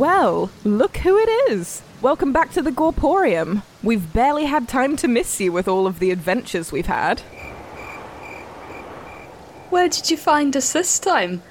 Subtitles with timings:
[0.00, 1.82] Well, look who it is!
[2.00, 3.62] Welcome back to the Gorporium.
[3.82, 7.20] We've barely had time to miss you with all of the adventures we've had.
[9.68, 11.42] Where did you find us this time?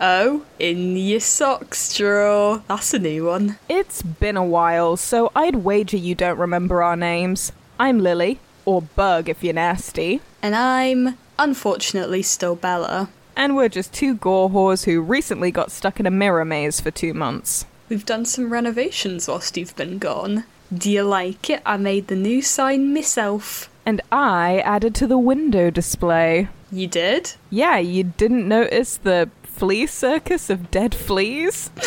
[0.00, 2.62] Oh, in your socks drawer.
[2.68, 3.58] That's a new one.
[3.68, 7.50] It's been a while, so I'd wager you don't remember our names.
[7.76, 13.08] I'm Lily, or Bug if you're nasty, And I'm, unfortunately, still Bella.
[13.34, 16.92] and we're just two gore whores who recently got stuck in a mirror maze for
[16.92, 17.66] two months.
[17.88, 20.44] We've done some renovations whilst you've been gone.
[20.72, 21.62] Do you like it?
[21.64, 23.70] I made the new sign myself.
[23.84, 26.48] And I added to the window display.
[26.72, 27.34] You did?
[27.50, 31.70] Yeah, you didn't notice the flea circus of dead fleas?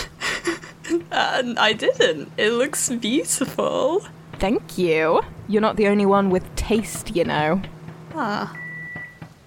[1.11, 2.31] Uh, I didn't.
[2.35, 4.07] It looks beautiful.
[4.39, 5.21] Thank you.
[5.47, 7.61] You're not the only one with taste, you know.
[8.15, 8.57] Ah.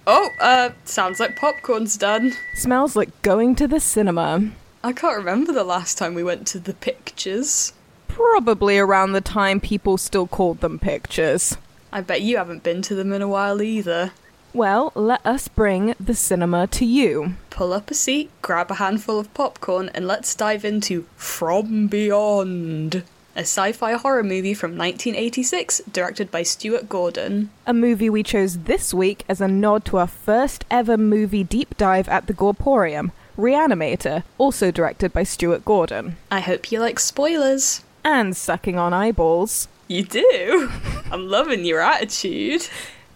[0.07, 2.31] Oh, uh, sounds like popcorn's done.
[2.55, 4.51] Smells like going to the cinema.
[4.85, 7.71] I can't remember the last time we went to the pictures.
[8.09, 11.55] Probably around the time people still called them pictures.
[11.93, 14.11] I bet you haven't been to them in a while either.
[14.53, 17.35] Well, let us bring the cinema to you.
[17.49, 23.03] Pull up a seat, grab a handful of popcorn, and let's dive into From Beyond,
[23.37, 27.51] a sci fi horror movie from 1986 directed by Stuart Gordon.
[27.65, 31.77] A movie we chose this week as a nod to our first ever movie deep
[31.77, 36.17] dive at the Gorporium, Reanimator, also directed by Stuart Gordon.
[36.31, 37.83] I hope you like spoilers.
[38.03, 39.67] And sucking on eyeballs.
[39.87, 40.71] You do?
[41.11, 42.67] I'm loving your attitude.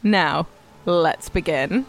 [0.04, 0.48] Now,
[0.86, 1.86] let's begin.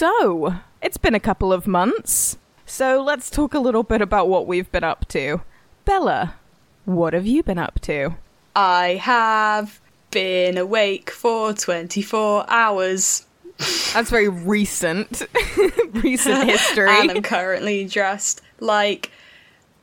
[0.00, 2.38] So, it's been a couple of months.
[2.64, 5.42] So, let's talk a little bit about what we've been up to.
[5.84, 6.36] Bella,
[6.86, 8.16] what have you been up to?
[8.56, 9.78] I have
[10.10, 13.26] been awake for 24 hours.
[13.92, 15.20] That's very recent.
[15.92, 16.88] recent history.
[16.88, 19.10] and I'm currently dressed like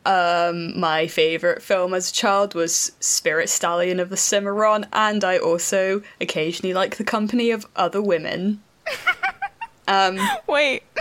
[0.08, 5.38] um, my favourite film as a child was Spirit Stallion of the Cimarron, and I
[5.38, 8.64] also occasionally like the company of other women.
[9.88, 10.84] um, Wait.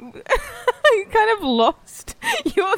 [0.00, 2.16] I kind of lost
[2.54, 2.74] your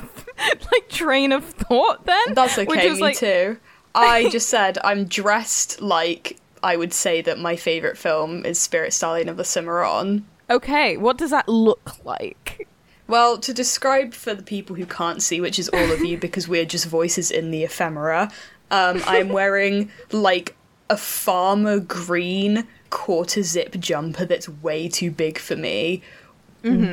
[0.72, 2.34] like train of thought then.
[2.34, 3.58] that's Which okay, is me like- too.
[3.94, 8.92] I just said I'm dressed like I would say that my favourite film is Spirit
[8.92, 10.26] Stallion of the Cimarron.
[10.50, 12.66] Okay, what does that look like?
[13.06, 16.48] Well, to describe for the people who can't see, which is all of you because
[16.48, 18.30] we're just voices in the ephemera,
[18.70, 20.56] um, I'm wearing like
[20.90, 26.00] a farmer green quarter zip jumper that's way too big for me.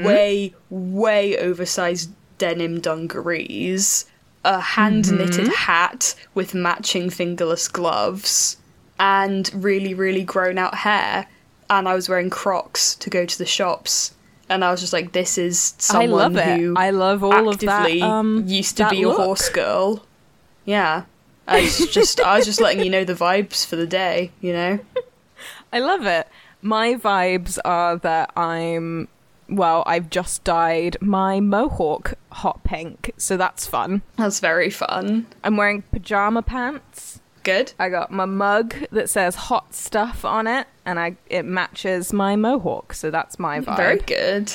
[0.03, 4.05] Way, way oversized denim dungarees,
[4.43, 8.57] a hand knitted hat with matching fingerless gloves,
[8.99, 11.27] and really, really grown out hair.
[11.69, 14.13] And I was wearing Crocs to go to the shops.
[14.49, 16.59] And I was just like, this is I someone love it.
[16.59, 17.89] who I love all of that.
[18.01, 19.19] Um, used to that be look.
[19.19, 20.05] a horse girl.
[20.65, 21.03] Yeah.
[21.47, 24.51] I was just I was just letting you know the vibes for the day, you
[24.51, 24.79] know?
[25.73, 26.27] I love it.
[26.61, 29.07] My vibes are that I'm
[29.51, 34.01] well, I've just dyed my mohawk hot pink, so that's fun.
[34.15, 35.27] That's very fun.
[35.43, 37.19] I'm wearing pajama pants.
[37.43, 37.73] Good.
[37.77, 42.35] I got my mug that says hot stuff on it, and I it matches my
[42.35, 43.77] mohawk, so that's my vibe.
[43.77, 44.53] Very good.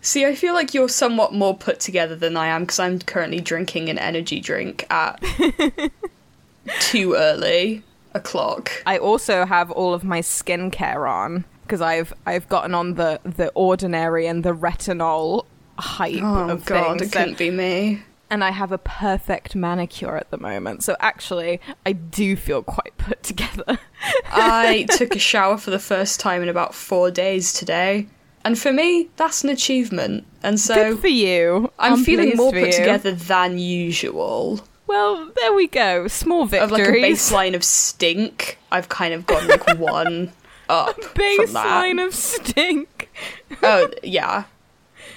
[0.00, 3.40] See, I feel like you're somewhat more put together than I am because I'm currently
[3.40, 5.22] drinking an energy drink at
[6.80, 7.82] too early
[8.14, 8.70] o'clock.
[8.86, 13.48] I also have all of my skincare on because I've I've gotten on the the
[13.54, 15.46] ordinary and the retinol
[15.78, 17.12] hype Oh of god, things.
[17.12, 18.02] it couldn't be me.
[18.30, 20.82] and I have a perfect manicure at the moment.
[20.82, 23.78] So actually, I do feel quite put together.
[24.30, 28.06] I took a shower for the first time in about four days today.
[28.44, 30.24] And for me, that's an achievement.
[30.42, 31.70] And so Good for you.
[31.78, 32.72] I'm, feeling more put you.
[32.72, 34.60] together than usual.
[34.88, 36.08] Well, there we go.
[36.08, 36.64] Small victory.
[36.64, 40.32] Of like a baseline of stink, I've kind of gone like one
[40.68, 41.36] up from that.
[41.48, 43.10] Baseline of stink.
[43.62, 44.44] Oh yeah.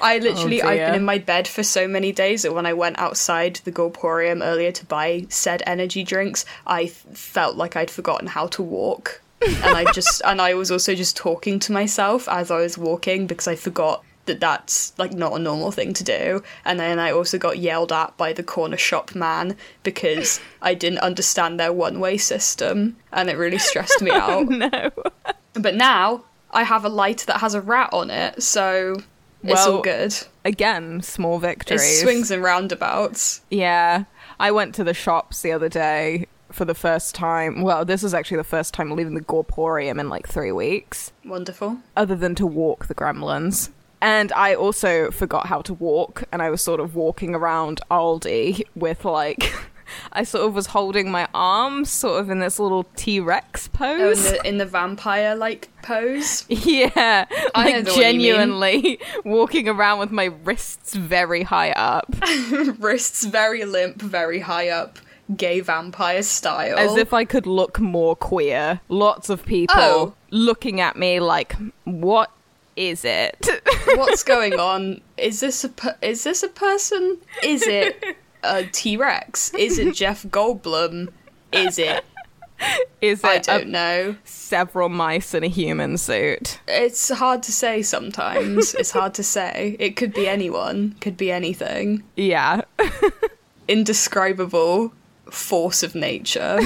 [0.02, 2.74] I literally Oh, I've been in my bed for so many days that when I
[2.74, 7.92] went outside the Gorporium earlier to buy said energy drinks, I f- felt like I'd
[7.92, 9.22] forgotten how to walk.
[9.46, 13.28] and I just and I was also just talking to myself as I was walking
[13.28, 16.44] because I forgot that that's like not a normal thing to do.
[16.66, 21.00] And then I also got yelled at by the corner shop man because I didn't
[21.00, 24.50] understand their one-way system and it really stressed me oh, out.
[24.50, 24.92] No.
[25.54, 28.96] But now I have a light that has a rat on it, so
[29.44, 30.16] it's all good.
[30.46, 32.02] Again, small It victories.
[32.02, 33.42] swings and roundabouts.
[33.50, 34.06] Yeah.
[34.40, 37.62] I went to the shops the other day for the first time.
[37.62, 41.78] Well, this is actually the first time leaving the Gorporium in like three weeks, Wonderful.
[41.96, 43.70] other than to walk the gremlins.
[44.02, 48.64] And I also forgot how to walk, and I was sort of walking around Aldi
[48.76, 49.54] with like.
[50.14, 53.92] I sort of was holding my arms sort of in this little T Rex Oh,
[53.94, 54.24] in pose.
[54.32, 56.46] the, in the vampire like pose.
[56.50, 57.26] yeah.
[57.54, 58.02] I Like the one you mean.
[58.02, 62.06] genuinely walking around with my wrists very high up.
[62.80, 64.98] Wrists very limp, very high up,
[65.36, 66.78] gay vampire style.
[66.80, 68.80] as if I could look more queer.
[68.88, 70.14] Lots of people Oh.
[70.30, 71.54] looking at me like,
[71.84, 72.32] "What
[72.76, 73.48] is it?"
[73.96, 75.02] What's going on?
[75.18, 77.18] Is this a per- is this a person?
[77.44, 78.04] Is it
[78.44, 79.54] a T Rex?
[79.54, 81.10] Is it Jeff Goldblum?
[81.52, 82.04] Is it?
[83.02, 83.26] is it?
[83.26, 84.16] I don't know.
[84.24, 86.60] several mice in a human suit?
[86.68, 88.74] It's hard to say sometimes.
[88.80, 89.76] it's hard to say.
[89.80, 90.96] It could be anyone.
[91.02, 92.04] Could be anything.
[92.16, 92.62] Yeah,
[93.68, 94.94] Indescribable
[95.32, 96.60] force of nature.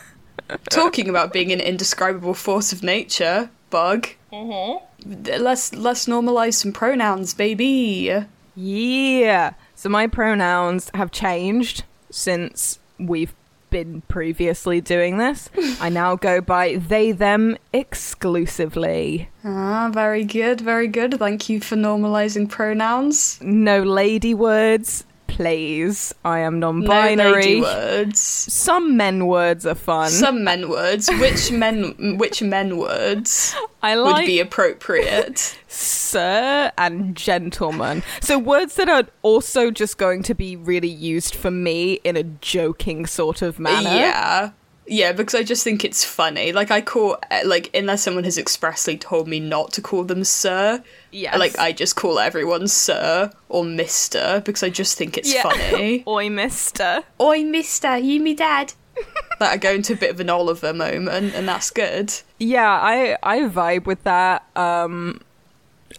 [0.70, 4.08] Talking about being an indescribable force of nature, bug.
[4.32, 4.84] Mm-hmm.
[5.04, 8.24] Let's let's normalize some pronouns, baby.
[8.54, 9.52] yeah.
[9.74, 13.34] So my pronouns have changed since we've
[13.68, 15.50] been previously doing this.
[15.80, 19.28] I now go by they them exclusively.
[19.44, 21.18] Ah, very good, very good.
[21.18, 23.38] Thank you for normalizing pronouns.
[23.42, 26.14] No lady words, please.
[26.24, 27.32] I am non-binary.
[27.34, 28.20] lady words.
[28.20, 30.10] Some men words are fun.
[30.10, 31.08] Some men words.
[31.08, 32.16] Which men?
[32.18, 35.58] Which men words I like would be appropriate?
[35.68, 38.02] sir and gentleman.
[38.20, 42.22] So words that are also just going to be really used for me in a
[42.22, 43.90] joking sort of manner.
[43.90, 44.50] Yeah.
[44.88, 46.52] Yeah, because I just think it's funny.
[46.52, 50.82] Like I call like unless someone has expressly told me not to call them sir.
[51.10, 51.36] Yeah.
[51.36, 55.42] Like I just call everyone sir or mister because I just think it's Yeah.
[55.42, 56.04] funny.
[56.08, 57.02] Oi, mister.
[57.20, 58.74] Oi, mister, you me dad.
[59.40, 62.12] that I go into a bit of an Oliver moment, and that's good.
[62.38, 64.44] Yeah, I I vibe with that.
[64.54, 65.20] Um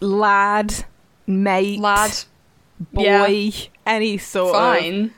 [0.00, 0.84] lad,
[1.26, 2.24] mate, Lad,
[2.92, 3.50] boy, yeah.
[3.86, 5.12] any sort of fine.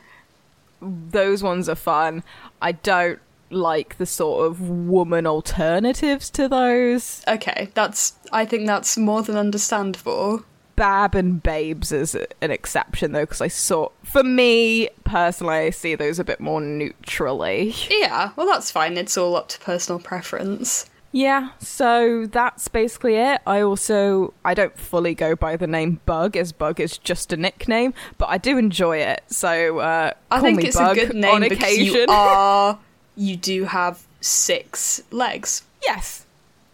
[0.81, 2.23] those ones are fun.
[2.63, 3.19] I don't
[3.51, 7.23] like the sort of woman alternatives to those.
[7.29, 8.15] Okay, that's.
[8.33, 10.45] I think that's more than understandable.
[10.77, 15.95] Bab and Babes is an exception though, because I saw, for me personally, I see
[15.95, 17.75] those a bit more neutrally.
[17.91, 18.97] Yeah, well, that's fine.
[18.97, 20.89] It's all up to personal preference.
[21.13, 23.43] Yeah, so that's basically it.
[23.47, 27.37] I also I don't fully go by the name Bug, as Bug is just a
[27.37, 29.23] nickname, but I do enjoy it.
[29.27, 31.95] So uh, I think it's Bug a good name on occasion.
[31.95, 32.79] you are.
[33.17, 36.27] You do have six legs yes,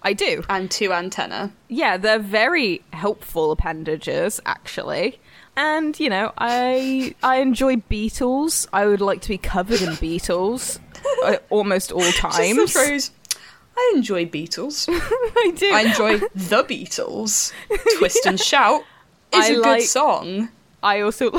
[0.03, 0.45] I do.
[0.49, 1.51] and two antennae.
[1.69, 5.19] Yeah, they're very helpful appendages, actually.
[5.57, 8.69] And you know, I I enjoy beetles.
[8.73, 10.79] I would like to be covered in beetles
[11.25, 12.73] uh, almost all Just times.
[12.73, 13.11] phrase.
[13.79, 14.87] I enjoy Beatles.
[14.91, 15.71] I do.
[15.71, 17.53] I enjoy the Beatles.
[17.99, 18.83] Twist and Shout
[19.35, 20.49] is I a like- good song.
[20.83, 21.31] I also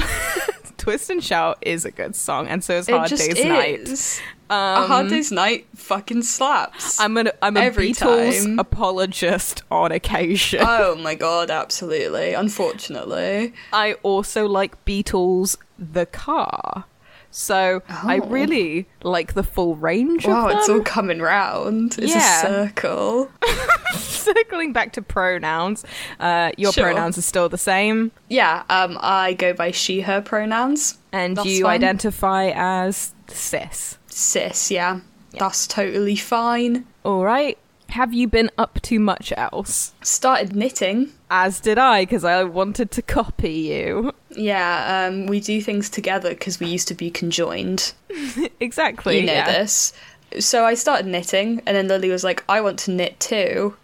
[0.78, 4.22] Twist and Shout is a good song, and so is Hard just Day's Night.
[4.50, 4.54] Is.
[4.84, 7.00] a Hard Day's Night fucking slaps.
[7.00, 8.60] I'm an I'm a Every Beatles time.
[8.60, 10.60] apologist on occasion.
[10.64, 12.34] oh my god, absolutely.
[12.34, 13.54] Unfortunately.
[13.74, 16.86] I also like Beetles the car.
[17.30, 18.28] So I Oh.
[18.30, 20.58] really like the full range Wow, of them.
[20.60, 21.98] it's all coming round.
[22.00, 22.40] It's Yeah.
[22.40, 23.30] a circle.
[23.96, 25.86] Circling back to pronouns,
[26.20, 26.86] uh, your Sure.
[26.86, 30.98] pronouns are still the same, Yeah, um, I go by she, her pronouns.
[31.12, 31.76] and That's you fine.
[31.76, 33.97] identify as cis.
[34.08, 35.02] Cis, yeah.
[35.38, 36.86] That's totally fine.
[37.04, 37.58] All right.
[37.90, 39.94] Have you been up to much else?
[40.02, 41.12] Started knitting.
[41.30, 44.14] As did I, because I wanted to copy you.
[44.30, 47.94] Yeah, um, we do things together because we used to be conjoined.
[48.60, 49.20] exactly.
[49.20, 49.60] you know yeah.
[49.60, 49.94] this.
[50.40, 53.78] So I started knitting, and then Lily was like, I want to knit too.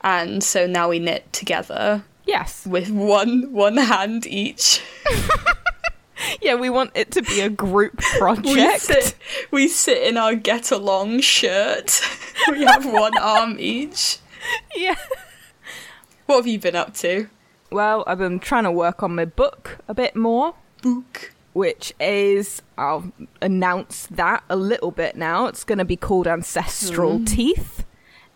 [0.00, 2.66] And so now we knit together Yes.
[2.66, 4.82] with one one hand each.
[6.40, 8.80] Yeah, we want it to be a group We project.
[8.82, 9.14] sit,
[9.50, 12.00] we sit in our get along shirt.
[12.50, 14.18] we have one arm each.
[14.76, 14.96] yeah.
[16.26, 17.28] What have you been up to?
[17.70, 21.32] Well, I've been trying to work on my book a bit more, Book.
[21.52, 25.46] which is I'll announce that a little bit now.
[25.46, 27.24] It's going to be called Ancestral hmm.
[27.24, 27.84] Teeth,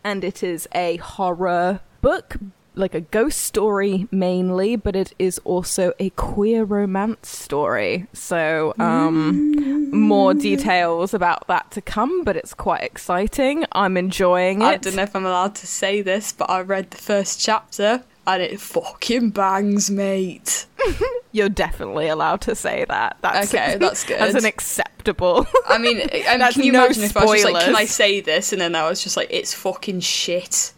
[0.02, 2.36] and it is a horror book,
[2.78, 8.06] like a ghost story mainly, but it is also a queer romance story.
[8.12, 13.64] So, um, more details about that to come, but it's quite exciting.
[13.72, 14.64] I'm enjoying it.
[14.64, 18.04] I don't know if I'm allowed to say this, but I read the first chapter
[18.26, 20.66] and it fucking bangs, mate.
[21.32, 23.16] You're definitely allowed to say that.
[23.22, 24.36] That's Okay, that's That's good.
[24.36, 25.46] an acceptable.
[25.66, 27.86] I mean, I mean That's can you no imagine if I was like, "Can I
[27.86, 30.72] say this?" and then I was just like, "It's fucking shit."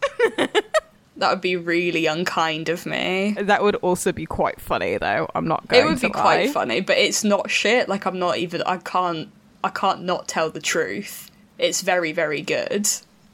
[1.21, 3.35] That would be really unkind of me.
[3.39, 5.29] that would also be quite funny, though.
[5.35, 7.87] I'm not going It would be quite funny, but it's not shit.
[7.87, 8.63] Like I'm not even.
[8.63, 9.29] I can't.
[9.63, 11.29] I can't not tell the truth.
[11.59, 12.89] It's very, very good,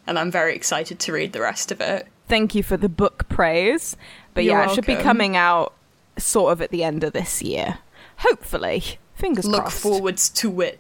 [0.06, 2.08] and I'm very excited to read the rest of it.
[2.28, 3.96] Thank you for the book praise.
[4.34, 5.74] But You're yeah, it should be coming out
[6.18, 7.80] sort of at the end of this year.
[8.18, 8.84] Hopefully.
[9.16, 9.82] Fingers Look crossed.
[9.82, 10.80] forwards to it.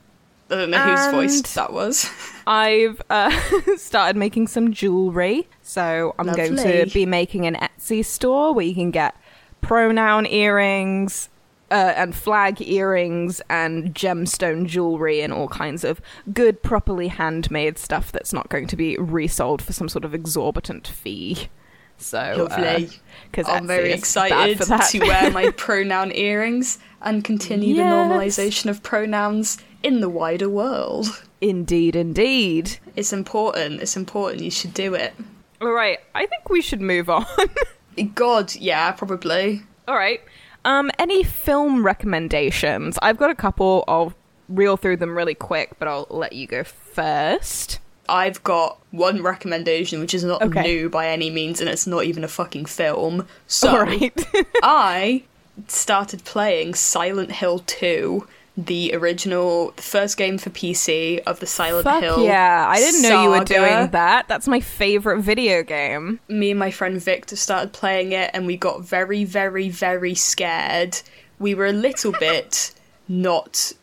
[0.50, 2.10] I don't know whose And- voice that was.
[2.48, 3.32] I've uh,
[3.77, 8.74] started making some jewelry, so I'm going to be making an Etsy store where you
[8.74, 9.16] can get
[9.60, 11.27] pronoun earrings
[11.70, 16.00] uh, and flag earrings and gemstone jewelry and all kinds of
[16.34, 20.88] good, properly handmade stuff that's not going to be resold for some sort of exorbitant
[20.88, 21.50] fee.
[21.98, 22.89] So, Lovely.
[23.30, 27.84] because I'm very excited for to wear my pronoun earrings and continue Yes.
[28.10, 31.08] the normalization of pronouns in the wider world.
[31.41, 32.77] indeed, indeed.
[32.96, 33.82] It's important.
[33.82, 34.44] It's important.
[34.44, 35.13] You should do it.
[35.62, 37.25] All right, I think we should move on.
[38.15, 39.63] God, yeah, probably.
[39.88, 40.22] All right.
[40.65, 43.00] Um, any film recommendations?
[43.01, 43.84] I've got a couple.
[43.88, 44.13] I'll
[44.50, 47.79] reel through them really quick, but I'll let you go first.
[48.10, 50.62] I've got one recommendation, which is not Okay.
[50.62, 53.27] new by any means, and it's not even a fucking film.
[53.48, 54.13] So All right.
[54.63, 55.24] I
[55.67, 61.83] started playing Silent Hill 2, the original, the first game for PC of the Silent
[61.83, 62.25] Fuck Hill.
[62.25, 62.65] yeah!
[62.67, 64.27] I didn't know you were doing that.
[64.27, 66.19] That's my favorite video game.
[66.27, 70.99] me and my friend Victor started playing it and we got very, very, very scared.
[71.37, 72.73] We were a little bit
[73.07, 73.73] not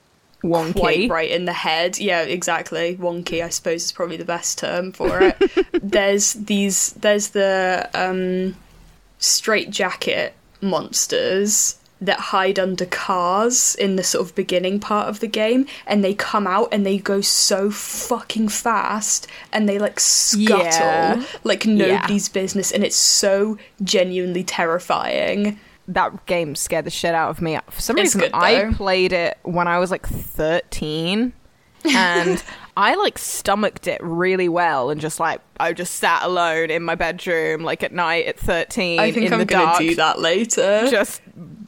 [0.42, 0.74] Wonky.
[0.74, 1.98] quite right in the head.
[2.00, 2.96] Yeah, exactly.
[2.96, 5.36] Wonky, I suppose, is probably the best term for it.
[5.82, 8.56] there's these, there's the um,
[9.18, 11.76] straight jacket monsters
[12.06, 16.14] that hide under cars in the sort of beginning part of the game and they
[16.14, 21.25] come out and they go so fucking fast and they like scuttle Yeah.
[21.44, 25.58] like nobody's business and it's so genuinely terrifying.
[25.88, 27.58] That game scared the shit out of me.
[27.70, 31.32] For some It's reason, good, I played it when I was like 13.
[31.84, 32.42] and
[32.76, 36.94] I like stomached it really well and just like I just sat alone in my
[36.96, 40.18] bedroom like at night at 13 I think in I'm the gonna dark do that
[40.18, 40.87] later.
[40.90, 41.20] just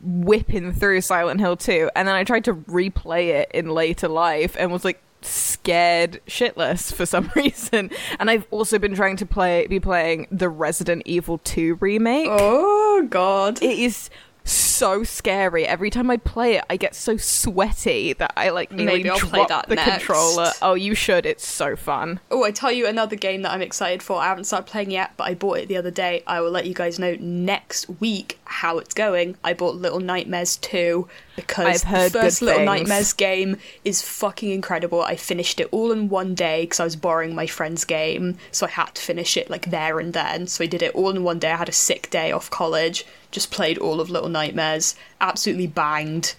[0.06, 4.56] whipping through Silent Hill 2 and then I tried to replay it in later life
[4.58, 9.66] and was like scared shitless for some reason and I've also been trying to play
[9.66, 13.60] be playing the Resident Evil 2 remake oh god.
[13.62, 14.08] it is
[14.44, 19.10] so scary every time I play it I get so sweaty that I like Maybe
[19.10, 19.90] I'll play that the next.
[20.06, 23.62] controller oh you should it's so fun Oh, I tell you another game that I'm
[23.62, 24.20] excited for.
[24.20, 26.22] I haven't started playing yet, but I bought it the other day.
[26.26, 29.36] I will let you guys know next week how it's going.
[29.44, 32.66] I bought Little Nightmares 2 because I've heard the first Little things.
[32.66, 35.02] Nightmares game is fucking incredible.
[35.02, 38.66] I finished it all in one day because I was borrowing my friend's game, so
[38.66, 40.46] I had to finish it like there and then.
[40.46, 41.50] So I did it all in one day.
[41.50, 46.34] I had a sick day off college, just played all of Little Nightmares, absolutely banged.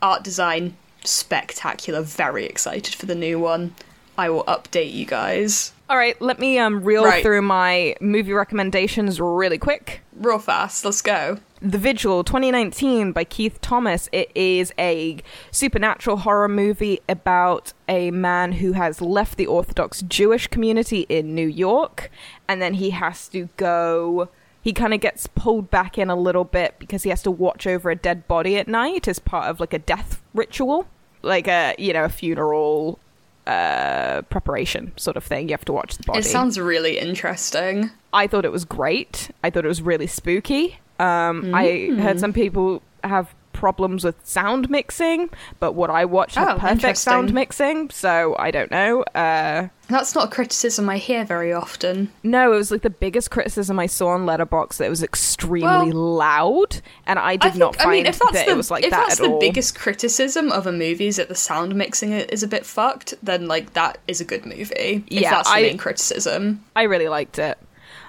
[0.00, 2.02] Art design spectacular.
[2.02, 3.74] Very excited for the new one.
[4.16, 7.22] I will update you guys all right let me um reel Right.
[7.22, 10.84] through my movie recommendations really quick real fast.
[10.84, 11.38] Let's go.
[11.60, 14.08] The Vigil 2019 by Keith Thomas.
[14.12, 15.18] It is a
[15.50, 21.46] supernatural horror movie about a man who has left the Orthodox Jewish community in New
[21.48, 22.10] York
[22.48, 24.28] and then he has to go.
[24.60, 27.66] He kind of gets pulled back in a little bit because he has to watch
[27.66, 30.86] over a dead body at night as part of like a death ritual,
[31.22, 32.98] like a, you know, a funeral
[33.46, 37.90] uh preparation sort of thing you have to watch the body It sounds really interesting.
[38.12, 39.30] I thought it was great.
[39.42, 40.78] I thought it was really spooky.
[41.00, 41.98] Um, I Hmm.
[41.98, 46.98] heard some people have problems with sound mixing, but what I watched had Oh, perfect
[46.98, 49.02] sound mixing, so I don't know.
[49.14, 52.10] Uh, That's not a criticism I hear very often.
[52.24, 55.92] no, it was like the biggest criticism I saw on Letterboxd that it was extremely
[55.92, 58.50] Well, loud, and I did I think, not find I mean, if that's that the,
[58.52, 59.38] it was like if that that's at the all.
[59.38, 63.46] biggest criticism of a movie is that the sound mixing is a bit fucked, then
[63.46, 65.04] like that is a good movie.
[65.06, 66.64] If Yeah, that's the I- main criticism.
[66.74, 67.58] I really liked it.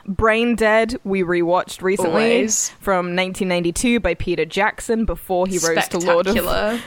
[0.05, 2.69] Brain Dead, we rewatched recently Always.
[2.79, 6.35] from 1992 by Peter Jackson before he rose to Lord of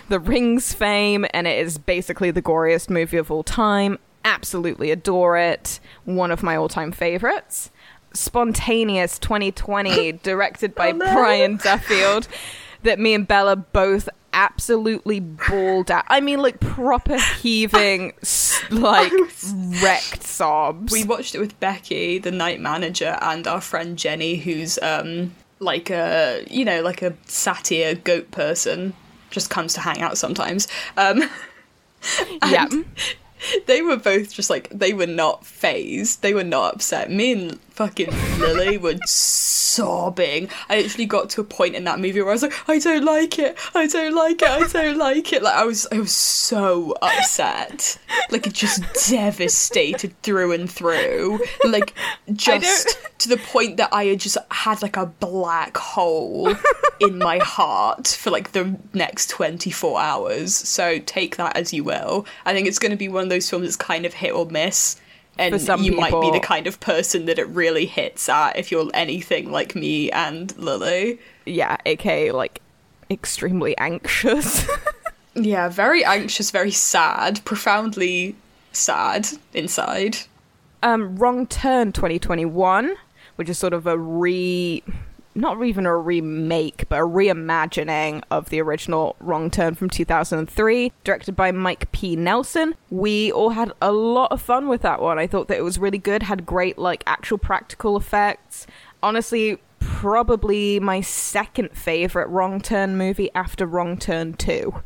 [0.08, 3.98] the Rings fame, and it is basically the goriest movie of all time.
[4.24, 5.80] Absolutely adore it.
[6.04, 7.70] One of my all time favorites.
[8.12, 11.12] spontaneous 2020 directed by Oh, no.
[11.14, 12.28] Brian Duffield
[12.82, 16.04] that me and Bella both absolutely bawled out.
[16.08, 18.12] I mean, like proper heaving,
[18.70, 19.12] like
[19.82, 20.92] wrecked sobs.
[20.92, 25.90] We watched it with Becky, the night manager, and our friend Jenny, who's um like
[25.90, 28.94] a you know like a satyr goat person,
[29.30, 30.68] just comes to hang out sometimes.
[30.96, 31.24] Um,
[32.46, 32.68] yeah.
[33.66, 36.22] they were both just like they were not phased.
[36.22, 37.10] They were not upset.
[37.10, 40.48] Me and fucking Lily were sobbing.
[40.68, 43.04] I actually got to a point in that movie where I was like, I don't
[43.04, 43.56] like it.
[43.74, 44.48] I don't like it.
[44.48, 45.42] I don't like it.
[45.42, 47.98] Like I was, I was so upset.
[48.30, 51.38] Like it just devastated through and through.
[51.64, 51.94] Like
[52.32, 56.54] just to the point that I had just had like a black hole
[57.00, 60.54] in my heart for like the next 24 hours.
[60.54, 62.26] So take that as you will.
[62.46, 64.46] I think it's going to be one of those films that's kind of hit or
[64.46, 64.96] miss.
[65.38, 68.90] And you might be the kind of person that it really hits at if you're
[68.94, 71.18] anything like me and Lily.
[71.44, 72.60] Yeah, aka like
[73.10, 74.66] extremely anxious.
[75.38, 78.34] Yeah, very anxious, very sad, profoundly
[78.72, 80.16] sad inside.
[80.82, 82.94] um, Wrong Turn 2021,
[83.36, 84.82] which is sort of a re.
[85.36, 91.36] Not even a remake, but a reimagining of the original Wrong Turn from 2003, directed
[91.36, 92.16] by Mike P.
[92.16, 92.74] Nelson.
[92.88, 95.18] We all had a lot of fun with that one.
[95.18, 98.66] I thought that it was really good, had great, like, actual practical effects.
[99.02, 104.82] Honestly, probably my second favorite Wrong Turn movie after Wrong Turn 2.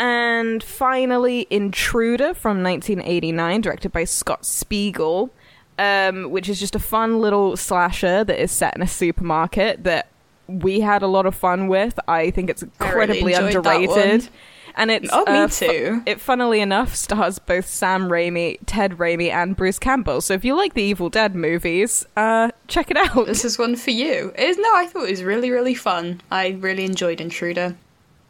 [0.00, 5.30] And finally, Intruder from 1989, directed by Scott Spiegel,
[5.78, 10.08] um, which is just a fun little slasher that is set in a supermarket that
[10.48, 11.98] we had a lot of fun with.
[12.08, 14.28] I think it's I really incredibly underrated.
[14.74, 16.02] And it's Oh, me uh, fu- too.
[16.06, 20.22] it funnily enough stars both Sam Raimi, Ted Raimi, and Bruce Campbell.
[20.22, 23.26] So if you like the Evil Dead movies, uh, check it out.
[23.26, 24.32] This is one for you.
[24.34, 26.22] It is, no, I thought it was really, really fun.
[26.30, 27.76] I really enjoyed Intruder.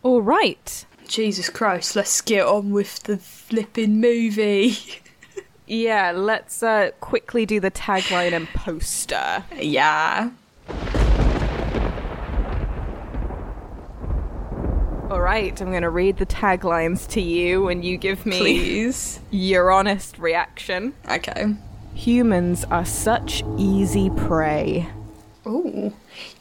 [0.03, 0.85] All right.
[1.07, 4.77] Jesus Christ, let's get on with the flipping movie.
[5.73, 9.43] Yeah, let's uh, quickly do the tagline and poster.
[9.59, 10.29] yeah.
[15.11, 19.21] All right, I'm going to read the taglines to you and you give me Please.
[19.31, 20.93] your honest reaction.
[21.11, 21.55] Okay.
[21.95, 24.87] Humans are such easy prey.
[25.47, 25.91] Ooh.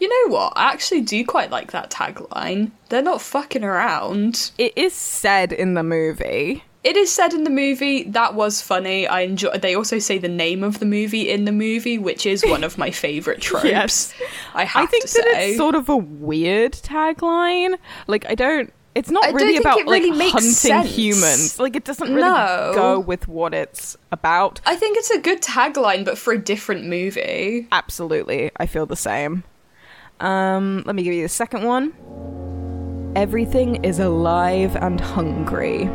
[0.01, 0.51] You know what?
[0.57, 2.71] I actually do quite like that tagline.
[2.89, 4.51] They're not fucking around.
[4.57, 6.65] It is said in the movie.
[6.83, 9.05] It is said in the movie that was funny.
[9.07, 9.51] I enjoy.
[9.57, 12.77] They also say the name of the movie in the movie, which is one of
[12.77, 13.65] my favorite tropes.
[13.65, 14.13] Yes.
[14.55, 15.49] I have I think that say.
[15.49, 17.77] it's sort of a weird tagline.
[18.07, 18.73] Like, I don't.
[18.95, 20.93] It's not I really about really like hunting sense.
[20.93, 21.59] humans.
[21.59, 22.71] Like, it doesn't really No.
[22.73, 24.59] go with what it's about.
[24.65, 27.67] I think it's a good tagline, but for a different movie.
[27.71, 29.43] Absolutely, I feel the same.
[30.19, 31.93] Um, let me give you the second one.
[33.15, 35.89] Everything is alive and hungry.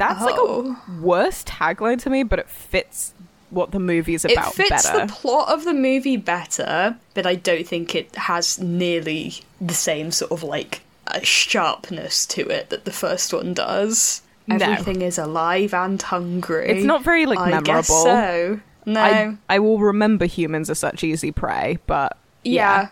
[0.00, 0.76] That's like Oh.
[0.88, 3.12] a worse tagline to me, but it fits
[3.50, 5.06] what the movie is about It fits better.
[5.06, 10.10] the plot of the movie better, but I don't think it has nearly the same
[10.12, 14.22] sort of like uh, sharpness to it that the first one does.
[14.46, 14.56] No.
[14.56, 16.68] Everything is alive and hungry.
[16.70, 17.82] It's not very, like, I memorable.
[17.82, 22.88] so no, I, I will remember humans are such easy prey, but yeah.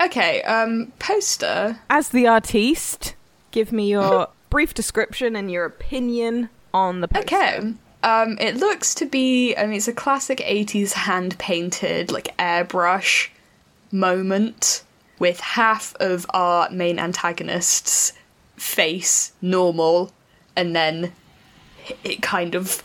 [0.00, 0.42] Okay.
[0.42, 1.78] Um, poster.
[1.90, 3.14] as the artiste,
[3.50, 7.24] give me your brief description and your opinion on the poster.
[7.24, 7.74] Okay.
[8.02, 9.56] Um, it looks to be.
[9.56, 13.28] I mean, it's a classic '80s hand painted, like airbrush
[13.90, 14.84] moment
[15.18, 18.12] with half of our main antagonist's
[18.56, 20.12] face normal,
[20.54, 21.12] and then
[22.04, 22.82] it kind of.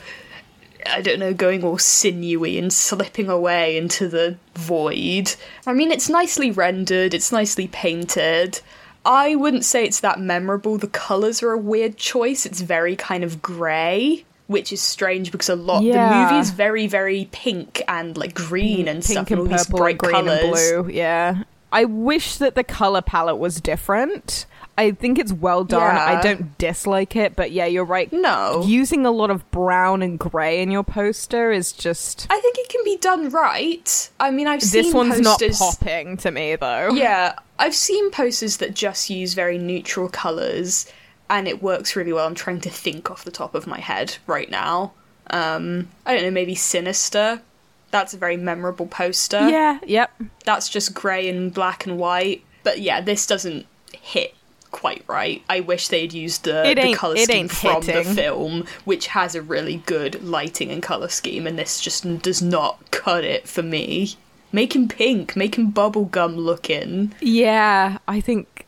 [0.86, 5.36] I don't know, going all sinewy and slipping away into the void.
[5.66, 8.62] I mean, it's nicely rendered, it's nicely painted.
[9.08, 10.78] I wouldn't say it's that memorable.
[10.78, 12.46] The colours are a weird choice.
[12.46, 16.10] It's very kind of grey, which is strange because a lot Yeah.
[16.10, 19.40] the movie is very, very pink and like green mm, and pink stuff, and and
[19.40, 20.40] all these purple, bright green colours.
[20.72, 20.94] and blue.
[20.94, 24.46] Yeah, I wish that the color palette was different.
[24.78, 25.96] I think it's well done.
[25.96, 26.06] Yeah.
[26.06, 28.12] I don't dislike it, but yeah, you're right.
[28.14, 28.64] No.
[28.66, 32.28] using a lot of brown and gray in your poster is just.
[32.30, 34.10] I think it can be done right.
[34.20, 35.60] I mean, I've This seen one's posters.
[35.60, 36.90] not popping to me though.
[36.90, 40.92] Yeah, I've seen posters that just use very neutral colours
[41.30, 42.28] and it works really well.
[42.28, 44.94] I'm trying to think off the top of my head right now.
[45.32, 47.42] Um, I don't know, maybe Sinister.
[47.90, 49.50] That's a very memorable poster.
[49.50, 49.80] Yeah.
[49.86, 50.12] Yep.
[50.46, 52.44] That's just grey and black and white.
[52.64, 53.66] But yeah, this doesn't
[54.02, 54.36] hit
[54.72, 55.44] quite right.
[55.50, 59.42] I wish they'd used the, the colour scheme ain't from the film, which has a
[59.42, 64.16] really good lighting and colour scheme, and this just does not cut it for me.
[64.52, 65.36] Make him pink.
[65.36, 67.14] Make him bubblegum looking.
[67.20, 68.66] Yeah, I think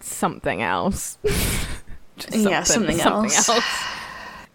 [0.00, 1.18] something else.
[2.16, 3.50] Just Yeah, something else.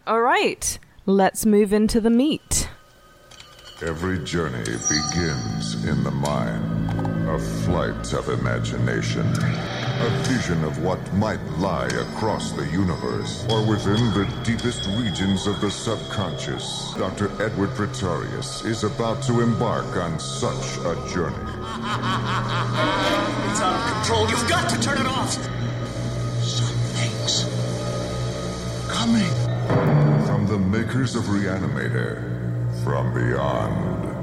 [0.07, 2.69] All right, let's move into the meat.
[3.83, 11.41] Every journey begins in the mind, a flight of imagination, a vision of what might
[11.59, 16.93] lie across the universe or within the deepest regions of the subconscious.
[16.97, 17.31] Dr.
[17.41, 21.37] Edward Pretorius is about to embark on such a journey.
[23.47, 24.29] It's out of control.
[24.29, 25.31] You've got to turn it off.
[26.43, 27.45] Something's
[28.91, 29.31] coming.
[30.25, 32.23] From the makers of Reanimator,
[32.83, 34.20] from beyond.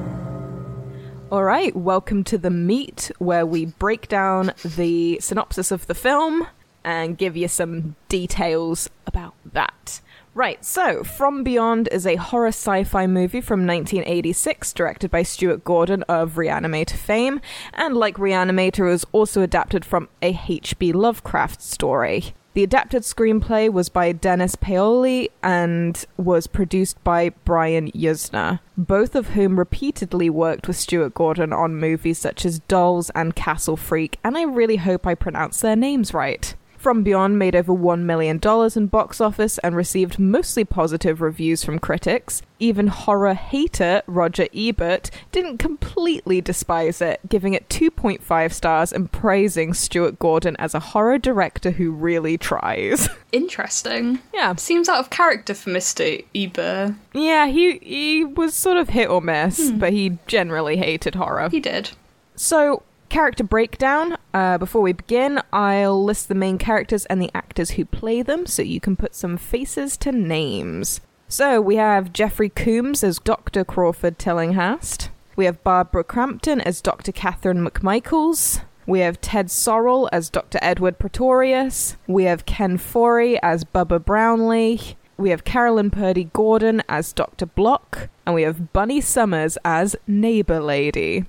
[1.31, 6.47] All right, welcome to the meat where we break down the synopsis of the film
[6.83, 10.01] and give you some details about that.
[10.33, 15.65] Right, so From Beyond is a horror sci fi movie from 1986, directed by Stuart
[15.65, 17.43] Gordon of Reanimator fame,
[17.75, 20.95] and like Reanimator, was also adapted from a H.P.
[20.95, 22.33] Lovecraft story.
[22.59, 29.29] The adapted screenplay was by Dennis Paoli and was produced by Brian Yuzna, both of
[29.29, 34.37] whom repeatedly worked with Stuart Gordon on movies such as Dolls and Castle Freak, and
[34.37, 36.57] I really hope I pronounce their names right.
[36.79, 38.41] From Beyond made over $1 million
[38.77, 42.41] in box office and received mostly positive reviews from critics.
[42.61, 49.75] Even horror hater Roger Ebert didn't completely despise it, giving it 2.5 stars and praising
[49.75, 53.09] Stuart Gordon as a horror director who really tries.
[53.33, 54.21] Interesting.
[54.33, 54.55] yeah.
[54.55, 56.25] Seems out of character for Mr.
[56.33, 56.95] Ebert.
[57.13, 59.79] Yeah, he he was sort of hit or miss, hmm.
[59.79, 61.49] but he generally hated horror.
[61.51, 61.91] He did.
[62.37, 64.17] So, character breakdown.
[64.33, 68.47] Uh, before we begin, I'll list the main characters and the actors who play them
[68.47, 71.01] so you can put some faces to names.
[71.29, 73.65] So, we have Jeffrey Combs as Dr.
[73.65, 75.11] Crawford Tillinghast.
[75.37, 77.13] We have Barbara Crampton as Dr.
[77.13, 78.63] Catherine McMichaels.
[78.87, 80.59] We have Ted Sorel as Dr.
[80.63, 81.97] Edward Pretorius.
[82.07, 84.97] We have Ken Foree as Bubba Brownlee.
[85.19, 87.45] We have Carolyn Purdy Gordon as Dr.
[87.45, 88.09] Block.
[88.25, 91.27] And we have Bunny Summers as Neighbor Lady.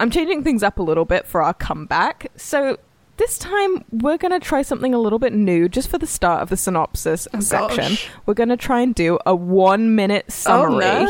[0.00, 2.32] I'm changing things up a little bit for our comeback.
[2.34, 2.78] So
[3.18, 6.42] this time we're going to try something a little bit new just for the start
[6.42, 7.84] of the synopsis oh, section.
[7.84, 8.10] gosh.
[8.24, 10.86] We're going to try and do a 1 minute summary.
[10.86, 11.04] Oh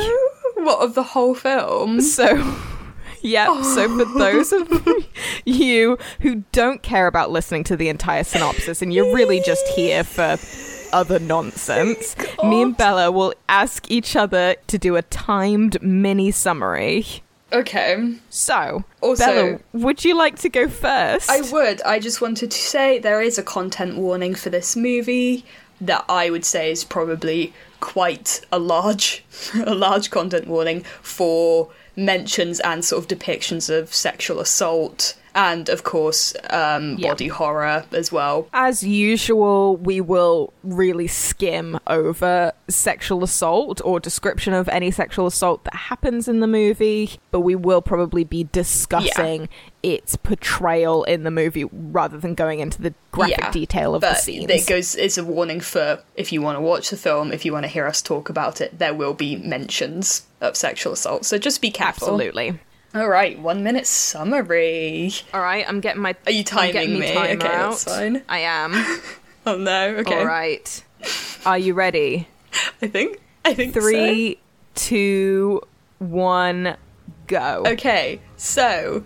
[0.56, 0.64] no!
[0.64, 2.00] What of the whole film?
[2.00, 2.36] So
[3.22, 3.64] Yep.
[3.64, 4.18] So for oh.
[4.18, 4.68] those of
[5.44, 10.04] you who don't care about listening to the entire synopsis and you're really just here
[10.04, 10.36] for
[10.92, 17.22] other nonsense, me and Bella will ask each other to do a timed mini summary.
[17.52, 18.14] Okay.
[18.28, 21.30] So, Also- Bella, would you like to go first?
[21.30, 21.82] I would.
[21.82, 25.44] I just wanted to say there is a content warning for this movie
[25.80, 32.60] that I would say is probably quite a large a large content warning for mentions
[32.60, 37.10] and sort of depictions of sexual assault and of course um, Yeah.
[37.10, 38.48] body horror as well.
[38.52, 45.64] As usual, we will really skim over sexual assault or description of any sexual assault
[45.64, 49.48] that happens in the movie, but we will probably be discussing
[49.82, 54.14] its portrayal in the movie rather than going into the graphic Yeah, detail of the
[54.14, 54.50] scenes.
[54.50, 57.52] it goes it's a warning for if you want to watch the film, if you
[57.52, 61.24] want to hear us talk about it, there will be mentions of sexual assault.
[61.24, 62.08] So just be careful.
[62.08, 62.58] Absolutely.
[62.94, 65.12] All right, one minute summary.
[65.32, 66.16] All right, I'm getting my.
[66.26, 67.12] Are you timing me?
[67.12, 68.22] timer Okay, that's fine.
[68.28, 68.74] I am.
[69.46, 69.94] Oh no.
[69.96, 70.18] Okay.
[70.18, 70.84] All right.
[71.46, 72.28] Are you ready?
[72.82, 73.20] I think.
[73.42, 73.80] I think so.
[73.80, 74.38] Three,
[74.74, 75.62] two,
[75.98, 76.76] one,
[77.26, 77.62] go.
[77.66, 79.02] Okay, so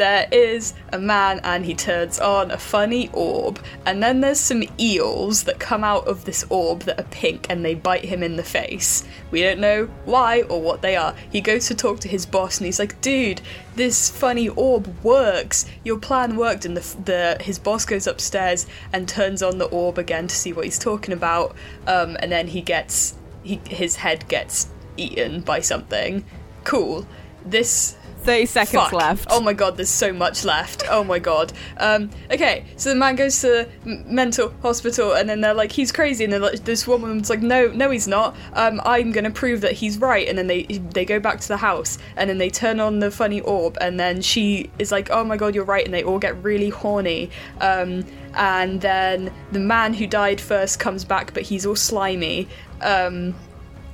[0.00, 4.62] there is a man and he turns on a funny orb, and then there's some
[4.80, 8.36] eels that come out of this orb that are pink and they bite him in
[8.36, 9.04] the face.
[9.30, 11.14] We don't know why or what they are.
[11.30, 13.42] He goes to talk to his boss and he's like, "Dude,
[13.76, 15.66] this funny orb works.
[15.84, 19.98] Your plan worked." And the, the his boss goes upstairs and turns on the orb
[19.98, 21.54] again to see what he's talking about.
[21.86, 26.24] Um, and then he gets he his head gets eaten by something.
[26.64, 27.06] Cool.
[27.44, 28.92] This 30 seconds Fuck.
[28.92, 29.26] left.
[29.30, 30.84] Oh my god, there's so much left.
[30.88, 31.52] Oh my god.
[31.78, 35.92] Um, okay, so the man goes to the mental hospital, and then they're like, he's
[35.92, 38.36] crazy, and then like, this woman's like, no, no, he's not.
[38.52, 41.56] Um, I'm gonna prove that he's right, and then they they go back to the
[41.56, 45.24] house, and then they turn on the funny orb, and then she is like, oh
[45.24, 47.30] my god, you're right, and they all get really horny.
[47.60, 48.04] Um,
[48.34, 52.48] and then the man who died first comes back, but he's all slimy.
[52.80, 53.34] Um,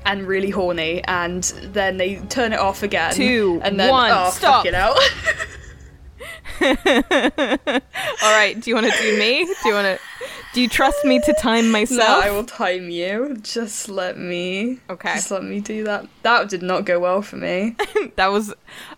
[0.07, 1.43] and really horny, and
[1.73, 3.13] then they turn it off again.
[3.15, 4.65] Two, and then one, oh, stop.
[4.65, 4.97] fuck it out.
[8.23, 9.45] All right, do you want to do me?
[9.45, 10.01] Do you want to
[10.55, 11.99] Do you trust me to time myself?
[12.01, 13.37] No, I will time you.
[13.43, 14.79] Just let me.
[14.89, 15.15] Okay.
[15.15, 16.07] Just let me do that.
[16.23, 17.77] That did not go well for me.
[18.17, 18.55] That was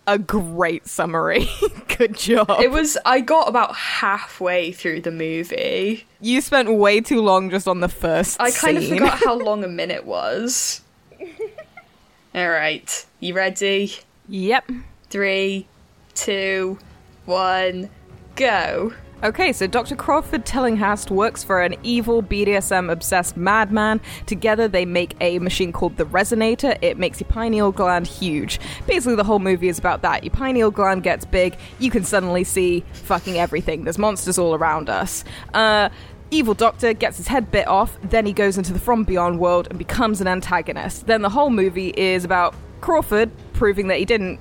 [0.07, 1.49] a great summary.
[1.99, 2.49] Good job.
[2.63, 2.97] it was.
[3.05, 6.07] I got about halfway through the movie.
[6.21, 8.99] you spent way too long just on the first I kind of scene.
[8.99, 10.83] forgot how long a minute was.
[12.35, 13.93] All right, you ready?
[14.29, 14.71] Yep.
[15.11, 15.67] Three,
[16.15, 16.79] two,
[17.25, 17.91] one,
[18.37, 18.93] go.
[19.21, 19.97] Okay, so Dr.
[19.97, 24.01] Crawford Tillinghast works for an evil BDSM obsessed madman.
[24.27, 26.79] Together, they make a machine called the Resonator.
[26.83, 28.61] It makes your pineal gland huge.
[28.87, 30.23] Basically, the whole movie is about that.
[30.23, 33.83] Your pineal gland gets big, you can suddenly see fucking everything.
[33.83, 35.25] There's monsters all around us.
[35.53, 35.89] Uh,
[36.31, 39.67] Evil Doctor gets his head bit off, then he goes into the From Beyond world
[39.71, 41.07] and becomes an antagonist.
[41.07, 44.39] Then the whole movie is about Crawford proving that he didn't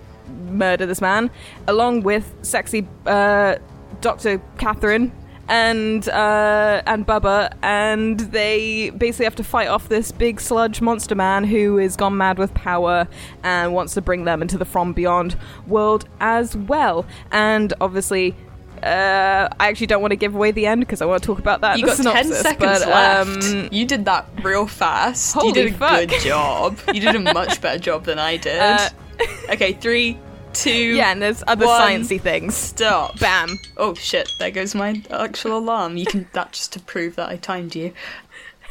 [0.49, 1.31] murder this man,
[1.67, 3.55] along with sexy uh,
[4.01, 4.41] Dr.
[4.57, 5.11] Catherine
[5.49, 11.15] and uh, and Bubba, and they basically have to fight off this big sludge monster
[11.15, 13.07] man who is gone mad with power
[13.43, 17.05] and wants to bring them into the From Beyond world as well.
[17.31, 18.35] And obviously.
[18.83, 21.39] Uh, I actually don't want to give away the end because I want to talk
[21.39, 21.79] about that.
[21.79, 23.45] You in the got ten seconds but, left.
[23.45, 25.33] um, you did that real fast.
[25.33, 25.99] Holy you did a fuck.
[26.09, 26.77] good job.
[26.93, 28.59] You did a much better job than I did.
[28.59, 28.89] Uh,
[29.51, 30.17] okay, three,
[30.53, 31.81] two, yeah, and there's other one.
[31.81, 32.55] sciencey things.
[32.55, 33.19] stop.
[33.19, 33.57] Bam.
[33.77, 34.31] Oh shit!
[34.39, 35.97] There goes my actual alarm.
[35.97, 37.93] You can that just to prove that I timed you.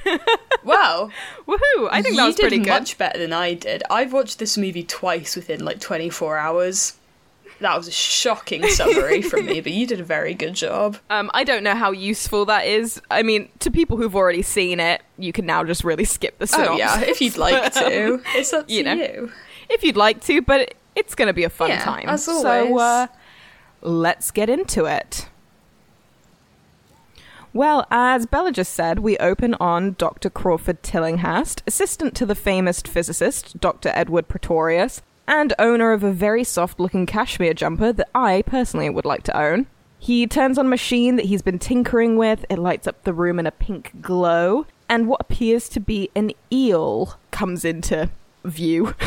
[0.63, 1.11] Wow,
[1.47, 1.89] Woohoo!
[1.91, 2.69] I think you that was did pretty good.
[2.69, 3.83] much better than I did.
[3.89, 6.95] I've watched this movie twice within like 24 hours.
[7.61, 10.99] That was a shocking summary from me, but you did a very good job.
[11.11, 13.01] Um, I don't know how useful that is.
[13.11, 16.47] I mean, to people who've already seen it, you can now just really skip the
[16.47, 16.75] synopsis.
[16.75, 19.33] Oh yeah, if you'd like to, um, it's up to you you.
[19.71, 22.09] if you'd like to, but it's going to be a fun Yeah, time.
[22.09, 22.33] as So,
[22.67, 22.81] always.
[22.83, 23.07] uh,
[23.81, 25.29] let's get into it.
[27.53, 30.29] Well, as Bella just said, we open on Dr.
[30.29, 33.91] Crawford Tillinghast, assistant to the famous physicist, Dr.
[33.95, 39.05] Edward Pretorius, and owner of a very soft looking cashmere jumper that I personally would
[39.05, 39.67] like to own.
[39.99, 43.39] He turns on a machine that he's been tinkering with, it lights up the room
[43.39, 48.11] in a pink glow, and what appears to be an eel comes into
[48.45, 48.95] view.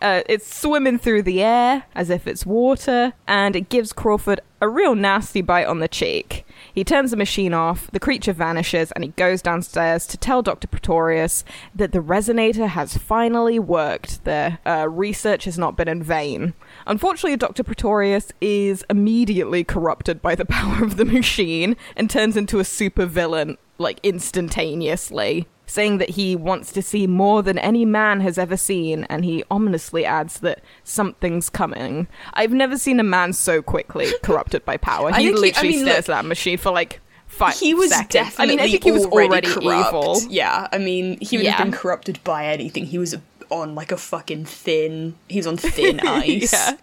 [0.00, 4.68] Uh, it's swimming through the air as if it's water, and it gives Crawford a
[4.68, 6.46] real nasty bite on the cheek.
[6.72, 10.68] He turns the machine off, the creature vanishes, and he goes downstairs to tell Dr.
[10.68, 14.24] Pretorius that the resonator has finally worked.
[14.24, 16.54] The uh, research has not been in vain.
[16.86, 17.64] Unfortunately, Dr.
[17.64, 23.56] Pretorius is immediately corrupted by the power of the machine and turns into a supervillain,
[23.78, 29.04] like instantaneously saying that he wants to see more than any man has ever seen,
[29.04, 32.08] and he ominously adds that something's coming.
[32.34, 35.10] I've never seen a man so quickly corrupted by power.
[35.12, 37.74] He think he- I literally mean, stares look, at that machine for like five He
[37.74, 38.08] was seconds.
[38.12, 39.88] definitely I mean, I think he was already, corrupt.
[39.88, 40.20] evil.
[40.28, 41.52] Yeah, I mean, he would Yeah.
[41.52, 42.86] have been corrupted by anything.
[42.86, 43.14] He was
[43.50, 45.14] on like a fucking thin.
[45.28, 46.52] He's on thin ice.
[46.52, 46.76] yeah.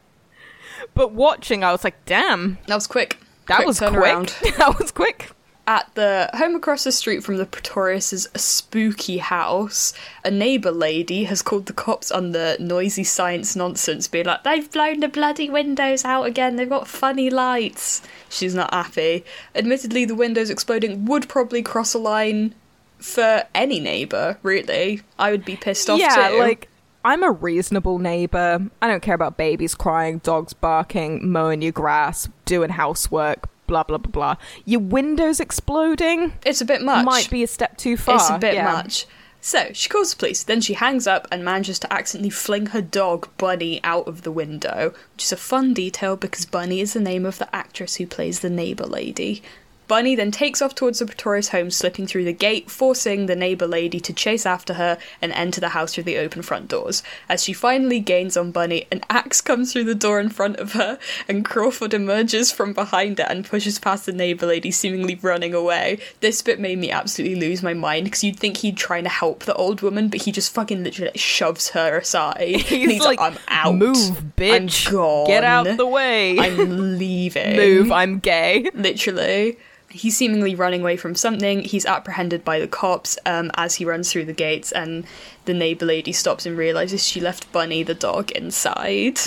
[0.94, 3.18] But watching, I was like, damn, That was quick.
[3.48, 3.92] that Quick was quick.
[4.58, 5.32] that was quick.
[5.68, 11.42] At the home across the street from the Pretorius' spooky house, a neighbour lady has
[11.42, 16.06] called the cops on the noisy science nonsense, being like, they've blown the bloody windows
[16.06, 18.04] out again, they've got funny lights.
[18.30, 19.26] She's not happy.
[19.56, 22.54] Admittedly, the windows exploding would probably cross a line
[23.00, 25.02] for any neighbour, really.
[25.18, 26.38] I would be pissed off yeah, too.
[26.38, 26.70] like
[27.04, 28.68] I'm a reasonable neighbor.
[28.82, 33.98] I don't care about babies crying, dogs barking, mowing your grass, doing housework, blah blah
[33.98, 34.36] blah blah.
[34.66, 37.06] Your windows exploding it's a bit much.
[37.06, 38.16] might be a step too far.
[38.16, 38.72] It's a bit yeah.
[38.72, 39.06] much.
[39.46, 42.82] So she calls the police, then she hangs up and manages to accidentally fling her
[42.82, 47.00] dog Bunny out of the window, which is a fun detail because Bunny is the
[47.00, 49.44] name of the actress who plays the neighbour lady.
[49.88, 53.68] Bunny then takes off towards the Pretorius home, slipping through the gate, forcing the neighbour
[53.68, 57.04] lady to chase after her and enter the house through the open front doors.
[57.30, 60.74] As she finally gains on Bunny, an axe comes through the door in front of
[60.74, 65.54] her, and Crawford emerges from behind it and pushes past the neighbour lady, seemingly running
[65.54, 66.00] away.
[66.20, 69.44] This bit made me absolutely lose my mind because you'd think he'd trying to help
[69.44, 72.64] the old woman, but he just fucking literally like, shoves her aside.
[72.86, 73.76] And He's, like, I'm out.
[73.76, 73.96] Move,
[74.38, 74.88] bitch.
[74.88, 75.28] I'm gone.
[75.28, 76.38] Get out the way.
[76.38, 77.56] I'm leaving.
[77.56, 78.70] Move, I'm gay.
[78.74, 79.58] Literally.
[79.90, 81.62] He's seemingly running away from something.
[81.62, 85.06] He's apprehended by the cops um, as he runs through the gates, and
[85.46, 89.20] the neighbour lady stops and realizes she left Bunny the dog inside.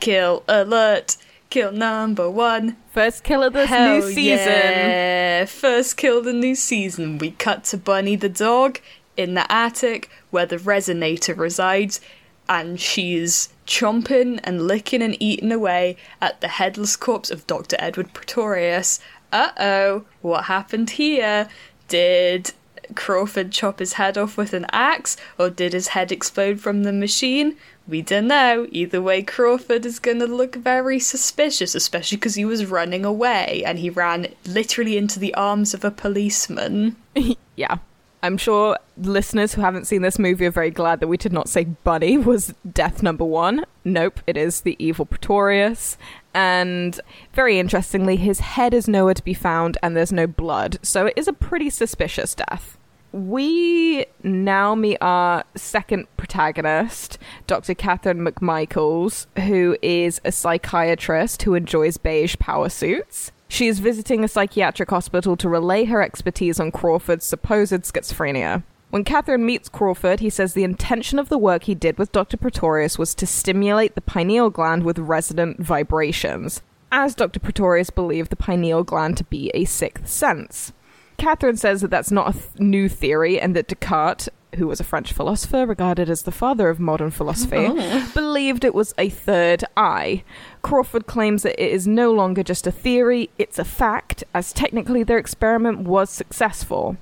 [0.00, 1.16] Kill alert!
[1.50, 2.76] Kill number one.
[2.92, 4.46] First kill of this Hell new season.
[4.46, 5.44] Yeah.
[5.46, 7.18] First kill of the new season.
[7.18, 8.78] We cut to Bunny the dog
[9.16, 12.00] in the attic where the resonator resides,
[12.48, 17.76] and she's chomping and licking and eating away at the headless corpse of Dr.
[17.78, 18.98] Edward Pretorius
[19.32, 21.48] uh oh, what happened here?
[21.88, 22.52] Did
[22.94, 26.92] Crawford chop his head off with an axe, or did his head explode from the
[26.92, 27.56] machine?
[27.86, 28.66] We don't know.
[28.70, 33.78] Either way, Crawford is gonna look very suspicious, especially because he was running away and
[33.78, 36.96] he ran literally into the arms of a policeman.
[37.56, 37.76] Yeah.
[38.22, 41.48] I'm sure listeners who haven't seen this movie are very glad that we did not
[41.48, 43.64] say Bunny was death number one.
[43.84, 45.96] Nope, it is the evil Pretorius.
[46.34, 47.00] And
[47.32, 51.14] very interestingly, his head is nowhere to be found and there's no blood, so it
[51.16, 52.76] is a pretty suspicious death.
[53.12, 57.74] We now meet our second protagonist, Dr.
[57.74, 63.32] Catherine McMichaels, who is a psychiatrist who enjoys beige power suits.
[63.50, 68.62] She is visiting a psychiatric hospital to relay her expertise on Crawford's supposed schizophrenia.
[68.90, 72.36] When Catherine meets Crawford, he says the intention of the work he did with Dr.
[72.36, 77.40] Pretorius was to stimulate the pineal gland with resonant vibrations, as Dr.
[77.40, 80.72] Pretorius believed the pineal gland to be a sixth sense.
[81.18, 84.84] Catherine says that that's not a th- new theory and that Descartes, who was a
[84.84, 88.10] French philosopher regarded as the father of modern philosophy, oh.
[88.14, 90.22] believed it was a third eye.
[90.62, 95.02] Crawford claims that it is no longer just a theory, it's a fact, as technically
[95.02, 96.96] their experiment was successful.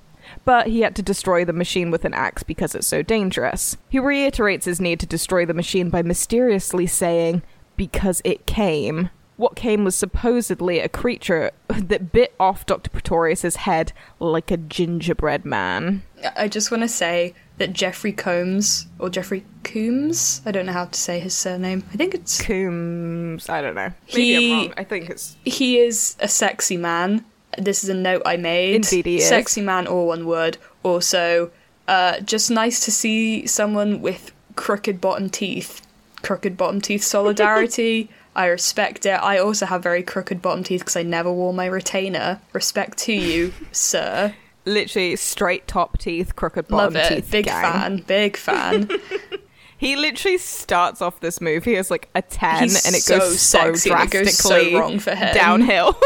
[0.45, 3.77] But he had to destroy the machine with an axe because it's so dangerous.
[3.89, 7.43] He reiterates his need to destroy the machine by mysteriously saying,
[7.77, 9.11] because it came.
[9.37, 12.91] What came was supposedly a creature that bit off Dr.
[12.91, 16.03] Pretorius's head like a gingerbread man.
[16.37, 20.87] I just want to say that Jeffrey Combs, or Jeffrey Coombs, I don't know how
[20.87, 21.85] to say his surname.
[21.93, 22.41] I think it's.
[22.41, 23.93] Coombs, I don't know.
[24.09, 24.75] Maybe He- I'm wrong.
[24.77, 27.25] I think it's He is a sexy man.
[27.57, 28.77] This is a note I made.
[28.77, 29.29] Indeed he is.
[29.29, 30.59] Sexy man, or one word.
[30.83, 31.51] Also,
[31.89, 35.83] uh, just nice to see someone with crooked bottom teeth.
[36.23, 38.11] Crooked bottom teeth solidarity.
[38.37, 39.11] I respect it.
[39.21, 42.41] I also have very crooked bottom teeth because I never wore my retainer.
[42.53, 44.35] Respect to you, sir.
[44.69, 47.15] Literally straight top teeth, crooked bottom Love it.
[47.17, 47.31] teeth.
[47.31, 47.63] Big gang.
[47.73, 47.97] fan.
[48.07, 48.89] Big fan.
[49.81, 53.41] He literally starts off this movie as like a 10 He's and it so goes
[53.41, 55.33] so sexy and it drastically goes so wrong for him.
[55.33, 55.97] downhill.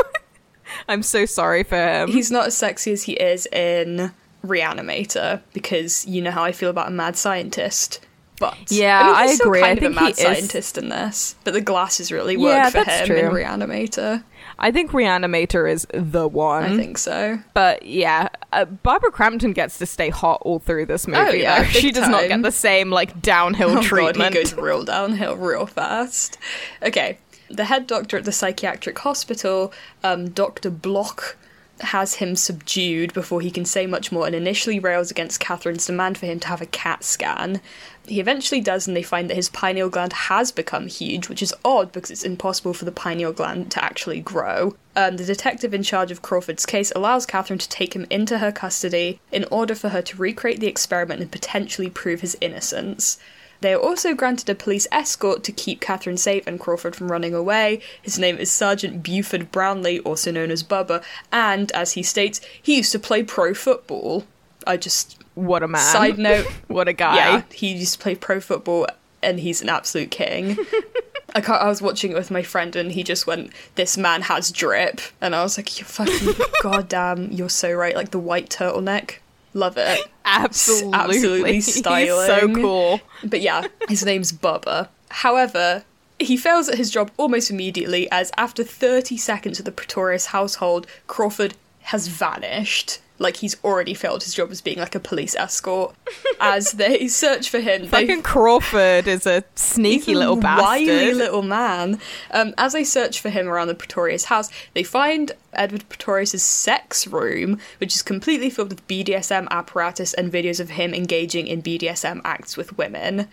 [0.88, 2.08] I'm so sorry for him.
[2.10, 4.12] He's not as sexy as he is in
[4.44, 8.00] Reanimator because you know how I feel about a mad scientist.
[8.38, 9.60] But Yeah, I, mean, I agree.
[9.60, 12.36] Kind I of think a he mad is- scientist in this, but the glasses really
[12.36, 13.30] work Yeah, for him in true.
[13.40, 14.22] Reanimator.
[14.58, 16.64] I think Reanimator is the one.
[16.64, 17.38] I think so.
[17.54, 21.20] But yeah, uh, Barbara Crampton gets to stay hot all through this movie.
[21.20, 24.18] Oh, yeah, she does not get the same like downhill Oh treatment.
[24.18, 26.38] god, he goes real downhill real fast.
[26.82, 29.72] Okay, the head doctor at the psychiatric hospital,
[30.04, 30.70] um, Dr.
[30.70, 31.36] Bloch,
[31.80, 36.16] has him subdued before he can say much more and initially rails against Catherine's demand
[36.16, 37.60] for him to have a CAT scan.
[38.06, 41.54] He eventually does, and they find that his pineal gland has become huge, which is
[41.64, 44.74] odd because it's impossible for the pineal gland to actually grow.
[44.96, 48.50] Um, the detective in charge of Crawford's case allows Catherine to take him into her
[48.50, 53.18] custody in order for her to recreate the experiment and potentially prove his innocence.
[53.62, 57.32] They are also granted a police escort to keep Catherine safe and Crawford from running
[57.32, 57.80] away.
[58.02, 62.78] His name is Sergeant Buford Brownlee, also known as Bubba, and as he states, he
[62.78, 64.24] used to play pro football.
[64.66, 65.80] I just what a man.
[65.80, 67.16] side note, what a guy.
[67.16, 68.86] yeah, he used to play pro football
[69.22, 70.58] and he's an absolute king.
[71.34, 74.22] I, can't, I was watching it with my friend and he just went, This man
[74.22, 75.00] has drip.
[75.20, 77.96] And I was like, You fucking goddamn, you're so right.
[77.96, 79.16] Like the white turtleneck.
[79.54, 80.00] Love it.
[80.24, 80.98] Absolutely.
[80.98, 83.00] absolutely He's so cool.
[83.22, 84.88] But yeah, his name's Bubba.
[85.10, 85.84] However,
[86.18, 90.86] he fails at his job almost immediately as after 30 seconds of the Pretorius household,
[91.06, 93.00] Crawford has vanished.
[93.22, 95.94] Like he's already failed his job as being like a police escort.
[96.40, 100.64] As they search for him, they Fucking Crawford is a sneaky He's a little bastard.
[100.64, 102.00] wily little man.
[102.32, 107.06] Um, as they search for him around the Pretorius house, they find Edward Pretorius's sex
[107.06, 112.20] room, which is completely filled with BDSM apparatus and videos of him engaging in BDSM
[112.24, 113.28] acts with women.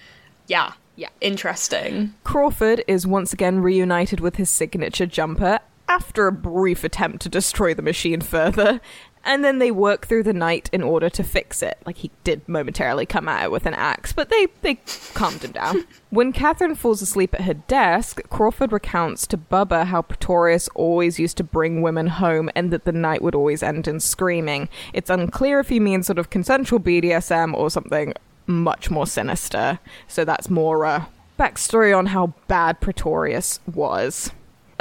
[0.47, 1.09] Yeah, Yeah.
[1.19, 2.13] interesting.
[2.23, 7.73] Crawford is once again reunited with his signature jumper after a brief attempt to destroy
[7.73, 8.79] the machine further,
[9.23, 11.77] and then they work through the night in order to fix it.
[11.85, 14.75] Like he did momentarily come at it with an axe, but they they
[15.13, 15.85] calmed him down.
[16.09, 21.37] when Catherine falls asleep at her desk, Crawford recounts to Bubba how Pretorius always used
[21.37, 24.69] to bring women home and that the night would always end in screaming.
[24.93, 28.13] It's unclear if he means sort of consensual BDSM or something
[28.47, 29.79] much more sinister.
[30.07, 31.05] So that's more uh,
[31.39, 34.31] backstory on how bad Pretorius was.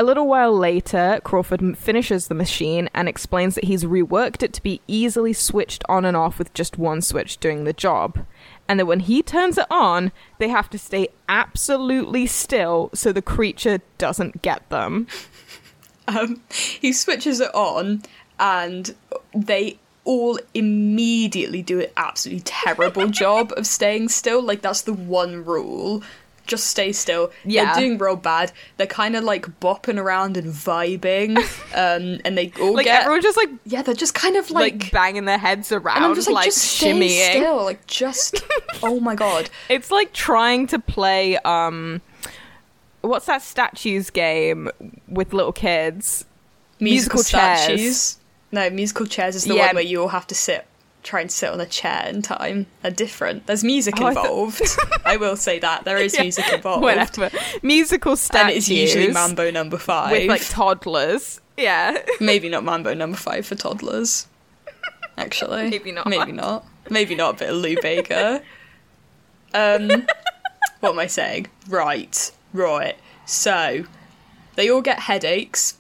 [0.00, 4.62] A little while later, Crawford finishes the machine and explains that he's reworked it to
[4.62, 8.24] be easily switched on and off with just one switch doing the job.
[8.68, 13.20] And that when he turns it on, they have to stay absolutely still so the
[13.20, 15.08] creature doesn't get them.
[16.08, 18.02] um, he switches it on,
[18.38, 18.94] and
[19.34, 24.42] they all immediately do an absolutely terrible job of staying still.
[24.42, 26.04] Like that's the one rule.
[26.48, 27.30] Just stay still.
[27.44, 27.66] Yeah.
[27.74, 28.50] They're doing real bad.
[28.76, 31.36] They're kind of like bopping around and vibing,
[31.74, 33.82] um, and they all Like get everyone just like yeah.
[33.82, 36.44] They're just kind of like, like, banging their heads around, and I'm just like, like
[36.46, 37.30] just stay shimmying.
[37.36, 37.64] still.
[37.64, 38.42] Like just
[38.82, 39.48] oh my god.
[39.68, 42.00] It's like trying to play um
[43.02, 44.68] what's that statues game
[45.06, 46.24] with little kids?
[46.80, 47.60] musical, Musical chairs.
[47.60, 48.18] statues.
[48.52, 49.66] No, musical chairs is the Yeah.
[49.66, 50.66] one where you all have to sit,
[51.08, 52.66] try and sit on a chair in time.
[52.84, 53.46] Are different.
[53.46, 54.62] There's music Oh, I thought- involved.
[55.04, 56.82] I will say that there is Yeah, music involved.
[56.82, 57.30] Whatever.
[57.62, 58.56] Musical And statues.
[58.56, 60.10] it's usually Mambo number five.
[60.12, 61.40] with like toddlers.
[61.56, 61.96] Yeah.
[62.20, 64.26] Maybe not Mambo number five for toddlers.
[65.16, 66.06] Actually, Maybe not.
[66.06, 66.64] Maybe not.
[66.90, 68.42] Maybe not a bit of Lou Bega.
[69.54, 69.88] Um,
[70.80, 71.46] what am I saying?
[71.68, 72.96] Right, right.
[73.26, 73.84] So
[74.56, 75.77] they all get headaches.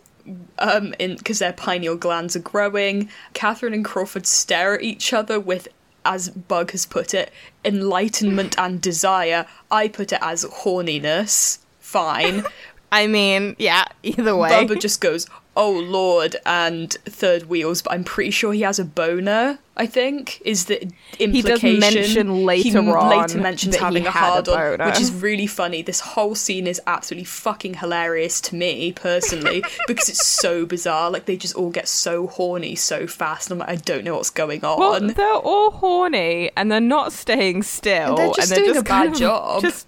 [0.58, 3.08] Um, in because their pineal glands are growing.
[3.34, 5.68] Catherine and Crawford stare at each other with,
[6.04, 7.32] as Bug has put it,
[7.64, 9.46] enlightenment and desire.
[9.70, 11.58] I put it as horniness.
[11.80, 12.44] Fine.
[12.92, 14.50] I mean, yeah, either way.
[14.50, 15.26] Bubba just goes,
[15.58, 17.82] "Oh Lord," and third wheels.
[17.82, 19.58] But I'm pretty sure he has a boner.
[19.76, 20.90] I think is the
[21.20, 21.42] implication He
[21.80, 24.86] does mention later he on later mentions having a had a hard on, boner.
[24.86, 25.82] which is really funny.
[25.82, 31.10] This whole scene is absolutely fucking hilarious to me personally because it's so bizarre.
[31.10, 34.16] Like they just all get so horny so fast, and I'm like, I don't know
[34.16, 34.78] what's going on.
[34.80, 38.08] well, they're all horny and they're not staying still.
[38.08, 39.62] And they're just and doing they're a just bad kind of job.
[39.62, 39.86] Just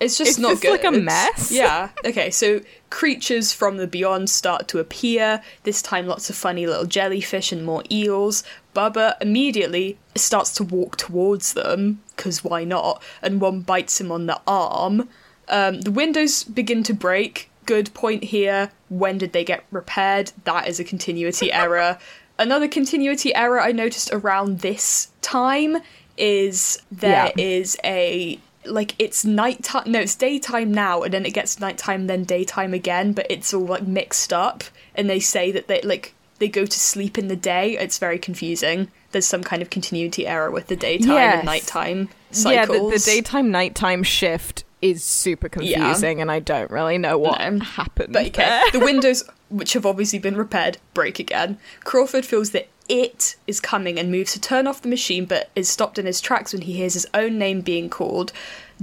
[0.00, 0.54] It's just not good.
[0.54, 0.92] It's not just good.
[0.92, 1.52] like a mess.
[1.52, 1.88] Yeah.
[2.04, 5.42] Okay, so creatures from the beyond start to appear.
[5.62, 8.44] This time, lots of funny little jellyfish and more eels.
[8.74, 13.02] Bubba immediately starts to walk towards them, because why not?
[13.22, 15.08] And one bites him on the arm.
[15.48, 17.50] Um, the windows begin to break.
[17.66, 18.70] Good point here.
[18.88, 20.32] When did they get repaired?
[20.44, 21.98] That is a continuity error.
[22.38, 25.76] Another continuity error I noticed around this time
[26.18, 27.42] is there Yeah.
[27.44, 32.24] is a like it's nighttime no it's daytime now and then it gets nighttime then
[32.24, 36.48] daytime again but it's all like mixed up and they say that they like they
[36.48, 40.50] go to sleep in the day it's very confusing there's some kind of continuity error
[40.50, 41.36] with the daytime Yes.
[41.36, 41.98] and nighttime
[42.30, 47.16] yeah, cycles the, the daytime nighttime shift is super confusing, and I don't really know
[47.16, 47.64] what No.
[47.64, 48.12] happened.
[48.12, 48.70] But okay, there.
[48.72, 51.56] the windows, which have obviously been repaired, break again.
[51.84, 55.68] Crawford feels that it is coming and moves to turn off the machine, but is
[55.68, 58.32] stopped in his tracks when he hears his own name being called.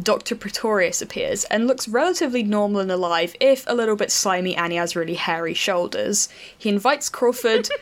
[0.01, 0.35] Dr.
[0.35, 4.77] Pretorius appears and looks relatively normal and alive, if a little bit slimy, and he
[4.77, 6.29] has really hairy shoulders.
[6.57, 7.69] He invites Crawford.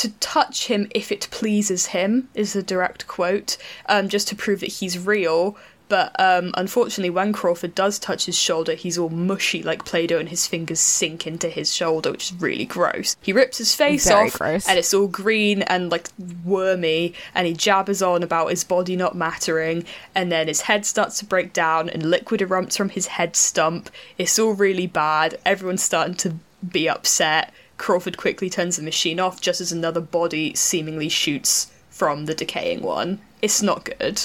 [0.00, 4.60] To touch him if it pleases him is the direct quote, um, just to prove
[4.60, 5.56] that he's real.
[5.88, 10.18] But um, unfortunately, when Crawford does touch his shoulder, he's all mushy like Play Doh
[10.18, 13.16] and his fingers sink into his shoulder, which is really gross.
[13.22, 14.68] He rips his face Very off, gross.
[14.68, 16.08] and it's all green and like
[16.44, 19.84] wormy, and he jabbers on about his body not mattering,
[20.14, 23.88] and then his head starts to break down, and liquid erupts from his head stump.
[24.18, 25.38] It's all really bad.
[25.44, 26.34] Everyone's starting to
[26.68, 27.52] be upset.
[27.78, 32.82] Crawford quickly turns the machine off just as another body seemingly shoots from the decaying
[32.82, 33.20] one.
[33.40, 34.22] It's not good.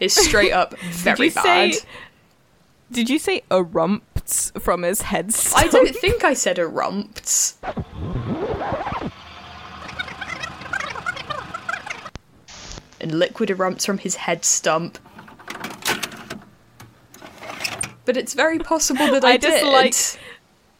[0.00, 1.74] It's straight up very did bad.
[1.74, 1.80] say?
[2.90, 5.32] Did you say a erupts from his head?
[5.32, 5.64] Stump?
[5.64, 7.54] I don't think I said a erupts.
[13.00, 14.98] And liquid erupts from his head stump.
[18.04, 19.64] But it's very possible that I, I did.
[19.66, 19.94] like-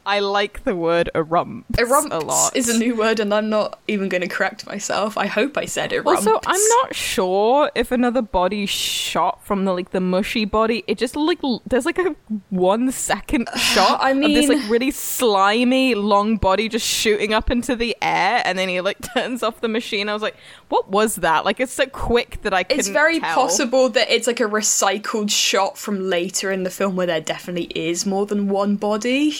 [0.06, 2.54] I like the word erupts Erupts a lot.
[2.54, 5.16] is a new word, and I'm not even going to correct myself.
[5.16, 6.16] I hope I said erupts.
[6.16, 10.84] Also, I'm not sure if another body shot from the like the mushy body.
[10.86, 12.14] It just like l- there's like a
[12.50, 17.74] one second shot I of this like really slimy long body just shooting up into
[17.74, 20.08] the air, and then he like turns off the machine.
[20.08, 20.36] I was like,
[20.68, 21.44] what was that?
[21.44, 22.64] Like it's so quick that I.
[22.68, 23.34] It's very tell.
[23.34, 27.70] possible that it's like a recycled shot from later in the film where there definitely
[27.74, 29.34] is more than one body.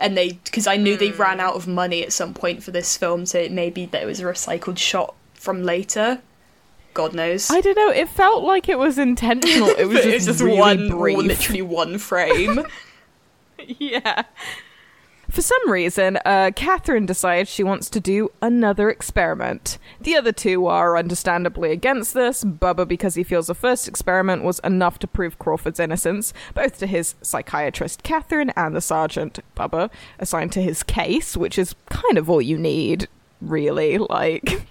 [0.00, 1.40] And they, because I knew they ran hmm.
[1.40, 4.24] out of money at some point for this film, so it maybe it was a
[4.24, 6.20] recycled shot from later.
[6.94, 7.50] God knows.
[7.50, 7.90] I don't know.
[7.90, 9.68] It felt like it was intentional.
[9.78, 11.18] It was But just, it's just really one, brief.
[11.18, 12.62] literally one frame.
[13.58, 14.24] yeah.
[15.30, 19.78] For some reason, uh, Catherine decides she wants to do another experiment.
[20.00, 22.42] The other two are understandably against this.
[22.42, 26.86] Bubba, because he feels the first experiment was enough to prove Crawford's innocence, both to
[26.86, 32.28] his psychiatrist Catherine and the sergeant Bubba assigned to his case, which is kind of
[32.28, 33.08] all you need,
[33.40, 33.98] really.
[33.98, 34.66] Like.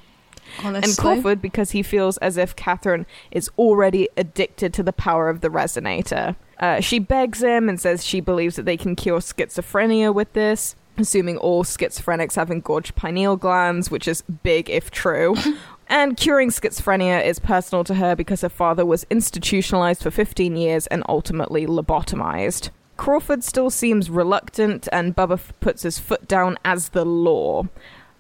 [0.64, 0.90] Honestly.
[0.90, 5.42] And Crawford because he feels as if Catherine is already addicted to the power of
[5.42, 6.36] the resonator.
[6.60, 10.76] Uh, she begs him and says she believes that they can cure schizophrenia with this.
[10.98, 15.36] assuming all schizophrenics have engorged pineal glands, which is big if true.
[15.88, 20.88] and curing schizophrenia is personal to her because her father was institutionalized for 15 years
[20.88, 22.70] and ultimately lobotomized.
[22.98, 27.64] Crawford still seems reluctant, and Bubba f- puts his foot down as the law.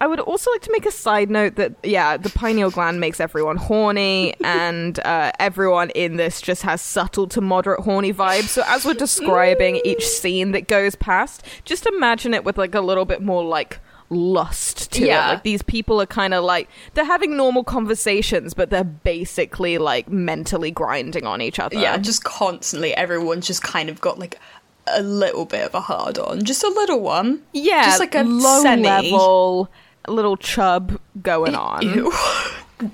[0.01, 3.19] I would also like to make a side note that, yeah, the pineal gland makes
[3.19, 8.47] everyone horny, and uh, everyone in this just has subtle to moderate horny vibes.
[8.49, 12.81] So, as we're describing each scene that goes past, just imagine it with like a
[12.81, 13.79] little bit more like
[14.11, 15.27] lust to Yeah.
[15.27, 15.33] it.
[15.33, 20.09] Like these people are kind of like they're having normal conversations, but they're basically like
[20.09, 21.75] mentally grinding on each other.
[21.77, 24.39] yeah, just constantly, everyone's just kind of got like
[24.87, 27.43] a little bit of a hard on, just a little one.
[27.53, 28.81] yeah, just like a low semi.
[28.81, 29.69] level
[30.09, 31.81] little chub going on.
[31.83, 32.11] Ew.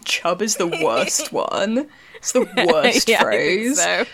[0.03, 1.87] Chub is the worst one.
[2.15, 3.79] It's the worst Yeah, phrase.
[3.81, 4.05] so.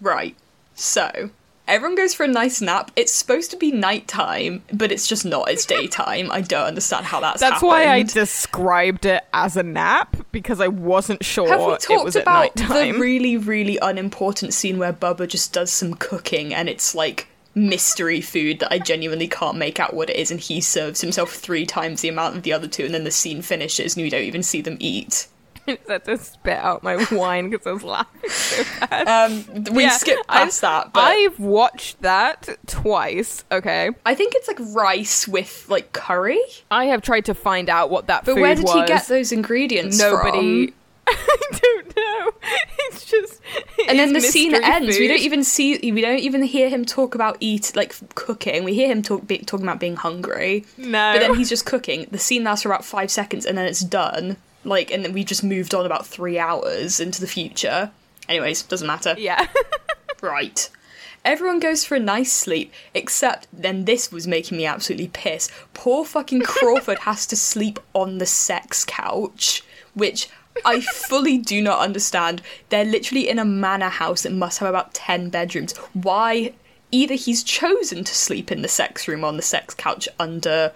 [0.00, 0.36] Right.
[0.74, 1.30] So,
[1.66, 2.90] everyone goes for a nice nap.
[2.96, 5.50] It's supposed to be nighttime, but it's just not.
[5.50, 6.30] It's daytime.
[6.30, 7.68] I don't understand how that's That's happened.
[7.68, 12.04] why I described it as a nap because I wasn't sure Have we it talked
[12.04, 16.94] was about the really, really unimportant scene where Bubba just does some cooking and it's
[16.94, 21.00] like mystery food that I genuinely can't make out what it is, and he serves
[21.00, 24.04] himself three times the amount of the other two, and then the scene finishes and
[24.04, 25.26] you don't even see them eat.
[25.66, 29.06] I had to spit out my wine because I was laughing so bad.
[29.06, 33.44] Um, we Yeah, skip past I've- that, but I've watched that twice.
[33.52, 36.40] Okay, I think it's like rice with like curry.
[36.70, 38.34] I have tried to find out what that was.
[38.34, 40.68] But where did he get those ingredients Nobody.
[40.68, 40.74] from?
[41.16, 42.32] I don't know.
[42.80, 43.40] It's just.
[43.88, 44.98] And then the scene ends.
[44.98, 45.92] We don't even see.
[45.92, 48.64] We don't even hear him talk about eat like cooking.
[48.64, 50.64] We hear him talk be, talking about being hungry.
[50.76, 51.12] No.
[51.12, 52.06] But then he's just cooking.
[52.10, 54.36] The scene lasts for about five seconds, and then it's done.
[54.64, 57.90] Like, and then we just moved on about three hours into the future.
[58.28, 59.14] Anyways, doesn't matter.
[59.18, 59.46] Yeah.
[60.20, 60.68] Right.
[61.24, 65.50] Everyone goes for a nice sleep, except then this was making me absolutely piss.
[65.74, 69.62] Poor fucking Crawford has to sleep on the sex couch,
[69.94, 70.28] which
[70.64, 72.42] I fully do not understand.
[72.68, 75.76] They're literally in a manor house that must have about 10 bedrooms.
[75.92, 76.52] Why?
[76.90, 80.72] Either he's chosen to sleep in the sex room on the sex couch under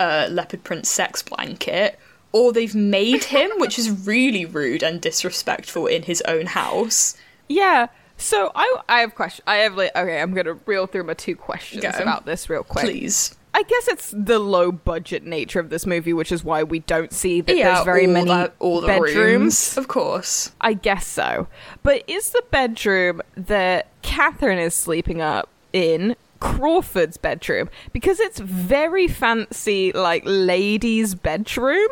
[0.00, 1.98] a leopard print sex blanket,
[2.32, 7.16] or they've made him, which is really rude and disrespectful in his own house.
[7.48, 7.88] Yeah.
[8.16, 9.44] So I I have question.
[9.46, 10.20] I have like okay.
[10.20, 11.90] I'm gonna reel through my two questions Go.
[11.90, 12.84] about this real quick.
[12.84, 13.34] Please.
[13.58, 17.12] I guess it's the low budget nature of this movie, which is why we don't
[17.12, 19.16] see that yeah, there's very all many the, all the bedrooms.
[19.16, 20.52] rooms, of course.
[20.60, 21.48] I guess so.
[21.82, 27.68] But is the bedroom that Catherine is sleeping up in Crawford's bedroom?
[27.92, 31.88] Because it's very fancy, like ladies' bedroom,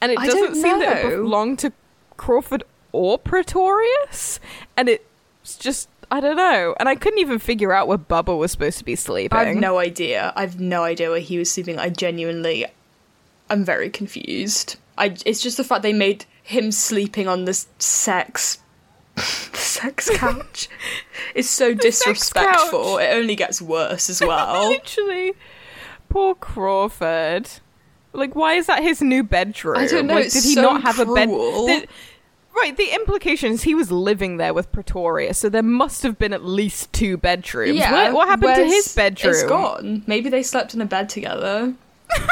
[0.00, 1.72] and it I doesn't seem that it belonged to
[2.16, 4.40] Crawford or Pretorius,
[4.74, 5.90] and it's just.
[6.10, 8.96] I don't know, and I couldn't even figure out where Bubba was supposed to be
[8.96, 9.38] sleeping.
[9.38, 10.32] I have no idea.
[10.34, 11.78] I have no idea where he was sleeping.
[11.78, 12.66] I genuinely,
[13.48, 14.76] I'm very confused.
[14.98, 15.16] I.
[15.24, 18.58] It's just the fact they made him sleeping on this sex,
[19.16, 20.68] sex couch.
[21.34, 22.98] it's so disrespectful.
[22.98, 24.68] It only gets worse as well.
[24.70, 25.34] Literally,
[26.08, 27.48] poor Crawford.
[28.12, 29.76] Like, why is that his new bedroom?
[29.76, 31.28] I don't know, Like, did he so not have a bed?
[31.28, 31.82] cruel.
[32.60, 32.76] Right.
[32.76, 36.44] The implication is he was living there with Pretoria, so there must have been at
[36.44, 37.78] least two bedrooms.
[37.78, 39.34] what, what happened to his bedroom?
[39.34, 40.02] It's gone.
[40.06, 41.74] Maybe they slept in a bed together.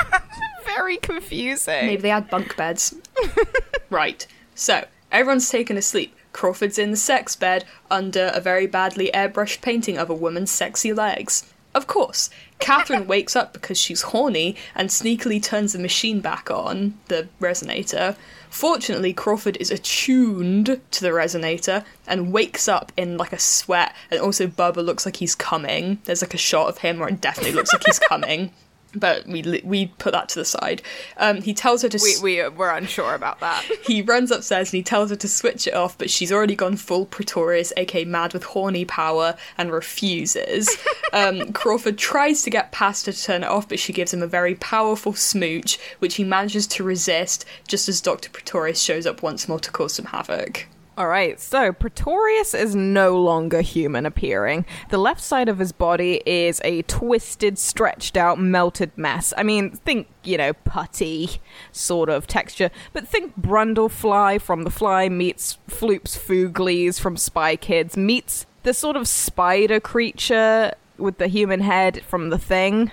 [0.65, 1.87] Very confusing.
[1.87, 2.95] Maybe they had bunk beds.
[3.91, 4.27] right.
[4.55, 6.15] So, everyone's taken a sleep.
[6.33, 10.93] Crawford's in the sex bed under a very badly airbrushed painting of a woman's sexy
[10.93, 11.53] legs.
[11.79, 16.95] Of course, Catherine wakes up because she's horny and sneakily turns the machine back on,
[17.07, 18.17] the resonator.
[18.51, 24.19] Fortunately, Crawford is attuned to the resonator and wakes up in like a sweat, and
[24.21, 26.01] also Bubba looks like he's coming.
[26.03, 28.51] There's like a shot of him where it definitely looks like he's coming.
[28.95, 30.81] But we we put that to the side.
[31.19, 33.65] Um, he tells her to we we we're unsure about that.
[33.87, 36.77] he runs upstairs and he tells her to switch it off, but she's already gone
[36.77, 40.69] full Pretorius, aka mad with horny power, and refuses.
[41.11, 44.23] Um, Crawford tries to get past her to turn it off, but she gives him
[44.23, 48.29] a very powerful smooch, which he manages to resist just as Dr.
[48.29, 50.67] Pretorius shows up once more to cause some havoc.
[50.99, 54.67] All right, so Pretorius is no longer human appearing.
[54.89, 59.33] The left side of his body is a twisted, stretched out, melted mess.
[59.37, 61.41] I mean, think, you know, putty
[61.71, 67.97] sort of texture, but think Brundlefly from The Fly meets Floop's Fooglies from Spy Kids
[67.97, 72.91] meets the sort of spider creature with the human head from The Thing.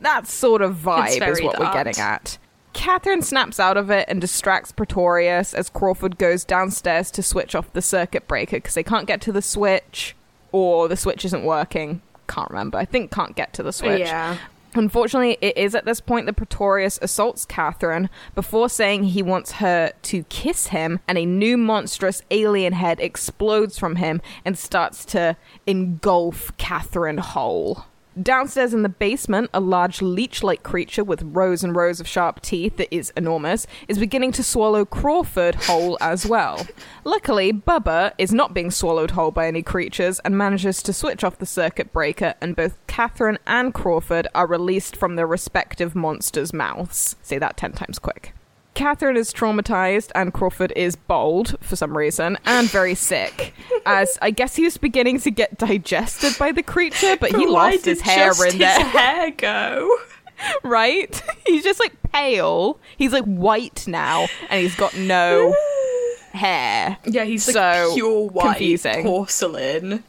[0.00, 2.38] That sort of vibe is what we're getting at.
[2.74, 7.72] Catherine snaps out of it and distracts Pretorius as Crawford goes downstairs to switch off
[7.72, 10.14] the circuit breaker because they can't get to the switch
[10.52, 12.78] or the switch isn't working can't remember.
[12.78, 14.00] I think can't get to the switch.
[14.00, 14.36] Yeah.
[14.74, 19.92] Unfortunately, it is at this point that Pretorius assaults Catherine before saying he wants her
[20.02, 25.36] to kiss him, and a new monstrous alien head explodes from him and starts to
[25.64, 27.84] engulf Catherine whole.
[28.22, 32.40] Downstairs in the basement, a large leech like creature with rows and rows of sharp
[32.42, 36.64] teeth that is enormous is beginning to swallow Crawford whole as well.
[37.02, 41.38] Luckily, Bubba is not being swallowed whole by any creatures and manages to switch off
[41.38, 47.16] the circuit breaker, and both Catherine and Crawford are released from their respective monsters' mouths.
[47.22, 48.32] Say that 10 times quick.
[48.74, 53.54] Catherine is traumatized and Crawford is bald for some reason and very sick.
[53.86, 57.70] As I guess he was beginning to get digested by the creature, but he Why
[57.72, 59.96] lost his hair in his there, hair go?
[60.64, 61.22] right?
[61.46, 62.78] He's just like pale.
[62.96, 65.54] He's like white now, and he's got no
[66.32, 66.98] hair.
[67.04, 69.02] Yeah, he's like So pure white confusing.
[69.04, 70.02] porcelain.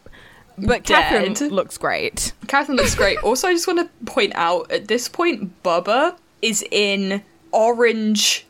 [0.57, 1.09] But Dead.
[1.35, 2.31] Catherine looks great.
[2.47, 3.17] Catherine looks great.
[3.23, 8.45] also, I just want to point out at this point, Bubba is in orange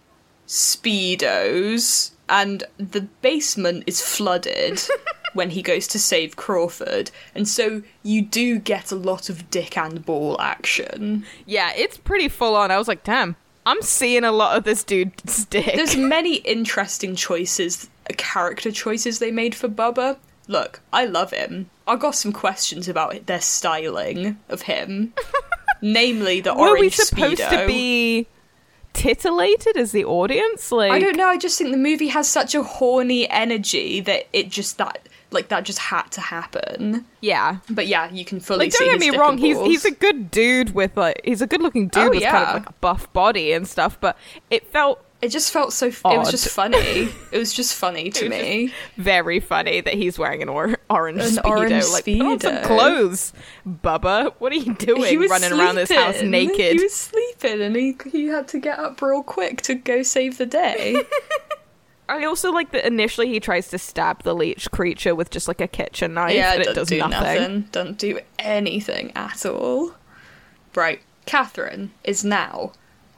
[0.48, 4.82] speedos, and the basement is flooded
[5.34, 9.78] when he goes to save Crawford, and so you do get a lot of dick
[9.78, 11.26] and ball action.
[11.46, 12.72] Yeah, it's pretty full on.
[12.72, 13.36] I was like, damn,
[13.66, 15.76] I'm seeing a lot of this dude's dick.
[15.76, 20.18] There's many interesting choices, character choices they made for Bubba.
[20.48, 21.70] Look, I love him.
[21.88, 25.14] I got some questions about their styling of him.
[25.82, 27.62] Namely, the Were orange we supposed speedo.
[27.62, 28.28] to be
[28.96, 30.72] titillated as the audience?
[30.72, 31.28] Like, I don't know.
[31.28, 35.50] I just think the movie has such a horny energy that it just that like
[35.50, 37.06] that just had to happen.
[37.22, 37.58] Yeah.
[37.70, 39.38] But yeah, you can fully Like, see don't get me wrong.
[39.38, 42.48] He's he's a good dude with like he's a good looking dude Oh, with kind
[42.48, 44.00] of like a buff body and stuff.
[44.00, 44.18] But
[44.50, 45.88] it felt It just felt so.
[45.88, 47.09] It was just funny.
[47.32, 48.71] it was just funny to me.
[48.97, 51.45] very funny that he's wearing an or- orange An speedo.
[51.45, 53.34] orange like, put on some clothes,
[53.67, 54.34] Bubba.
[54.38, 55.19] What are you doing?
[55.28, 56.78] running around this house naked.
[56.78, 60.38] He was sleeping, and he he had to get up real quick to go save
[60.38, 60.95] the day.
[62.07, 65.59] I also like that initially he tries to stab the leech creature with just like
[65.59, 67.11] a kitchen knife, yeah, and it does do nothing.
[67.41, 67.61] nothing.
[67.71, 69.95] Doesn't do anything at all.
[70.76, 72.73] Right, Catherine is now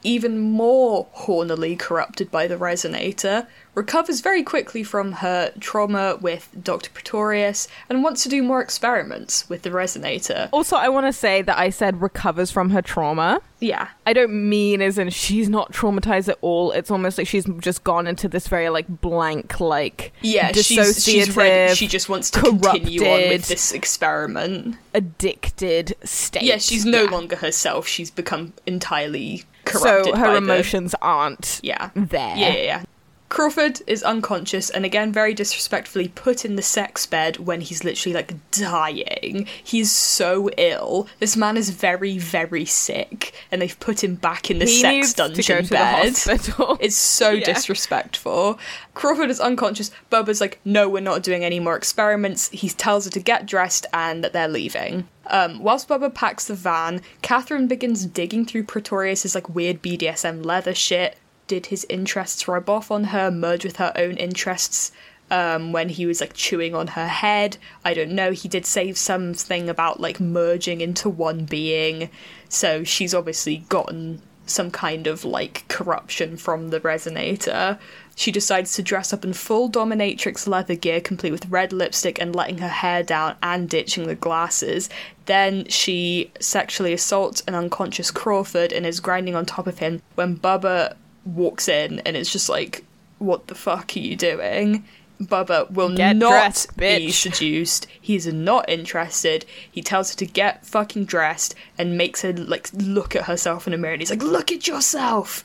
[0.08, 3.46] even more hornily corrupted by the resonator,
[3.76, 6.90] recovers very quickly from her trauma with Dr.
[6.92, 10.50] Pretorius, and wants to do more experiments with the resonator.
[10.52, 13.42] Also, I want to say that I said recovers from her trauma.
[13.60, 13.90] Yeah.
[14.06, 16.72] I don't mean as in she's not traumatized at all.
[16.72, 21.06] It's almost like she's just gone into this very like blank, like Yeah, she's, dissociative,
[21.06, 21.76] she's ready.
[21.76, 24.78] She just wants to continue on with this experiment.
[24.94, 26.44] addicted state.
[26.44, 27.10] Yeah, she's no Yeah.
[27.10, 27.88] longer herself.
[27.88, 31.90] She's become entirely corrupted So her by the- emotions aren't Yeah.
[31.96, 32.36] there.
[32.38, 32.84] Yeah, yeah, yeah.
[33.30, 38.14] Crawford is unconscious and again very disrespectfully put in the sex bed when he's literally
[38.14, 39.48] like dying.
[39.64, 41.08] He's so ill.
[41.20, 44.94] This man is very, very sick, and they've put him back in the He sex
[44.94, 46.06] needs to dungeon go to the bed.
[46.14, 46.78] hospital.
[46.88, 47.46] It's so Yeah.
[47.54, 48.60] disrespectful.
[48.94, 49.92] Crawford is unconscious.
[50.12, 52.50] Bubba's like, no, we're not doing any more experiments.
[52.50, 55.08] He tells her to get dressed and that they're leaving.
[55.28, 60.74] Um, whilst Bubba packs the van, Catherine begins digging through Pretorius's like weird BDSM leather
[60.74, 61.18] shit.
[61.48, 64.92] Did his interests rub off on her, merge with her own interests?
[65.30, 68.32] Um, when he was like chewing on her head, I don't know.
[68.32, 72.10] He did say something about like merging into one being,
[72.48, 77.78] so she's obviously gotten some kind of like corruption from the resonator.
[78.16, 82.36] She decides to dress up in full dominatrix leather gear, complete with red lipstick and
[82.36, 84.90] letting her hair down and ditching the glasses.
[85.26, 90.38] Then she sexually assaults an unconscious Crawford and is grinding on top of him when
[90.38, 90.96] Bubba
[91.36, 92.84] walks in and it's just like,
[93.20, 94.86] what the fuck are you doing?
[95.22, 97.88] Bubba will Get not dressed, be seduced.
[98.00, 99.46] He's not interested.
[99.72, 103.74] He tells her to get fucking dressed and makes her like look at herself in
[103.74, 103.94] a mirror.
[103.94, 105.44] And he's like, "Look at yourself,"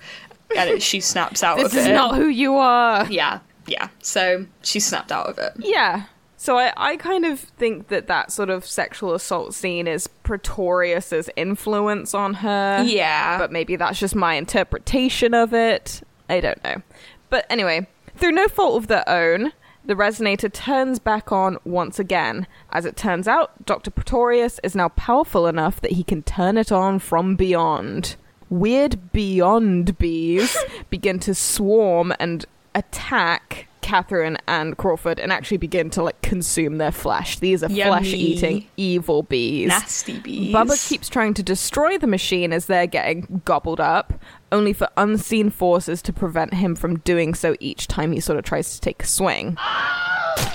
[0.54, 1.70] and it, she snaps out of it.
[1.72, 3.06] This is not who you are.
[3.10, 3.88] yeah, yeah.
[4.02, 5.52] So she snapped out of it.
[5.58, 6.04] Yeah.
[6.42, 11.30] So I, I kind of think that that sort of sexual assault scene is Pretorius's
[11.36, 12.82] influence on her.
[12.84, 13.38] Yeah.
[13.38, 16.02] But maybe that's just my interpretation of it.
[16.28, 16.82] I don't know.
[17.30, 17.86] But anyway,
[18.16, 19.52] through no fault of their own,
[19.84, 22.48] the resonator turns back on once again.
[22.72, 23.92] As it turns out, Dr.
[23.92, 28.16] Pretorius is now powerful enough that he can turn it on from beyond.
[28.50, 30.56] Weird beyond bees
[30.90, 36.90] begin to swarm and attack Catherine and Crawford and actually begin to like consume their
[36.90, 37.38] flesh.
[37.40, 39.68] These are flesh eating evil bees.
[39.68, 40.54] Nasty bees.
[40.54, 44.14] Bubba keeps trying to destroy the machine as they're getting gobbled up,
[44.50, 48.46] only for unseen forces to prevent him from doing so each time he sort of
[48.46, 49.58] tries to take a swing.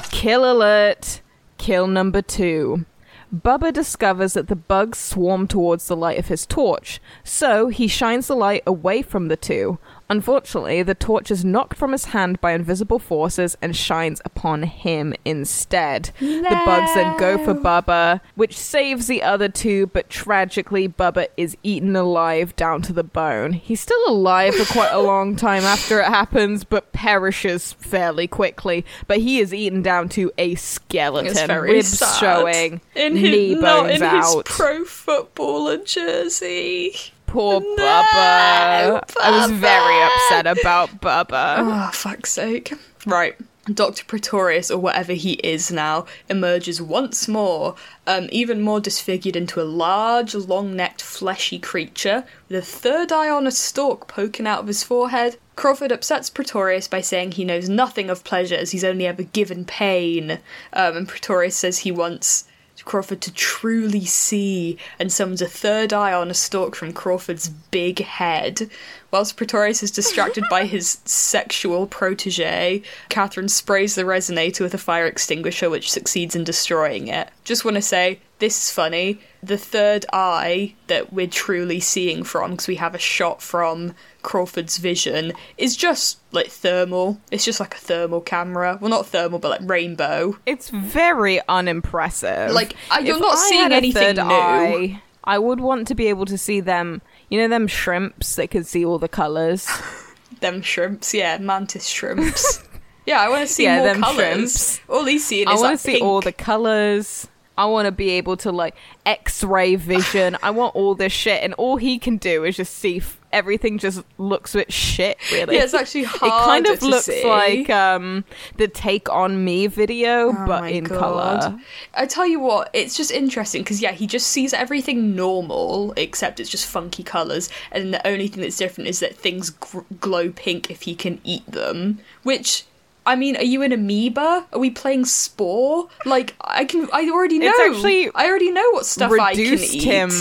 [0.09, 1.21] Kill alert!
[1.59, 2.87] Kill number two.
[3.31, 8.27] Bubba discovers that the bugs swarm towards the light of his torch, so he shines
[8.27, 9.77] the light away from the two.
[10.09, 15.13] Unfortunately, the torch is knocked from his hand by invisible forces and shines upon him
[15.25, 16.11] instead.
[16.19, 21.57] The bugs then go for Bubba, which saves the other two, but tragically, Bubba is
[21.61, 23.53] eaten alive down to the bone.
[23.53, 28.85] He's still alive for quite a long time after it happens, but perishes fairly quickly.
[29.07, 32.19] But he is eaten down to a skeleton, ribs sad.
[32.19, 34.47] showing, in knee his, bones in out.
[34.47, 36.95] his pro footballer jersey.
[37.27, 39.15] Poor No, Bubba.
[39.21, 41.57] I was very upset about Bubba.
[41.59, 42.73] Oh, fuck's sake.
[43.05, 43.35] Right.
[43.73, 44.05] Dr.
[44.05, 47.75] Pretorius, or whatever he is now, emerges once more,
[48.07, 53.29] um, even more disfigured into a large, long necked, fleshy creature with a third eye
[53.29, 55.37] on a stalk poking out of his forehead.
[55.57, 59.65] Crawford upsets Pretorius by saying he knows nothing of pleasure as he's only ever given
[59.65, 60.39] pain.
[60.71, 62.45] Um, and Pretorius says he wants
[62.87, 67.99] Crawford to truly see and summons a third eye on a stalk from Crawford's big
[67.99, 68.69] head.
[69.11, 75.05] Whilst Pretorius is distracted by his sexual protege, Catherine sprays the resonator with a fire
[75.05, 77.29] extinguisher, which succeeds in destroying it.
[77.43, 79.19] Just want to say, this is funny.
[79.47, 83.93] The third eye that we're truly seeing from, because we have a shot from
[84.23, 87.19] Crawford's vision, is just like thermal.
[87.31, 88.77] It's just like a thermal camera.
[88.81, 90.37] Well, not thermal, but like rainbow.
[90.45, 92.51] It's very unimpressive.
[92.51, 94.21] Like, uh, you're If not I seeing anything new.
[94.23, 97.01] eye, I would want to be able to see them.
[97.29, 99.67] You know them shrimps that could see all the colors.
[100.39, 102.63] Them shrimps, yeah, mantis shrimps.
[103.07, 104.17] yeah, I want to see Yeah, more them colours.
[104.17, 104.79] shrimps.
[104.87, 107.27] All he's seeing I is want like to see all the colors.
[107.57, 110.37] I want to be able to like X-ray vision.
[110.43, 113.77] I want all this shit, and all he can do is just see f- everything.
[113.77, 115.55] Just looks a bit shit, really.
[115.55, 116.31] Yeah, it's actually hard.
[116.31, 117.25] it kind of looks see.
[117.25, 118.23] like um
[118.57, 120.99] the Take on Me video, Oh but in God.
[120.99, 121.59] color.
[121.93, 126.39] I tell you what, it's just interesting because yeah, he just sees everything normal except
[126.39, 130.29] it's just funky colors, and the only thing that's different is that things gr- glow
[130.31, 131.99] pink if he can eat them.
[132.23, 132.65] Which,
[133.07, 134.45] I mean, are you an amoeba?
[134.51, 135.87] Are we playing Spore?
[136.05, 137.47] Like, I can, I already know.
[137.47, 139.83] It's actually I already know what stuff I can eat.
[139.83, 140.11] him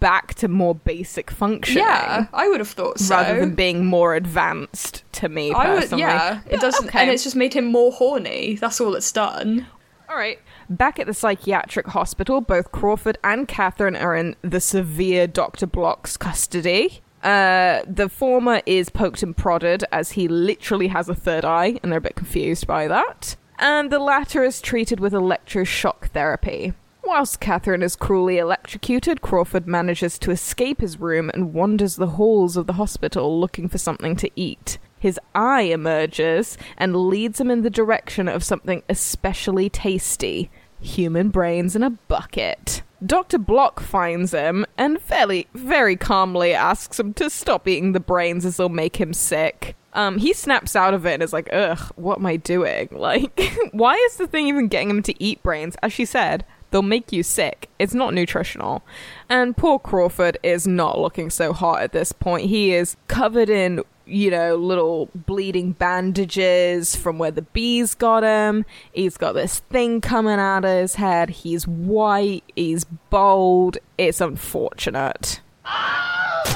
[0.00, 1.82] back to more basic functioning.
[1.82, 3.14] Yeah, I would have thought so.
[3.16, 6.02] rather than being more advanced to me I would, personally.
[6.02, 7.00] yeah, it doesn't, okay.
[7.00, 8.56] and it's just made him more horny.
[8.56, 9.66] That's all it's done.
[10.08, 10.38] All right.
[10.68, 15.66] Back at the psychiatric hospital, both Crawford and Catherine are in the severe Dr.
[15.66, 17.00] Bloch's custody.
[17.22, 21.90] Uh, the former is poked and prodded as he literally has a third eye, and
[21.90, 23.36] they're a bit confused by that.
[23.58, 26.74] And the latter is treated with electroshock therapy.
[27.06, 32.56] Whilst Catherine is cruelly electrocuted, Crawford manages to escape his room and wanders the halls
[32.56, 34.78] of the hospital looking for something to eat.
[34.98, 40.50] His eye emerges and leads him in the direction of something especially tasty
[40.86, 42.82] human brains in a bucket.
[43.04, 43.38] Dr.
[43.38, 48.56] Bloch finds him and fairly, very calmly asks him to stop eating the brains as
[48.56, 49.76] they'll make him sick.
[49.92, 52.88] Um, he snaps out of it and is like, ugh, what am I doing?
[52.96, 53.40] Like,
[53.72, 55.76] why is the thing even getting him to eat brains?
[55.82, 57.68] As she said, they'll make you sick.
[57.78, 58.82] It's not nutritional.
[59.28, 62.48] And poor Crawford is not looking so hot at this point.
[62.48, 68.64] He is covered in, you know, little bleeding bandages from where the bees got him.
[68.92, 71.30] He's got this thing coming out of his head.
[71.30, 72.44] He's white.
[72.54, 73.78] He's bald.
[73.98, 75.40] It's unfortunate.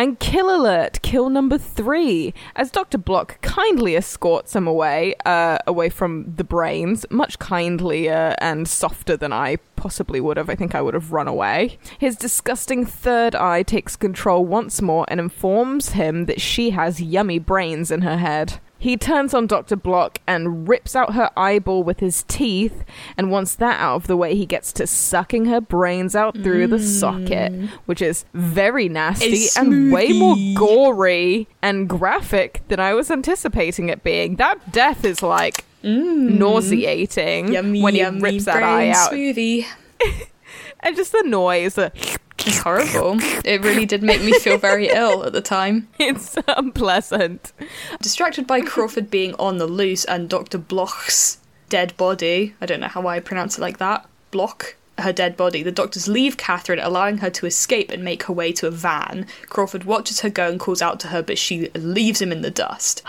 [0.00, 2.96] And kill alert, kill number three, as Dr.
[2.96, 9.30] Bloch kindly escorts him away, uh, away from the brains, much kindlier and softer than
[9.30, 10.48] I possibly would have.
[10.48, 11.78] I think I would have run away.
[11.98, 17.38] His disgusting third eye takes control once more and informs him that she has yummy
[17.38, 18.58] brains in her head.
[18.80, 19.76] He turns on Dr.
[19.76, 22.82] Bloch and rips out her eyeball with his teeth,
[23.18, 26.66] and once that out of the way, he gets to sucking her brains out through
[26.66, 27.68] the socket, mm.
[27.84, 34.02] which is very nasty and way more gory and graphic than I was anticipating it
[34.02, 34.36] being.
[34.36, 36.38] That death is like mm.
[36.38, 39.66] nauseating Yummy, when he yummy rips that eye out, smoothie.
[40.80, 41.78] and just the noise.
[42.46, 43.18] It's horrible.
[43.44, 45.88] It really did make me feel very ill at the time.
[45.98, 47.52] It's unpleasant.
[48.00, 50.58] Distracted by Crawford being on the loose and Dr.
[50.58, 51.38] Bloch's
[51.68, 55.62] dead body, I don't know how I pronounce it like that, Bloch, her dead body,
[55.62, 59.26] the doctors leave Catherine, allowing her to escape and make her way to a van.
[59.48, 62.50] Crawford watches her go and calls out to her, but she leaves him in the
[62.50, 63.02] dust.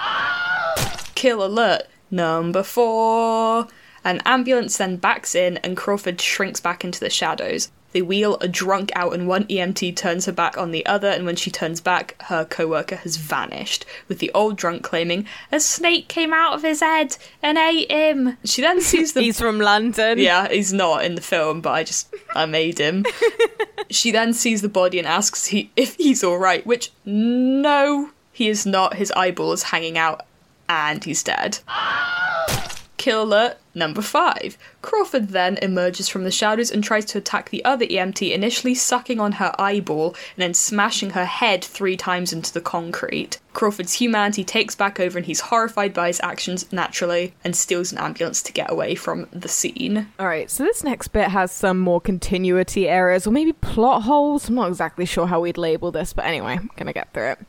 [1.15, 3.67] Kill alert number four.
[4.03, 7.69] An ambulance then backs in and Crawford shrinks back into the shadows.
[7.91, 11.09] They wheel a drunk out, and one EMT turns her back on the other.
[11.09, 15.59] And when she turns back, her co-worker has vanished, with the old drunk claiming a
[15.59, 18.37] snake came out of his head and ate him.
[18.45, 20.19] She then sees the He's from London.
[20.19, 23.05] yeah, he's not in the film, but I just I made him.
[23.89, 28.47] she then sees the body and asks he if he's all right, which no, he
[28.47, 28.95] is not.
[28.95, 30.25] His eyeball is hanging out,
[30.69, 31.59] and he's dead.
[33.01, 34.59] Kill alert number five.
[34.83, 39.19] Crawford then emerges from the shadows and tries to attack the other EMT, initially sucking
[39.19, 43.39] on her eyeball and then smashing her head three times into the concrete.
[43.53, 47.97] Crawford's humanity takes back over and he's horrified by his actions naturally and steals an
[47.97, 50.07] ambulance to get away from the scene.
[50.19, 54.47] All right, so this next bit has some more continuity errors or maybe plot holes.
[54.47, 57.39] I'm not exactly sure how we'd label this, but anyway, I'm gonna get through it.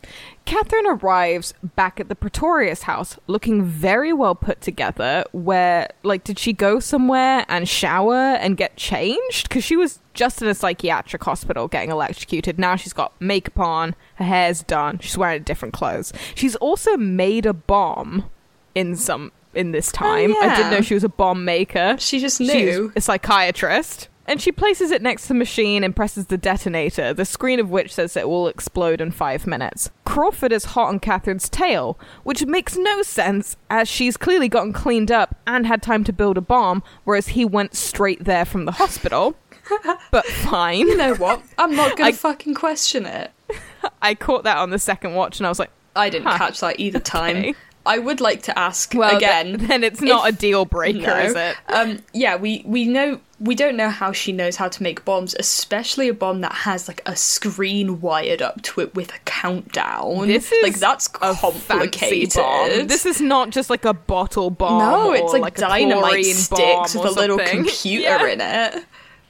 [0.45, 5.25] Catherine arrives back at the Pretorius house looking very well put together.
[5.33, 9.49] Where, like, did she go somewhere and shower and get changed?
[9.49, 12.59] Because she was just in a psychiatric hospital getting electrocuted.
[12.59, 16.13] Now she's got makeup on, her hair's done, she's wearing different clothes.
[16.35, 18.29] She's also made a bomb
[18.75, 20.35] in some in this oh, time.
[20.41, 21.97] I didn't know she was a bomb maker.
[21.99, 22.93] She just She's knew.
[22.97, 24.09] a psychiatrist.
[24.27, 27.71] And she places it next to the machine and presses the detonator, the screen of
[27.71, 29.91] which says it will explode in five minutes.
[30.05, 35.11] Crawford is hot on Catherine's tail, which makes no sense as she's clearly gotten cleaned
[35.11, 38.73] up and had time to build a bomb, whereas he went straight there from the
[38.73, 39.35] hospital.
[40.13, 40.79] but fine.
[40.87, 41.43] You know what?
[41.59, 43.33] I'm not gonna fucking question it.
[44.03, 46.39] I caught that on the second watch and I was like, I didn't Huh.
[46.39, 47.37] catch that either time.
[47.39, 47.55] Okay.
[47.85, 49.59] I would like to ask well, again.
[49.59, 51.19] th- then it's not if- a deal breaker, No.
[51.19, 51.57] is it?
[51.69, 55.35] Um, yeah, we we know we don't know how she knows how to make bombs,
[55.37, 60.29] especially a bomb that has like a screen wired up to it with a countdown.
[60.29, 62.35] This is like that's a fancy complicated.
[62.35, 62.87] bomb.
[62.87, 64.79] This is not just like a bottle bomb.
[64.79, 68.27] no, it's like, a dynamite sticks with a little computer Yeah.
[68.29, 68.85] in it.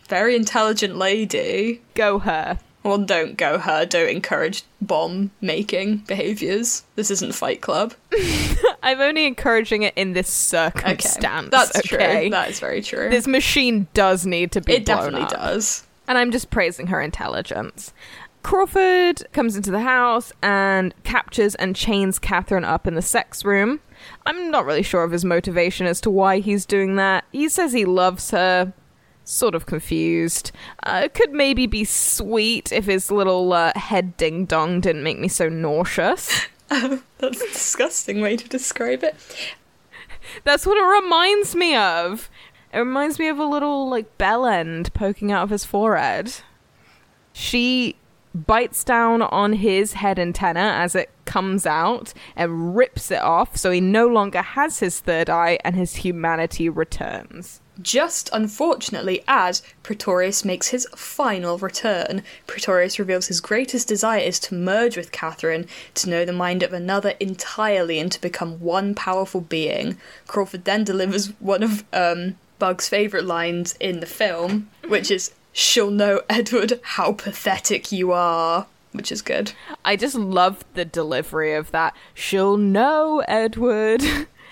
[0.09, 1.81] Very intelligent lady.
[1.95, 2.59] Go her.
[2.85, 3.87] Well, don't go her.
[3.87, 6.83] Don't encourage bomb making behaviors.
[6.97, 7.95] This isn't Fight Club.
[8.83, 11.51] I'm only encouraging it in this Okay, circumstance.
[11.51, 12.23] that's okay?
[12.25, 12.31] true.
[12.31, 13.09] That is very true.
[13.09, 15.31] This machine does need to be it definitely up.
[15.31, 15.85] does.
[16.09, 17.93] And I'm just praising her intelligence.
[18.43, 23.79] Crawford comes into the house and captures and chains Catherine up in the sex room.
[24.27, 27.25] I'm not really sure of his motivation as to why he's doing that.
[27.31, 28.73] He says he loves her.
[29.25, 30.53] Sort of confused.
[30.83, 35.29] Uh, could maybe be sweet if his little uh, head ding dong didn't make me
[35.29, 36.47] so nauseous.
[36.69, 39.15] That's a disgusting way to describe it.
[40.45, 42.31] That's what it reminds me of.
[42.73, 46.33] It reminds me of a little like bell end poking out of his forehead.
[47.33, 47.97] She
[48.35, 53.71] bites down on his head antenna as it comes out and rips it off so
[53.71, 57.62] he no longer has his third eye and his humanity returns.
[57.81, 64.55] Just unfortunately, as Pretorius makes his final return, Pretorius reveals his greatest desire is to
[64.55, 69.41] merge with Catherine, to know the mind of another entirely, and to become one powerful
[69.41, 69.97] being.
[70.27, 75.91] Crawford then delivers one of um, Bug's favourite lines in the film, which is, She'll
[75.91, 78.67] know, Edward, how pathetic you are.
[78.93, 79.53] Which is good.
[79.87, 81.97] I just love the delivery of that.
[82.13, 84.03] She'll know, Edward.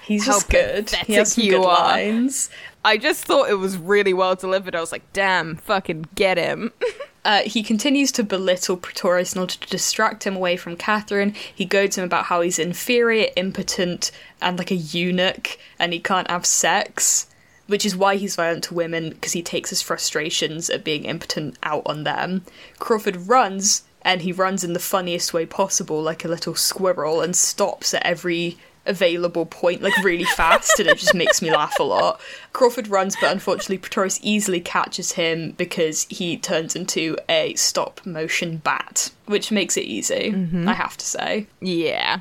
[0.03, 0.91] He's just good.
[0.91, 1.89] He has some you good are.
[1.89, 2.51] lines.
[2.85, 4.75] I just thought it was really well delivered.
[4.75, 6.73] I was like, damn, fucking get him.
[7.23, 11.35] Uh, he continues to belittle Pretorius in order to distract him away from Catherine.
[11.55, 14.11] He goads him about how he's inferior, impotent,
[14.41, 17.27] and like a eunuch, and he can't have sex,
[17.67, 21.59] which is why he's violent to women, because he takes his frustrations at being impotent
[21.63, 22.47] out on them.
[22.79, 27.37] Crawford runs, and he runs in the funniest way possible, like a little squirrel, and
[27.37, 28.57] stops at every
[28.91, 32.21] available point like really fast and it just makes me laugh a lot.
[32.53, 38.59] Crawford runs but unfortunately Pretorius easily catches him because he turns into a stop motion
[38.59, 40.69] bat, which makes it easy, mm-hmm.
[40.69, 41.47] I have to say.
[41.61, 42.21] yeah.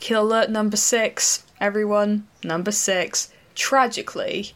[0.00, 1.44] Kill alert number 6.
[1.60, 3.32] Everyone, number 6.
[3.56, 4.52] Tragically,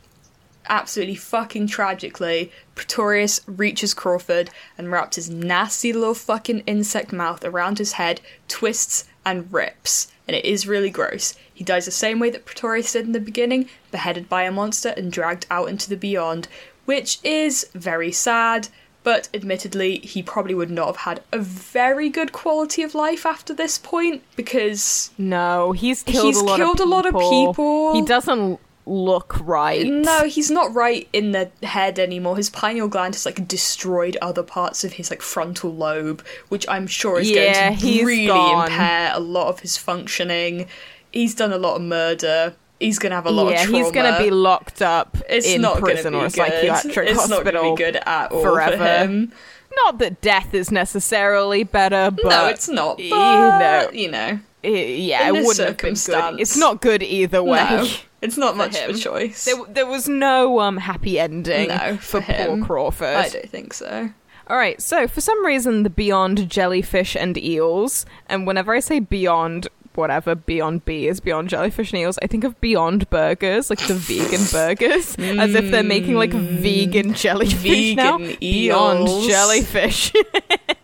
[0.68, 7.78] absolutely fucking tragically, Pretorius reaches Crawford and wraps his nasty little fucking insect mouth around
[7.78, 10.08] his head, twists and rips.
[10.26, 11.34] And it is really gross.
[11.52, 14.90] He dies the same way that Pretorius did in the beginning, beheaded by a monster
[14.96, 16.48] and dragged out into the beyond,
[16.84, 18.68] which is very sad.
[19.02, 23.54] But admittedly, he probably would not have had a very good quality of life after
[23.54, 27.48] this point because No, he's killed He's a lot killed of a lot of people.
[27.54, 27.94] people.
[27.94, 29.86] He doesn't look right.
[29.86, 32.36] No, he's not right in the head anymore.
[32.36, 36.86] His pineal gland has like destroyed other parts of his like frontal lobe, which I'm
[36.86, 38.66] sure is Yeah, going to he's really gone.
[38.66, 40.66] impair a lot of his functioning.
[41.12, 42.54] He's done a lot of murder.
[42.80, 43.84] he's gonna have a lot yeah, of trauma.
[43.84, 46.52] he's going to be locked up it's in not prison gonna or be a good.
[46.52, 47.44] psychiatric it's hospital.
[47.44, 48.76] not gonna be good at all forever.
[48.78, 49.32] for him.
[49.84, 52.96] Not that death is necessarily better, but no, it's not.
[52.96, 56.40] But, you know, you know, yeah, in it wouldn't have been good.
[56.40, 57.64] It's not good either way.
[57.70, 57.86] no,
[58.22, 59.44] it's not much of a choice.
[59.44, 62.58] There, there was no um happy ending No, for, for him.
[62.58, 63.16] poor Crawford.
[63.16, 64.10] I don't think so.
[64.48, 68.98] All right, so for some reason, the Beyond jellyfish and eels, and whenever I say
[68.98, 73.78] Beyond, whatever Beyond B is Beyond jellyfish and eels, I think of Beyond burgers, like
[73.86, 78.18] the vegan burgers, as if they're making like vegan jellyfish now.
[78.18, 80.12] Vegan Beyond jellyfish.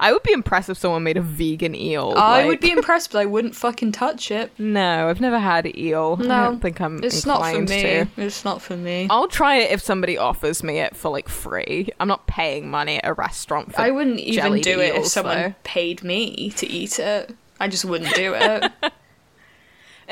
[0.00, 2.14] I would be impressed if someone made a vegan eel.
[2.16, 4.50] I like- would be impressed, but I wouldn't fucking touch it.
[4.58, 6.16] No, I've never had eel.
[6.20, 7.66] I No, don't think I'm It's not for me.
[7.82, 8.06] to.
[8.16, 9.06] It's not for me.
[9.10, 11.88] I'll try it if somebody offers me it for like free.
[12.00, 13.84] I'm not paying money at a restaurant for it.
[13.84, 15.54] I wouldn't even do it if someone though.
[15.64, 17.34] paid me to eat it.
[17.60, 18.72] I just wouldn't do it.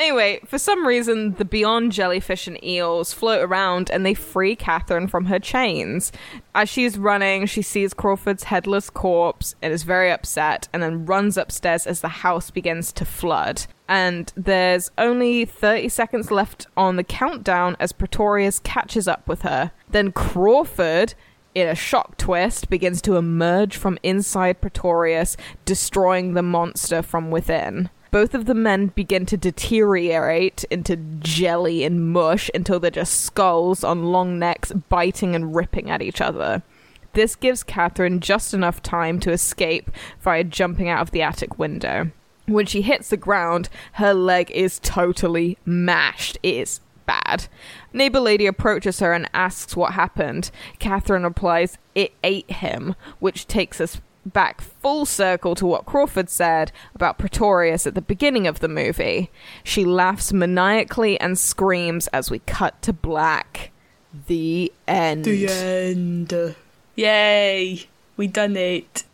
[0.00, 5.06] Anyway, for some reason, the Beyond jellyfish and eels float around and they free Catherine
[5.08, 6.10] from her chains.
[6.54, 11.36] As she's running, she sees Crawford's headless corpse and is very upset, and then runs
[11.36, 13.66] upstairs as the house begins to flood.
[13.90, 19.70] And there's only 30 seconds left on the countdown as Pretorius catches up with her.
[19.90, 21.12] Then Crawford
[21.54, 27.90] in a shock twist, begins to emerge from inside Pretorius, destroying the monster from within.
[28.10, 33.84] Both of the men begin to deteriorate into jelly and mush until they're just skulls
[33.84, 36.62] on long necks, biting and ripping at each other.
[37.12, 39.90] This gives Catherine just enough time to escape
[40.20, 42.10] via jumping out of the attic window.
[42.46, 46.36] When she hits the ground, her leg is totally mashed.
[46.42, 47.46] It is bad.
[47.92, 50.50] Neighbor lady approaches her and asks what happened.
[50.78, 56.72] Catherine replies, It ate him, which takes us back full circle to what Crawford said
[56.94, 59.30] about Pretorius at the beginning of the movie.
[59.64, 63.70] She laughs maniacally and screams as we cut to black.
[64.26, 65.24] The end.
[65.24, 66.56] the end.
[66.96, 67.86] Yay!
[68.16, 69.04] We done it.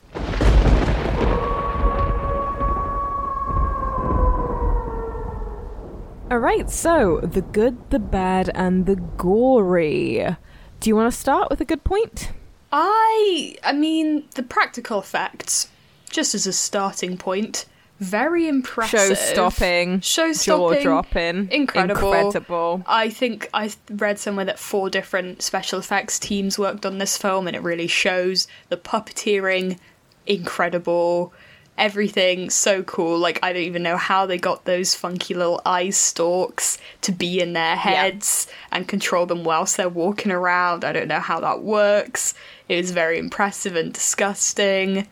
[6.29, 10.37] All right, so the good, the bad, and the gory.
[10.81, 12.33] Do you want to start with a good point?
[12.79, 15.69] I I mean the practical effects,
[16.11, 17.65] just as a starting point,
[18.01, 19.01] very impressive.
[19.01, 22.13] Show stopping, Show jaw stopping, dropping, incredible.
[22.13, 22.83] incredible.
[22.87, 27.47] I think I read somewhere that four different special effects teams worked on this film,
[27.47, 29.79] and it really shows the puppeteering,
[30.27, 31.33] incredible,
[31.79, 33.19] everything so cool.
[33.19, 37.41] Like I don't even know how they got those funky little eye stalks to be
[37.41, 40.85] in their heads and control them whilst they're walking around.
[40.85, 42.35] I don't know how that works.
[42.69, 45.07] It was very impressive and disgusting.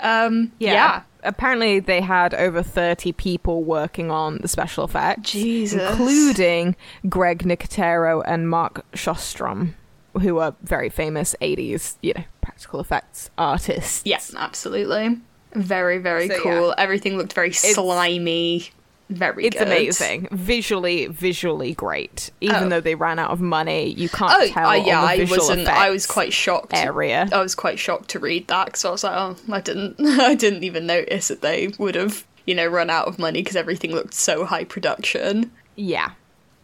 [0.00, 1.02] Um, yeah.
[1.24, 5.32] Apparently, they had over 30 people working on the special effects.
[5.32, 5.90] Jesus.
[5.90, 6.76] Including
[7.08, 9.74] Greg Nicotero and Mark Shostrom,
[10.20, 14.02] who are very famous 80s, you know, practical effects artists.
[14.04, 15.18] Yes, absolutely.
[15.54, 16.68] Very, very So, cool.
[16.68, 16.74] yeah.
[16.78, 18.70] Everything looked very slimy.
[19.10, 19.66] Very It's good.
[19.68, 20.28] amazing.
[20.30, 22.30] Visually, visually great.
[22.42, 22.68] Even Oh.
[22.68, 24.68] though they ran out of money, you can't Oh, tell.
[24.68, 25.66] uh, yeah, I wasn't.
[25.66, 26.74] I was quite shocked.
[26.74, 27.26] Area.
[27.32, 30.34] I was quite shocked to read that because I was like, oh, I didn't, I
[30.34, 33.92] didn't even notice that they would have, you know, run out of money because everything
[33.92, 35.52] looked so high production.
[35.74, 36.10] Yeah.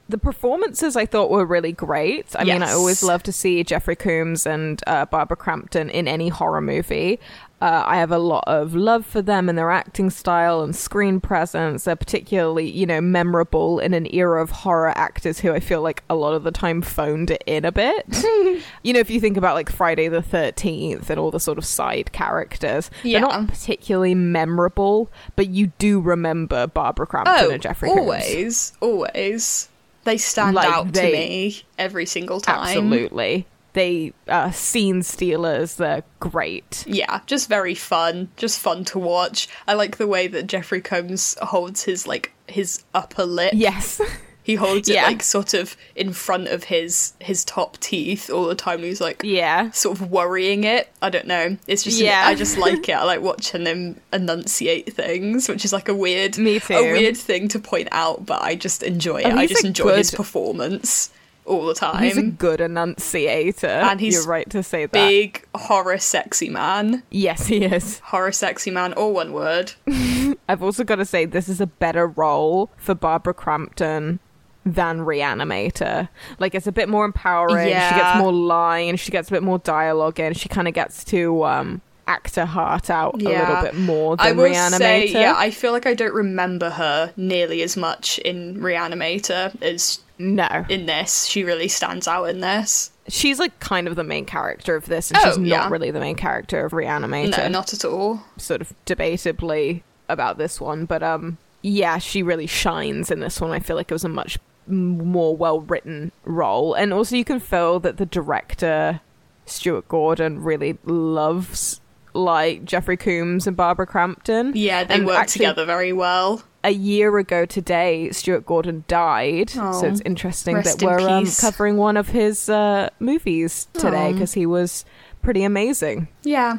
[0.06, 2.26] The performances I thought were really great.
[2.38, 6.28] I mean, I always love to see Jeffrey Combs and uh, Barbara Crampton in any
[6.28, 7.18] horror movie.
[7.62, 11.18] Uh, I have a lot of love for them and their acting style and screen
[11.18, 11.84] presence.
[11.84, 16.02] They're particularly, you know, memorable in an era of horror actors who I feel like
[16.10, 18.04] a lot of the time phoned it in a bit.
[18.82, 21.64] you know, if you think about like Friday the 13th and all the sort of
[21.64, 23.20] side characters, Yeah.
[23.20, 29.68] they're not particularly memorable, but you do remember Barbara Crampton Oh, and Jeffrey always, always.
[30.02, 32.62] They stand Like, out they- to me every single time.
[32.66, 33.46] Absolutely.
[33.74, 35.76] They are scene stealers.
[35.76, 36.84] They're great.
[36.86, 38.30] Yeah, just very fun.
[38.36, 39.48] Just fun to watch.
[39.68, 43.52] I like the way that Jeffrey Combs holds his like his upper lip.
[43.54, 44.00] Yes.
[44.44, 48.54] He holds it like sort of in front of his his top teeth all the
[48.54, 48.80] time.
[48.80, 49.70] He's like yeah.
[49.70, 50.92] sort of worrying it.
[51.00, 51.56] I don't know.
[51.66, 52.24] It's just Yeah.
[52.26, 52.92] I just like it.
[52.92, 56.74] I like watching him enunciate things, which is like a weird Me too.
[56.74, 59.32] a weird thing to point out, but I just enjoy it.
[59.32, 61.10] I just enjoy his performance
[61.46, 62.02] all the time.
[62.02, 63.66] He's a good enunciator.
[63.66, 64.92] And he's You're right to say that.
[64.92, 67.02] Big horror sexy man.
[67.10, 67.98] Yes, he is.
[68.00, 69.72] Horror sexy man, all one word.
[70.48, 74.20] I've also got to say this is a better role for Barbara Crampton
[74.66, 76.08] than Reanimator.
[76.38, 77.68] Like it's a bit more empowering.
[77.68, 77.90] Yeah.
[77.90, 78.96] She gets more line.
[78.96, 80.32] She gets a bit more dialogue in.
[80.34, 84.26] She kind of gets to um act her heart out a little bit more than
[84.26, 84.76] I will Reanimator.
[84.78, 90.00] say, yeah, I feel like I don't remember her nearly as much in Reanimator as
[90.18, 91.26] no, in this.
[91.26, 92.90] She really stands out in this.
[93.08, 95.68] she's like kind of the main character of this, and Oh, she's not yeah.
[95.68, 97.38] really the main character of Reanimator.
[97.38, 98.22] No, not at all.
[98.36, 103.50] sort of debatably about this one, but um, yeah, she really shines in this one.
[103.50, 107.40] I feel like it was a much more well written role, and also you can
[107.40, 109.00] feel that the director
[109.46, 111.80] Stuart Gordon really loves
[112.14, 114.52] like Jeffrey Combs and Barbara Crampton.
[114.54, 116.42] Yeah, they And work actually, together very well.
[116.64, 121.26] A year ago today, Stuart Gordon died, so Oh, it's interesting that in we're um,
[121.38, 124.12] covering one of his uh, movies today Oh.
[124.14, 124.84] because he was
[125.22, 126.08] pretty amazing.
[126.22, 126.58] Yeah.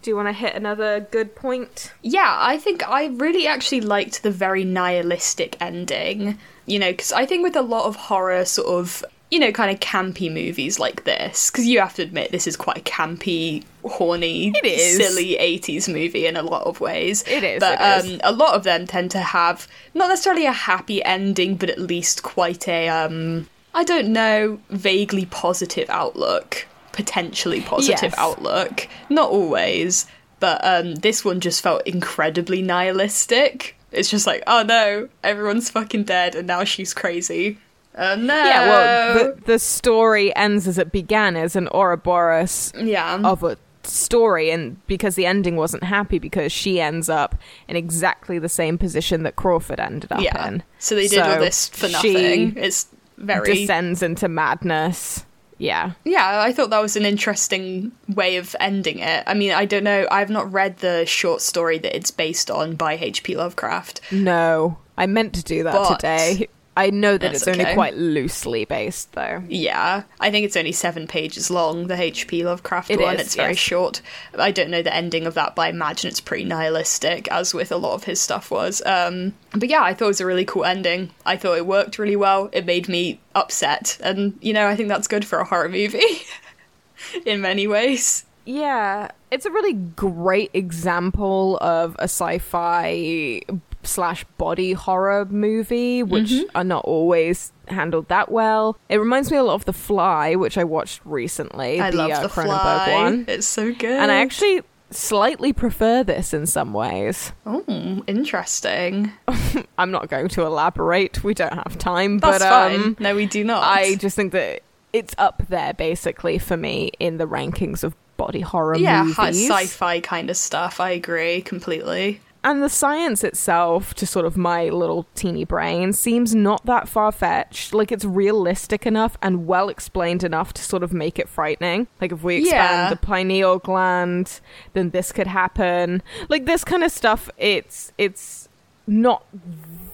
[0.00, 1.92] Do you want to hit another good point?
[2.02, 6.38] Yeah, I think I really actually liked the very nihilistic ending.
[6.66, 9.04] You know, because I think with a lot of horror, sort of,
[9.34, 12.56] you know, kind of campy movies like this, because you have to admit this is
[12.56, 14.96] quite a campy, horny, It is.
[14.96, 17.24] silly 80s movie in a lot of ways.
[17.26, 18.12] It is, But it is.
[18.14, 21.80] um, a lot of them tend to have not necessarily a happy ending, but at
[21.80, 26.66] least quite a, um, I don't know, vaguely positive outlook.
[26.92, 28.14] Potentially positive Yes.
[28.16, 28.86] outlook.
[29.10, 30.06] Not always,
[30.38, 33.76] but um, this one just felt incredibly nihilistic.
[33.90, 37.58] It's just like, oh no, everyone's fucking dead, and now she's crazy.
[37.96, 38.34] Oh no.
[38.34, 43.20] Yeah, well, the, the story ends as it began as an Ouroboros yeah.
[43.22, 47.36] of a story, and because the ending wasn't happy, because she ends up
[47.68, 50.48] in exactly the same position that Crawford ended up yeah.
[50.48, 50.62] in.
[50.78, 52.56] So they did all this for she nothing.
[52.56, 55.24] It's very Descends into madness.
[55.58, 55.92] Yeah.
[56.04, 59.22] Yeah, I thought that was an interesting way of ending it.
[59.26, 60.06] I mean, I don't know.
[60.10, 63.36] I've not read the short story that it's based on by H.P.
[63.36, 64.00] Lovecraft.
[64.10, 66.48] No, I meant to do that But- today.
[66.76, 67.74] I know that That's it's only okay.
[67.74, 69.44] quite loosely based, though.
[69.48, 72.44] Yeah, I think it's only seven pages long, the H.P.
[72.44, 73.14] Lovecraft It one.
[73.14, 73.58] is, it's very yes.
[73.58, 74.02] short.
[74.36, 77.70] I don't know the ending of that, but I imagine it's pretty nihilistic, as with
[77.70, 78.82] a lot of his stuff was.
[78.84, 81.10] Um, but yeah, I thought it was a really cool ending.
[81.24, 82.48] I thought it worked really well.
[82.52, 86.22] It made me upset, and you know, I think that's good for a horror movie
[87.26, 88.24] in many ways.
[88.46, 93.40] Yeah, it's a really great example of a sci-fi
[93.86, 96.56] slash body horror movie, which Mm-hmm.
[96.56, 98.76] are not always handled that well.
[98.88, 101.80] It reminds me a lot of The Fly, which I watched recently.
[101.80, 102.44] I the, love uh, the Cronenberg
[102.84, 102.92] fly.
[102.94, 103.84] one, It's so good.
[104.00, 107.32] and I actually slightly prefer this in some ways.
[107.46, 109.10] oh, interesting.
[109.78, 111.22] I'm not going to elaborate.
[111.24, 112.74] We don't have time, That's but fine.
[112.80, 113.62] um, no, we do not.
[113.64, 114.62] I just think that
[114.92, 119.16] it's up there basically for me in the rankings of body horror yeah, movies.
[119.16, 120.78] hi- sci-fi kind of stuff.
[120.80, 122.20] I agree completely.
[122.44, 127.10] And the science itself, to sort of my little teeny brain, seems not that far
[127.10, 127.72] fetched.
[127.74, 131.88] Like it's realistic enough and well explained enough to sort of make it frightening.
[132.00, 132.52] Like if we expand
[132.84, 132.90] Yeah.
[132.90, 134.40] the pineal gland,
[134.74, 136.02] then this could happen.
[136.28, 138.48] Like this kind of stuff, it's it's
[138.86, 139.24] not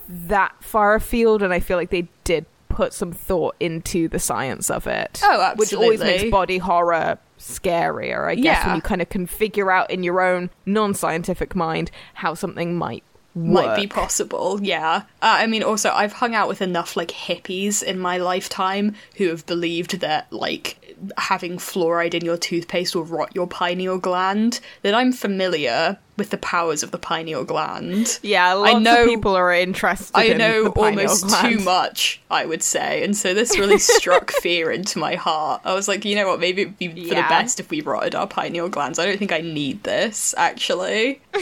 [0.08, 4.70] that far afield, and I feel like they did put some thought into the science
[4.70, 5.20] of it.
[5.24, 5.56] Oh, absolutely.
[5.58, 9.90] Which always makes body horror scarier, I guess, when you kind of can figure out
[9.90, 15.02] in your own non-scientific mind how something might might be possible yeah.
[15.22, 19.28] Uh, i mean also i've hung out with enough like hippies in my lifetime who
[19.28, 20.79] have believed that like
[21.16, 26.36] having fluoride in your toothpaste will rot your pineal gland that i'm familiar with the
[26.38, 30.14] powers of the pineal gland Yeah, I know- of people are interested.
[30.14, 31.58] I know almost gland.
[31.58, 35.62] too much, I would say, and so this really struck fear into my heart.
[35.64, 38.14] I was like, you know what, maybe it'd be for the best if we rotted
[38.14, 38.98] our pineal glands.
[38.98, 41.22] I don't think I need this, actually.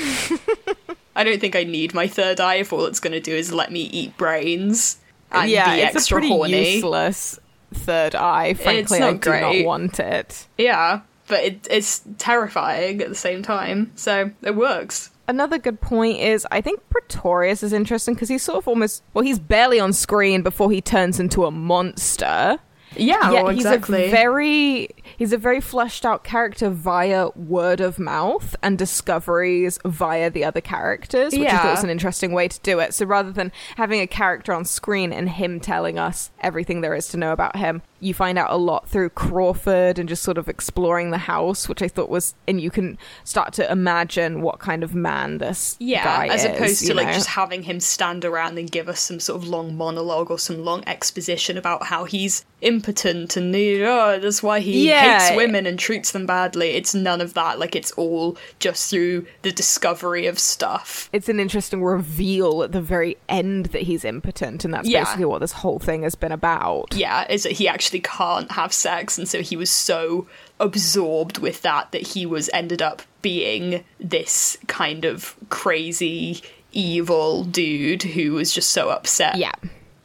[1.17, 3.53] I don't think I need my third eye if all it's going to do is
[3.53, 4.99] let me eat brains
[5.33, 6.75] and yeah, be it's extra a pretty horny.
[6.77, 7.41] useless
[7.73, 8.55] third eye.
[8.55, 10.47] Frankly, I do not want it.
[10.57, 15.11] Yeah, but it, it's terrifying at the same time, so it works.
[15.29, 19.25] Another good point is I think Pretorius is interesting because he's sort of almost well,
[19.25, 22.59] he's barely on screen before he turns into a monster.
[22.97, 27.99] Yeah, Yet well, he's a very he's a very fleshed out character via word of
[27.99, 32.61] mouth and discoveries via the other characters, which I thought was an interesting way to
[32.61, 32.95] do it.
[32.95, 37.09] So rather than having a character on screen and him telling us everything there is
[37.09, 40.49] to know about him, you find out a lot through Crawford and just sort of
[40.49, 44.83] exploring the house, which I thought was and you can start to imagine what kind
[44.85, 47.13] of man this Yeah, as is, opposed to like know?
[47.13, 50.65] just having him stand around and give us some sort of long monologue or some
[50.65, 55.19] long exposition about how he's impotent and oh, that's why he Yeah.
[55.29, 56.71] hates women and treats them badly.
[56.71, 57.59] It's none of that.
[57.59, 61.09] Like it's all just through the discovery of stuff.
[61.13, 65.05] it's an interesting reveal at the very end that he's impotent, and that's Yeah.
[65.05, 66.95] basically what this whole thing has been about.
[66.95, 70.27] Yeah, is that he actually actually can't have sex, and so he was so
[70.61, 76.43] absorbed with that that he was ended up being this kind of crazy
[76.73, 79.53] evil dude who was just so upset Yeah.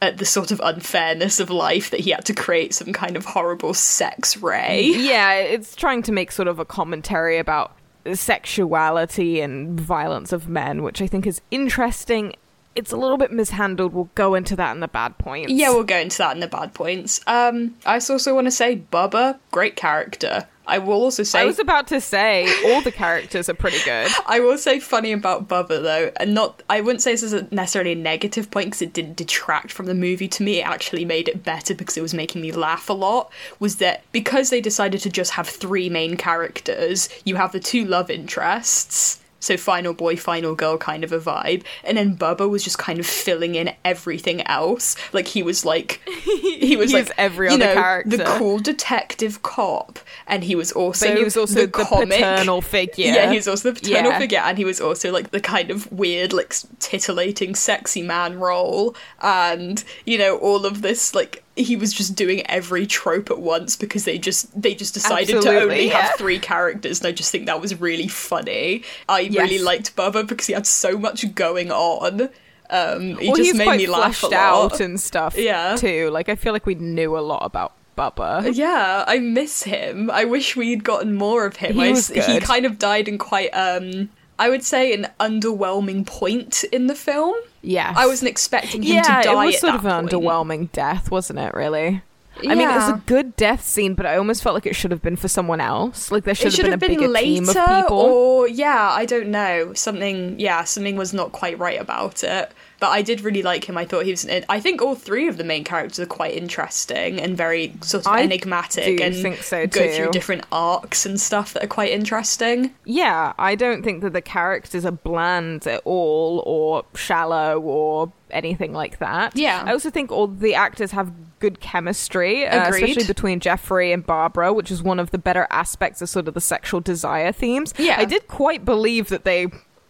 [0.01, 3.25] at the sort of unfairness of life that he had to create some kind of
[3.25, 4.83] horrible sex ray.
[4.85, 7.75] Yeah, it's trying to make sort of a commentary about
[8.13, 12.33] sexuality and violence of men, which I think is interesting.
[12.75, 13.93] It's a little bit mishandled.
[13.93, 15.51] We'll go into that in the bad points.
[15.51, 17.21] Yeah, we'll go into that in the bad points.
[17.27, 20.47] Um, I also want to say Bubba, great character.
[20.65, 24.09] I will also say I was about to say all the characters are pretty good.
[24.25, 27.47] I will say funny about Bubba though, and not I wouldn't say this is a
[27.53, 30.59] necessarily a negative point because it didn't detract from the movie to me.
[30.59, 33.31] It actually made it better because it was making me laugh a lot.
[33.59, 37.09] Was that because they decided to just have three main characters?
[37.25, 39.19] You have the two love interests.
[39.43, 42.97] So final boy, final girl kind of a vibe, and then Bubba was just kind
[42.99, 44.95] of filling in everything else.
[45.11, 48.17] Like he was like he was He's like every other know, character.
[48.17, 52.61] the cool detective cop, and he was also But he was also the, comic paternal
[52.61, 53.05] figure.
[53.07, 54.19] yeah, he was also the paternal Yeah.
[54.19, 58.95] figure, and he was also like the kind of weird, like titillating, sexy man role,
[59.21, 61.13] and you know all of this.
[61.13, 65.41] Like he was just doing every trope at once because they just they just decided
[65.41, 66.01] to only yeah.
[66.01, 68.83] have three characters, and I just think that was really funny.
[69.07, 69.43] I Yes.
[69.49, 72.29] really liked Bubba because he had so much going on.
[72.69, 74.33] Um, he well, just made me laugh a lot.
[74.33, 75.37] out and stuff.
[75.37, 75.75] Yeah.
[75.75, 76.09] too.
[76.09, 78.49] Like I feel like we knew a lot about Bubba.
[78.55, 80.09] Yeah, I miss him.
[80.09, 81.75] I wish we'd gotten more of him.
[81.75, 84.09] He I was s- he kind of died in quite um
[84.39, 87.35] I would say an underwhelming point in the film.
[87.61, 90.11] Yeah, I wasn't expecting him yeah, to die it was sort of an point.
[90.11, 91.53] underwhelming death, wasn't it?
[91.53, 92.01] Really.
[92.41, 94.89] I mean, it was a good death scene, but I almost felt like it should
[94.89, 96.11] have been for someone else.
[96.11, 97.99] Like there should, It should have been a bigger later, team of people.
[97.99, 99.73] or yeah, I don't know.
[99.75, 102.51] Something, yeah, something was not quite right about it.
[102.83, 103.77] But I did really like him.
[103.77, 104.27] I thought he was.
[104.49, 108.11] I think all three of the main characters are quite interesting and very sort of
[108.11, 112.75] I enigmatic, and think so, go through different arcs and stuff that are quite interesting.
[112.83, 118.73] Yeah, I don't think that the characters are bland at all or shallow or anything
[118.73, 119.37] like that.
[119.37, 119.63] Yeah.
[119.65, 124.51] I also think all the actors have good chemistry, uh, especially between Jeffrey and Barbara,
[124.51, 127.73] which is one of the better aspects of sort of the sexual desire themes.
[127.77, 127.95] Yeah.
[127.97, 129.47] I did quite believe that they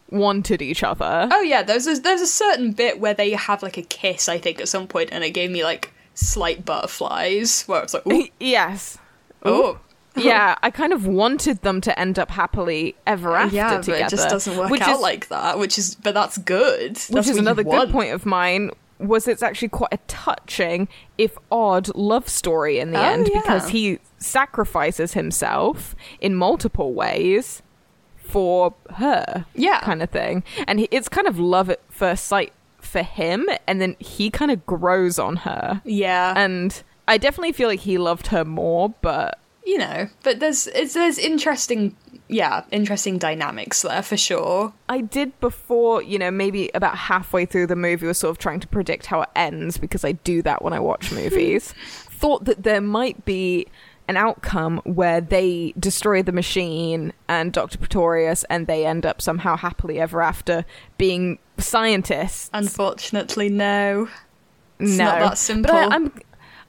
[0.10, 1.28] wanted each other.
[1.32, 4.38] Oh yeah, there's a, there's a certain bit where they have like a kiss, I
[4.38, 7.64] think, at some point, and it gave me like slight butterflies.
[7.64, 8.98] Where I was like, ooh, yes.
[9.44, 9.80] oh,
[10.16, 14.00] yeah, I kind of wanted them to end up happily ever after yeah, together.
[14.00, 15.58] but it just doesn't work out is, like that.
[15.58, 16.96] Which is, but that's good.
[16.96, 21.38] That's which is another good point of mine was it's actually quite a touching if
[21.52, 23.42] odd love story in the Oh, end yeah.
[23.42, 27.62] because he sacrifices himself in multiple ways
[28.34, 29.80] for her Yeah.
[29.82, 33.80] kind of thing and he, it's kind of love at first sight for him and
[33.80, 38.28] then he kind of grows on her Yeah, and i definitely feel like he loved
[38.28, 41.96] her more but you know, but there's it's, there's interesting,
[42.28, 44.74] yeah, interesting dynamics there for sure.
[44.90, 48.60] I did before, you know, maybe about halfway through the movie was sort of trying
[48.60, 51.74] to predict how it ends because I do that when I watch movies.
[52.10, 53.68] Thought that there might be
[54.08, 57.78] an outcome where they destroy the machine and Dr.
[57.78, 60.66] Pretorius and they end up somehow happily ever after
[60.98, 62.50] being scientists.
[62.54, 64.10] Unfortunately, no.
[64.80, 65.06] It's no.
[65.06, 65.72] not that simple.
[65.72, 66.12] But I, I'm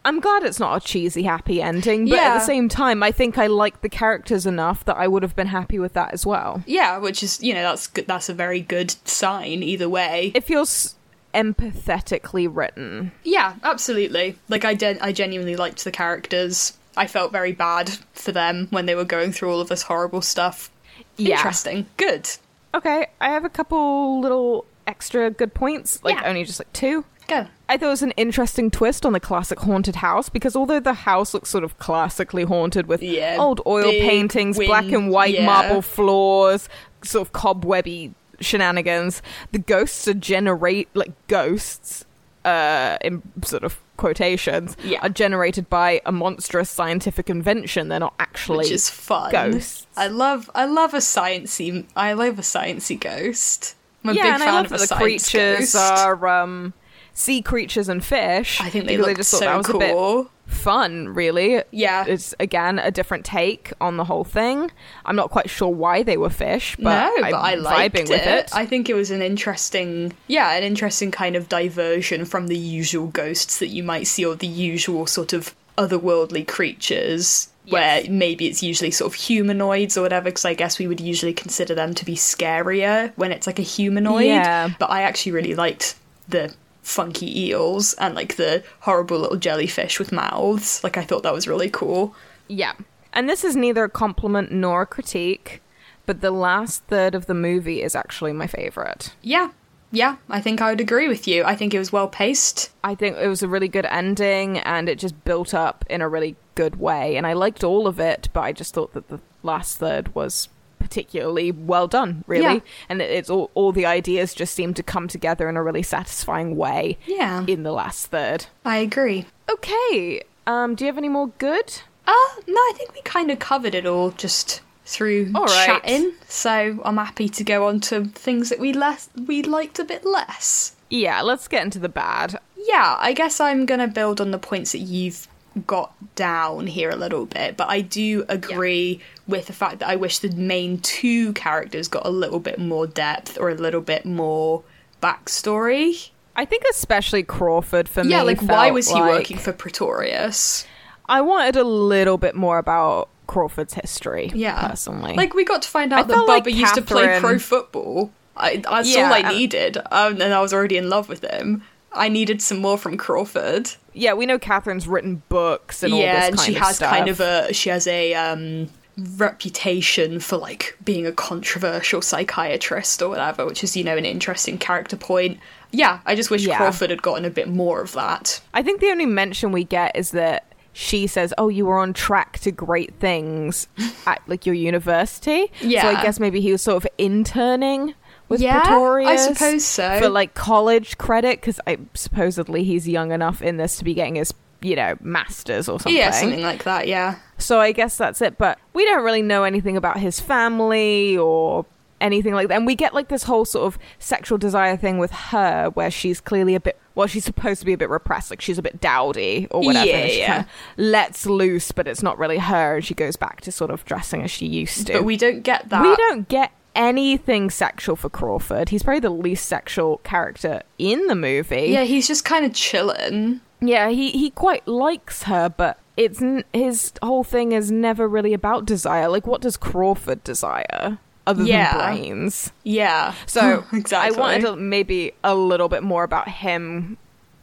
[0.06, 3.38] I'm glad it's not a cheesy happy ending, but at the same time I think
[3.38, 6.62] I like the characters enough that I would have been happy with that as well.
[6.66, 8.06] Yeah, which is you know that's good.
[8.06, 10.32] That's a very good sign either way.
[10.34, 10.94] It feels
[11.32, 13.12] empathetically written.
[13.24, 14.38] Yeah, absolutely.
[14.48, 16.76] Like I gen- I genuinely liked the characters.
[16.96, 20.22] I felt very bad for them when they were going through all of this horrible
[20.22, 20.70] stuff.
[21.16, 21.36] Yeah.
[21.36, 21.86] Interesting.
[21.96, 22.28] Good.
[22.74, 26.28] Okay, I have a couple little extra good points, like Yeah.
[26.28, 27.04] only just like two.
[27.26, 27.46] Go.
[27.68, 30.92] I thought it was an interesting twist on the classic haunted house because although the
[30.92, 35.34] house looks sort of classically haunted with Yeah, old oil paintings, wind- black and white
[35.34, 35.46] yeah.
[35.46, 36.68] marble floors,
[37.02, 39.22] sort of cobwebby shenanigans,
[39.52, 42.04] the ghosts are generate like ghosts
[42.44, 45.00] uh in sort of quotations Yeah.
[45.02, 47.88] are generated by a monstrous scientific invention.
[47.88, 49.30] They're not actually Which is fun.
[49.30, 49.86] ghosts.
[49.96, 53.74] I love I love a sciency I love a sciencey ghost.
[54.04, 55.76] I'm a yeah, big and fan I love of that the creatures ghost.
[55.76, 56.74] are um,
[57.14, 58.60] sea creatures and fish.
[58.60, 61.08] I think they look just so thought that was a bit fun.
[61.08, 62.04] Really, Yeah.
[62.06, 64.70] It's again a different take on the whole thing.
[65.06, 68.10] I'm not quite sure why they were fish, but no, I'm but I liked vibing
[68.10, 68.50] with it.
[68.54, 73.06] I think it was an interesting, yeah, an interesting kind of diversion from the usual
[73.06, 77.48] ghosts that you might see, or the usual sort of otherworldly creatures.
[77.70, 81.32] Where maybe it's usually sort of humanoids or whatever, because I guess we would usually
[81.32, 84.26] consider them to be scarier when it's like a humanoid.
[84.26, 84.68] Yeah.
[84.78, 85.96] But I actually really liked
[86.28, 86.54] the
[86.84, 90.84] funky eels and like the horrible little jellyfish with mouths.
[90.84, 92.14] Like I thought that was really cool.
[92.46, 92.74] Yeah.
[93.12, 95.62] And this is neither a compliment nor a critique,
[96.06, 99.14] but the last third of the movie is actually my favorite.
[99.22, 99.50] Yeah.
[99.90, 101.44] Yeah, I think I would agree with you.
[101.44, 102.72] I think it was well paced.
[102.82, 106.08] I think it was a really good ending and it just built up in a
[106.08, 107.16] really good way.
[107.16, 110.48] And I liked all of it, but I just thought that the last third was
[110.84, 112.42] particularly well done, really.
[112.56, 112.60] Yeah.
[112.88, 116.56] And it's all, all the ideas just seem to come together in a really satisfying
[116.56, 117.44] way Yeah.
[117.48, 118.46] in the last third.
[118.64, 119.24] I agree.
[119.50, 120.22] Okay.
[120.46, 121.80] Um, do you have any more good?
[122.06, 122.12] Uh,
[122.46, 125.66] no, I think we kind of covered it all just through All right.
[125.66, 126.12] chatting.
[126.28, 130.04] So I'm happy to go on to things that we less we liked a bit
[130.04, 130.76] less.
[130.90, 132.38] Yeah, let's get into the bad.
[132.58, 135.26] Yeah, I guess I'm gonna build on the points that you've
[135.66, 139.96] got down here a little bit, but I do agree with the fact that I
[139.96, 144.04] wish the main two characters got a little bit more depth or a little bit
[144.04, 144.62] more
[145.02, 146.10] backstory.
[146.36, 148.10] I think especially Crawford for me.
[148.10, 150.66] Yeah, like why was he like- working for Pretorius?
[151.06, 154.32] I wanted a little bit more about Crawford's history.
[154.34, 156.82] Yeah, personally, like we got to find I out that felt Bubba like used to
[156.82, 158.10] play pro football.
[158.36, 161.62] I, that's Yeah, all I needed, um, and I was already in love with him.
[161.92, 163.70] I needed some more from Crawford.
[163.92, 166.90] yeah, we know Catherine's written books and all yeah, this and she has stuff.
[166.90, 173.08] kind of a she has a um, reputation for like being a controversial psychiatrist or
[173.08, 175.38] whatever, which is you know an interesting character point.
[175.70, 176.56] Yeah, I just wish Yeah.
[176.56, 178.40] Crawford had gotten a bit more of that.
[178.52, 181.92] I think the only mention we get is that she says, "Oh, you were on
[181.92, 183.68] track to great things
[184.06, 185.82] at like your university." Yeah.
[185.82, 187.94] so I guess maybe he was sort of interning
[188.28, 189.98] with Yeah, I suppose so.
[190.00, 194.14] for like college credit because I supposedly he's young enough in this to be getting
[194.16, 195.94] his you know masters or something.
[195.94, 196.86] Yeah, something like that.
[196.88, 198.38] Yeah, So I guess that's it.
[198.38, 201.66] But we don't really know anything about his family or
[202.00, 202.54] anything like that.
[202.54, 206.20] And we get like this whole sort of sexual desire thing with her where she's
[206.20, 208.80] clearly a bit well, she's supposed to be a bit repressed, like she's a bit
[208.80, 209.86] dowdy or whatever.
[209.86, 210.44] Yeah, she yeah.
[210.76, 214.22] lets loose, but it's not really her, and she goes back to sort of dressing
[214.22, 214.92] as she used to.
[214.92, 215.82] but we don't get that.
[215.82, 218.68] We don't get anything sexual for Crawford.
[218.68, 221.66] He's probably the least sexual character in the movie.
[221.70, 223.40] Yeah, he's just kind of chilling.
[223.60, 228.34] Yeah, he he quite likes her, but it's n- his whole thing is never really
[228.34, 229.08] about desire.
[229.08, 231.76] Like, what does Crawford desire other Yeah.
[231.78, 232.52] than brains?
[232.64, 233.14] Yeah.
[233.26, 234.16] So exactly.
[234.16, 236.98] I wanted to maybe a little bit more about him.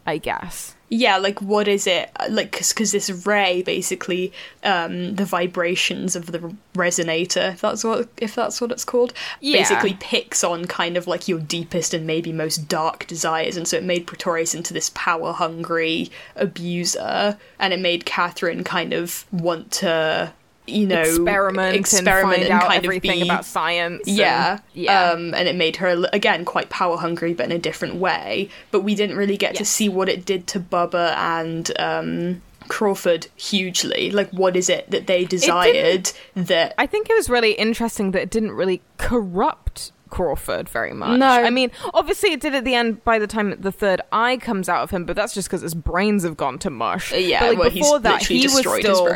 [0.05, 0.75] I guess.
[0.93, 4.31] Yeah like what is it like because this ray basically
[4.65, 9.59] um the vibrations of the resonator if that's what if that's what it's called Yeah.
[9.59, 13.77] basically picks on kind of like your deepest and maybe most dark desires and so
[13.77, 19.71] it made pretorius into this power hungry abuser and it made catherine kind of want
[19.71, 20.33] to
[20.67, 24.07] you know experiment, experiment and find out kind everything of be about science.
[24.07, 25.11] and- yeah, yeah.
[25.11, 28.49] Um, and it made her again quite power hungry, but in a different way.
[28.71, 33.27] But we didn't really get to see what it did to Bubba and um, Crawford
[33.35, 34.11] hugely.
[34.11, 36.73] Like, what is it that they desired that?
[36.77, 41.19] I think it was really interesting that it didn't really corrupt Crawford very much.
[41.19, 41.27] No.
[41.27, 44.69] I mean, obviously it did at the end by the time the third eye comes
[44.69, 47.11] out of him, but that's just because his brains have gone to mush.
[47.11, 49.07] Uh, yeah, but like well, before that, he was still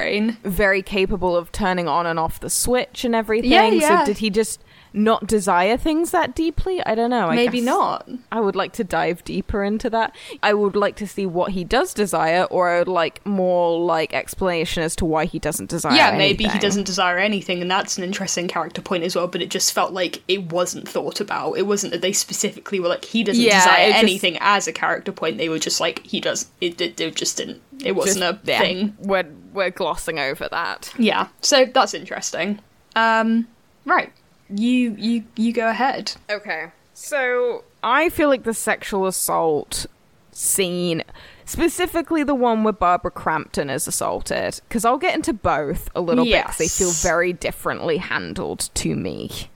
[0.43, 3.51] very capable of turning on and off the switch and everything.
[3.51, 3.99] Yeah, yeah.
[3.99, 4.63] So did he just
[4.95, 6.83] not desire things that deeply?
[6.85, 7.27] I don't know.
[7.27, 8.09] I Maybe not.
[8.31, 10.15] I would like to dive deeper into that.
[10.41, 14.13] I would like to see what he does desire, or I would like more like
[14.13, 15.95] explanation as to why he doesn't desire.
[15.95, 19.27] Yeah, maybe he doesn't desire anything, and that's an interesting character point as well.
[19.27, 21.53] But it just felt like it wasn't thought about.
[21.53, 24.73] It wasn't that they specifically were like he doesn't Yeah, desire just- anything as a
[24.73, 25.37] character point.
[25.37, 26.47] They were just like he does.
[26.61, 27.61] It, it, it just didn't.
[27.83, 28.95] It wasn't Just- a yeah, thing.
[28.99, 30.93] We're we're glossing over that.
[30.97, 32.59] Yeah, so that's interesting.
[32.95, 33.47] Um,
[33.85, 34.11] right,
[34.49, 36.13] you you you go ahead.
[36.29, 36.71] Okay.
[36.93, 39.85] So I feel like the sexual assault
[40.31, 41.03] scene,
[41.45, 46.25] specifically the one where Barbara Crampton is assaulted, because I'll get into both a little
[46.25, 49.49] bit 'cause bit because they feel very differently handled to me.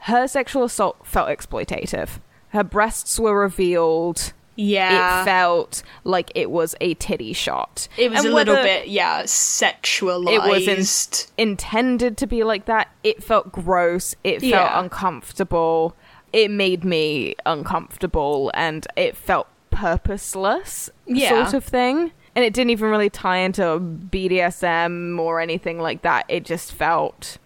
[0.00, 2.20] Her sexual assault felt exploitative.
[2.50, 4.32] Her breasts were revealed.
[4.56, 7.88] Yeah, It felt like it was a titty shot.
[7.96, 10.32] it was And a little bit yeah sexualized.
[10.32, 12.88] it was in- intended to be like that.
[13.02, 14.14] It felt gross.
[14.22, 14.78] It felt Yeah.
[14.80, 15.96] uncomfortable.
[16.32, 21.28] It made me uncomfortable and it felt purposeless, Yeah.
[21.30, 22.12] sort of thing.
[22.36, 26.24] And it didn't even really tie into BDSM or anything like that.
[26.28, 27.38] It just felt.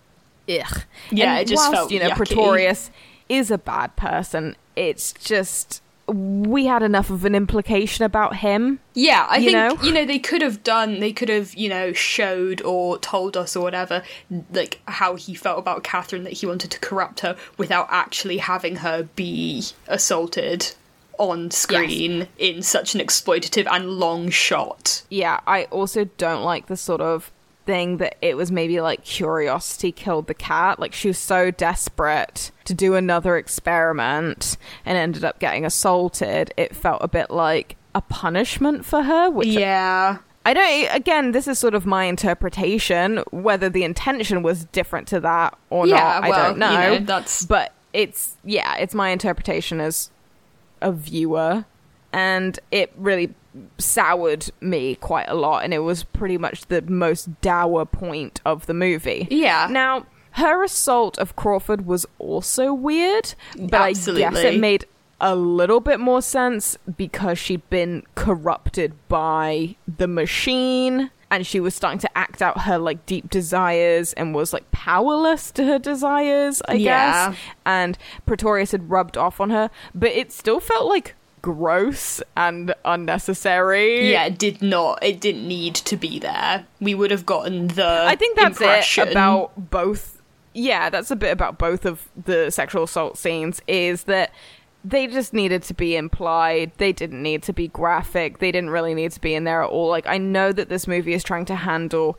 [0.48, 0.82] Ugh.
[1.10, 2.16] Yeah, And it just whilst, felt you know, yucky.
[2.16, 2.90] Pretorius
[3.28, 4.56] is a bad person.
[4.76, 5.82] It's just.
[6.08, 8.80] We had enough of an implication about him.
[8.94, 9.82] Yeah, I think know?
[9.82, 11.00] you know they could have done.
[11.00, 14.02] They could have you know showed or told us or whatever
[14.52, 18.76] like how he felt about Catherine that he wanted to corrupt her without actually having
[18.76, 20.72] her be assaulted
[21.18, 25.02] on screen in such an exploitative and long shot.
[25.10, 27.30] Yeah, I also don't like the sort of
[27.68, 30.80] thing that it was maybe like curiosity killed the cat.
[30.80, 36.52] Like she was so desperate to do another experiment and ended up getting assaulted.
[36.56, 40.16] It felt a bit like a punishment for her, which Yeah.
[40.46, 40.96] I don't.
[40.96, 43.18] Again, this is sort of my interpretation.
[43.32, 46.70] Whether the intention was different to that or Yeah, not, well, I don't know.
[46.72, 50.10] you know, that's- But it's yeah, it's my interpretation as
[50.80, 51.66] a viewer,
[52.14, 53.34] and it really
[53.78, 58.66] soured me quite a lot, and it was pretty much the most dour point of
[58.66, 59.26] the movie.
[59.30, 59.68] Yeah.
[59.70, 64.86] Now, her assault of Crawford was also weird, but I guess it made
[65.20, 71.74] a little bit more sense because she'd been corrupted by the machine and she was
[71.74, 76.62] starting to act out her like deep desires and was like powerless to her desires,
[76.68, 77.30] I Yeah.
[77.30, 77.38] guess.
[77.66, 84.10] And Pretorius had rubbed off on her, but it still felt like gross and unnecessary.
[84.10, 85.02] Yeah, it did not.
[85.02, 86.66] It didn't need to be there.
[86.80, 88.04] We would have gotten the.
[88.06, 89.08] I think that's impression.
[89.08, 90.20] it about both.
[90.54, 93.60] Yeah, that's a bit about both of the sexual assault scenes.
[93.66, 94.32] Is that
[94.84, 96.72] they just needed to be implied.
[96.78, 98.38] They didn't need to be graphic.
[98.38, 99.88] They didn't really need to be in there at all.
[99.88, 102.18] Like I know that this movie is trying to handle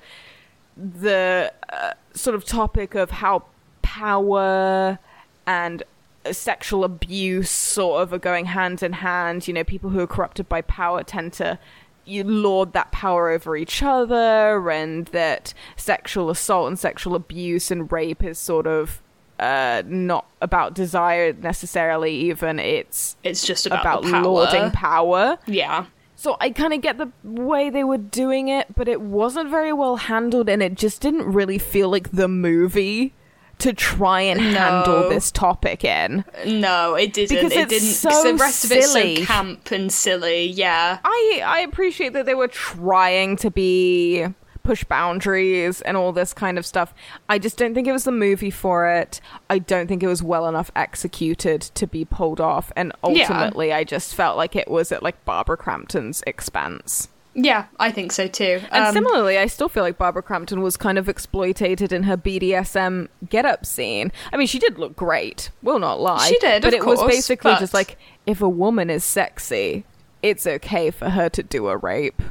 [0.76, 3.44] the uh, sort of topic of how
[3.82, 5.00] power
[5.46, 5.84] and
[6.32, 9.48] sexual abuse sort of are going hand in hand.
[9.48, 11.60] You know, people who are corrupted by power tend to
[12.06, 17.92] you lord that power over each other, and that sexual assault and sexual abuse and
[17.92, 19.02] rape is sort of
[19.40, 22.14] uh, not about desire necessarily.
[22.16, 24.22] Even it's It's just about, about power.
[24.24, 25.38] lording power.
[25.46, 25.86] Yeah.
[26.16, 29.72] So I kind of get the way they were doing it, but it wasn't very
[29.72, 33.14] well handled, and it just didn't really feel like the movie
[33.60, 36.24] to try and handle this topic in.
[36.46, 37.36] No, it didn't.
[37.38, 37.88] Because it didn't.
[37.88, 39.18] so the rest of it's silly.
[39.18, 40.46] so camp and silly.
[40.48, 41.00] Yeah.
[41.04, 44.26] I I appreciate that they were trying to be
[44.64, 46.94] push boundaries and all this kind of stuff.
[47.28, 49.20] I just don't think it was the movie for it.
[49.50, 53.24] I don't think it was well enough executed to be pulled off, and Yeah.
[53.24, 57.09] ultimately, I just felt like it was at like Barbara Crampton's expense.
[57.36, 58.62] Yeah, I think so too.
[58.72, 62.18] And Um, similarly, I still feel like Barbara Crampton was kind of exploited in her
[62.18, 64.12] BDSM get-up scene.
[64.34, 65.52] I mean, she did look great.
[65.62, 66.28] Will not lie.
[66.28, 69.86] She did, but it was basically but- just like if a woman is sexy,
[70.22, 72.22] it's okay for her to do a rape.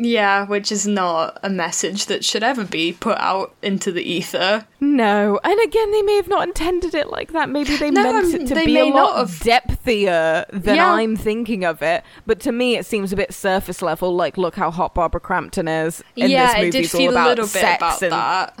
[0.00, 4.64] Yeah, which is not a message that should ever be put out into the ether.
[4.78, 7.48] No, and again, they may have not intended it like that.
[7.50, 9.30] Maybe they No, meant um, it to be a lot have.
[9.40, 10.92] depthier than Yeah.
[10.92, 12.04] I'm thinking of it.
[12.26, 14.14] But to me, it seems a bit surface level.
[14.14, 16.02] Like, look how hot Barbara Crampton is.
[16.16, 18.12] And yeah, this it movie's did all feel about a little bit sex about and
[18.12, 18.58] that.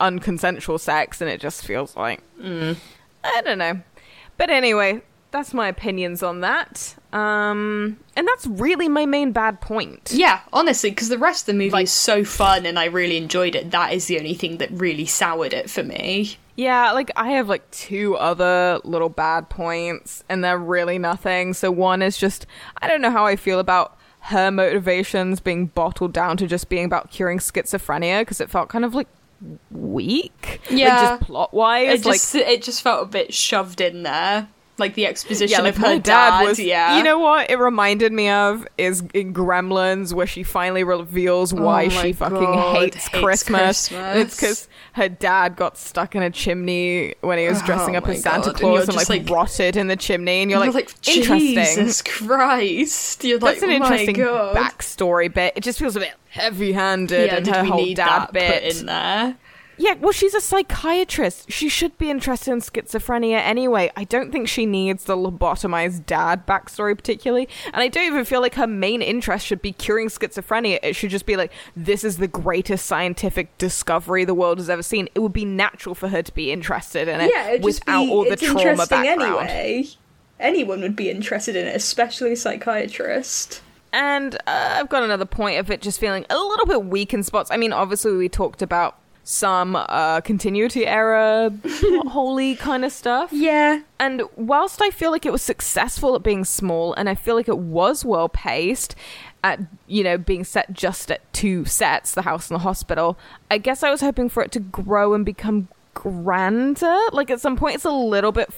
[0.00, 2.76] unconsensual sex, and it just feels like Mm.
[3.22, 3.80] I don't know.
[4.38, 6.94] But anyway, that's my opinions on that.
[7.12, 10.10] Um, and that's really my main bad point.
[10.14, 13.16] Yeah, honestly, because the rest of the movie Like- is so fun and I really
[13.16, 13.70] enjoyed it.
[13.70, 16.36] That is the only thing that really soured it for me.
[16.56, 21.54] Yeah, like I have like two other little bad points, and they're really nothing.
[21.54, 22.46] So one is just
[22.82, 26.84] I don't know how I feel about her motivations being bottled down to just being
[26.84, 29.08] about curing schizophrenia because it felt kind of like
[29.70, 30.60] weak.
[30.68, 31.16] like, Yeah.
[31.16, 32.00] just plot wise.
[32.00, 34.48] It Like just it just felt a bit shoved in there,
[34.80, 36.02] like the exposition yeah, of my her dad,
[36.40, 36.44] dad.
[36.48, 36.58] was.
[36.58, 37.50] yeah, you know what?
[37.50, 42.12] It reminded me of is in Gremlins, where she finally reveals oh why Oh she
[42.12, 43.92] fucking God, hates, hates Christmas.
[43.92, 47.94] And it's because her dad got stuck in a chimney when he was oh dressing
[47.94, 50.42] Oh up as Santa God, and Claus you're and, like, like- rotted in the chimney,
[50.42, 51.54] and you're, You're like, like, interesting.
[51.54, 53.22] Jesus Christ!
[53.24, 54.56] You're like, That's an oh interesting God.
[54.56, 55.52] backstory bit.
[55.56, 58.76] It just feels a bit heavy-handed, Yeah, and her whole dad bit.
[58.80, 59.36] in there?
[59.82, 61.50] Yeah, well, she's a psychiatrist.
[61.50, 63.90] She should be interested in schizophrenia anyway.
[63.96, 67.48] I don't think she needs the lobotomized dad backstory particularly.
[67.72, 70.80] And I don't even feel like her main interest should be curing schizophrenia.
[70.82, 74.82] It should just be like, this is the greatest scientific discovery the world has ever
[74.82, 75.08] seen.
[75.14, 78.24] It would be natural for her to be interested in it Yeah, without be, all
[78.24, 79.22] the trauma background.
[79.48, 79.86] anyway.
[80.38, 83.62] Anyone would be interested in it, especially a psychiatrist.
[83.94, 87.22] And uh, I've got another point of it just feeling a little bit weak in
[87.22, 87.50] spots.
[87.50, 91.50] I mean, obviously, we talked about some uh, continuity error,
[92.06, 93.32] holy kind of stuff.
[93.32, 97.34] Yeah, And whilst I feel like it was successful at being small, and I feel
[97.34, 98.94] like it was well paced
[99.42, 103.18] at, you know, being set just at two sets, the house and the hospital,
[103.50, 106.98] I guess I was hoping for it to grow and become grander.
[107.12, 108.52] Like at some point, it's a little bit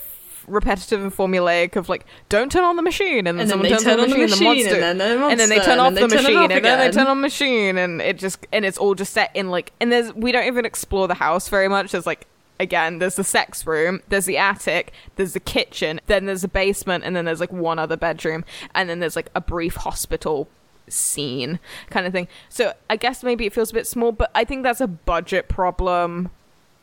[0.53, 3.71] repetitive and formulaic of like, don't turn on the machine, and then And someone they
[3.71, 5.59] turns turn on the the machine, machine, the monster, and then the and then they
[5.59, 8.47] turn and off the machine, and then they turn on the machine, and it just
[8.53, 11.49] and it's all just set in like, and there's we don't even explore the house
[11.49, 11.93] very much.
[11.93, 12.27] There's like
[12.61, 17.03] again, there's the sex room, there's the attic, there's the kitchen, then there's the basement,
[17.05, 20.49] and then there's like one other bedroom, and then there's like a brief hospital
[20.89, 21.59] scene
[21.91, 22.29] kind of thing.
[22.49, 25.49] So I guess maybe it feels a bit small, but I think that's a budget
[25.49, 26.31] problem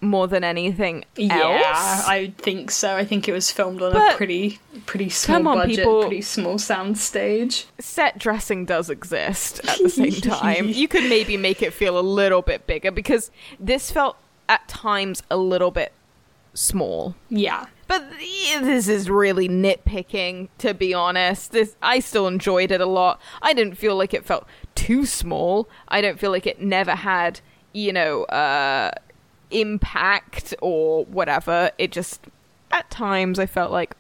[0.02, 2.08] more than anything Yeah, else.
[2.08, 2.96] I think so.
[2.96, 6.02] I think it was filmed on a pretty pretty small on, budget, people.
[6.02, 7.66] pretty small sound stage.
[7.80, 10.70] set dressing does exist at the same time.
[10.70, 14.16] you could maybe make it feel a little bit bigger because this felt
[14.48, 15.92] at times a little bit
[16.54, 17.16] small.
[17.30, 17.66] Yeah.
[17.88, 18.04] But
[18.62, 21.52] this is really nitpicking, to be honest.
[21.52, 23.20] This I still enjoyed it a lot.
[23.42, 24.46] I didn't feel like it felt
[24.76, 25.68] too small.
[25.88, 27.42] I don't feel like it never had,
[27.74, 28.92] you know, uh,
[29.52, 31.72] impact or whatever.
[31.78, 32.22] It just
[32.72, 33.96] at times I felt like,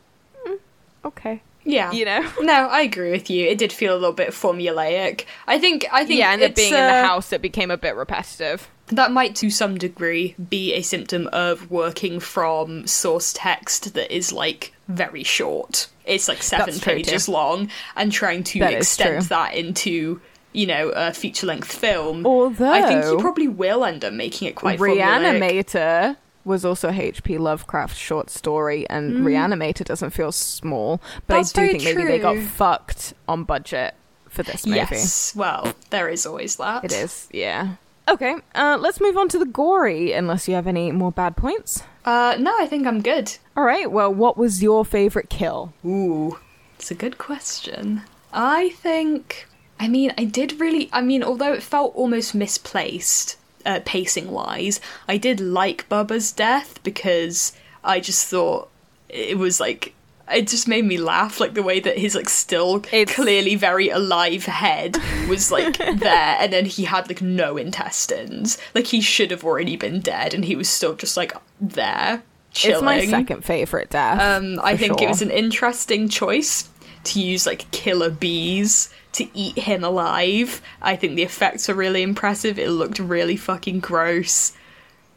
[0.47, 0.57] mm,
[1.05, 1.91] okay, Yeah.
[1.91, 2.27] you know.
[2.41, 3.47] No, I agree with you.
[3.47, 5.25] It did feel a little bit formulaic.
[5.47, 7.77] I think I think Yeah, and it being in the uh, house, it became a
[7.77, 8.67] bit repetitive.
[8.87, 14.31] that might to some degree be a symptom of working from source text that is
[14.33, 15.87] like very short.
[16.05, 20.19] It's like seven That's pages long and trying to That extend that into
[20.59, 22.25] you know a feature length film.
[22.25, 25.39] Although- I think you probably will end up making it quite formulaic.
[25.39, 27.37] Reanimator was also H.P.
[27.37, 31.37] Lovecraft short story, and Reanimator doesn't feel small, but Mm.
[31.39, 33.93] That's I do think maybe they got fucked on budget
[34.29, 34.77] for this movie.
[34.79, 36.83] Yes, well, there is always that.
[36.85, 37.75] It is, yeah.
[38.07, 41.83] Okay, uh, let's move on to the gory, unless you have any more bad points.
[42.05, 43.37] Uh, no, I think I'm good.
[43.55, 45.73] All right, well, what was your favorite kill?
[45.85, 46.39] Ooh,
[46.75, 48.01] it's a good question.
[48.33, 49.45] I think.
[49.79, 50.89] I mean, I did really.
[50.91, 56.83] I mean, although it felt almost misplaced, uh, pacing wise, I did like Bubba's death
[56.83, 57.53] because
[57.83, 58.69] I just thought
[59.07, 59.93] it was like.
[60.31, 63.89] It just made me laugh, like the way that his like still It's- clearly very
[63.89, 64.95] alive head
[65.27, 68.59] was like there, and then he had like no intestines.
[68.75, 72.75] Like he should have already been dead, and he was still just like there, chilling.
[72.75, 74.21] It's my second favorite death.
[74.21, 76.69] Um, I think it was an interesting choice
[77.05, 80.61] to use like killer bees to eat him alive.
[80.81, 82.57] I think the effects were really impressive.
[82.57, 84.53] It looked really fucking gross.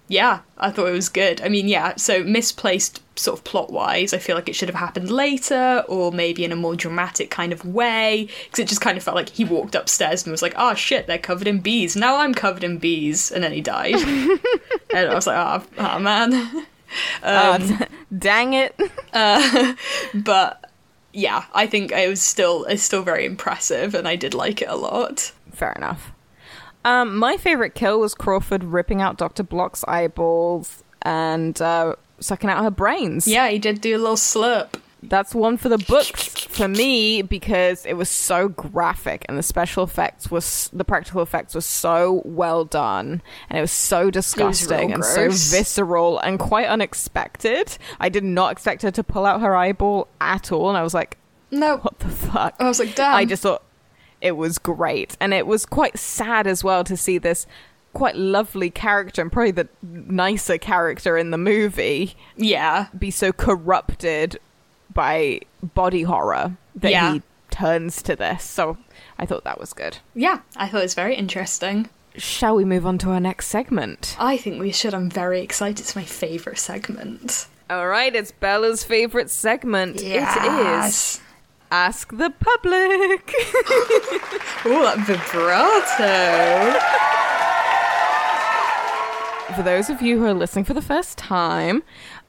[0.08, 1.40] Yeah, I thought it was good.
[1.40, 4.76] I mean, yeah, so misplaced sort of plot wise, I feel like it should have
[4.76, 8.98] happened later or maybe in a more dramatic kind of way because it just kind
[8.98, 11.96] of felt like he walked upstairs and was like, oh shit, they're covered in bees.
[11.96, 13.30] Now I'm covered in bees.
[13.30, 13.94] And then he died.
[14.94, 16.66] and I was like, oh, oh man.
[17.22, 17.84] Uh, d- um,
[18.18, 18.78] dang it.
[19.14, 19.74] Uh,
[20.14, 20.61] but
[21.12, 24.68] yeah, I think it was still it's still very impressive, and I did like it
[24.68, 25.32] a lot.
[25.52, 26.12] Fair enough.
[26.84, 29.44] Um, my favorite kill was Crawford ripping out Dr.
[29.44, 33.28] Bloch's eyeballs and uh, sucking out her brains.
[33.28, 34.74] Yeah, he did do a little slurp.
[35.02, 39.82] That's one for the books for me because it was so graphic and the special
[39.82, 44.94] effects was the practical effects were so well done and it was so disgusting real
[44.94, 47.76] and so visceral and quite unexpected.
[47.98, 50.94] I did not expect her to pull out her eyeball at all and I was
[50.94, 51.18] like,
[51.50, 52.54] No, what the fuck?
[52.60, 53.14] I was like, damn.
[53.14, 53.64] I just thought
[54.20, 55.16] it was great.
[55.20, 57.46] And it was quite sad as well to see this
[57.92, 64.38] quite lovely character and probably the nicer character in the movie yeah, be so corrupted
[64.92, 67.14] by body horror that Yeah.
[67.14, 68.44] he turns to this.
[68.44, 68.76] So
[69.18, 69.98] I thought that was good.
[70.14, 70.40] yeah.
[70.56, 71.88] I thought it was very interesting.
[72.16, 74.16] Shall we move on to our next segment?
[74.18, 74.92] I think we should.
[74.94, 75.80] I'm very excited.
[75.80, 77.46] It's my favorite segment.
[77.70, 80.02] All right, it's Bella's favorite segment.
[80.02, 81.20] It is
[81.70, 83.32] Ask the Public.
[84.64, 86.78] Oh, that vibrato.
[89.56, 91.82] For those of you who are listening for the first time,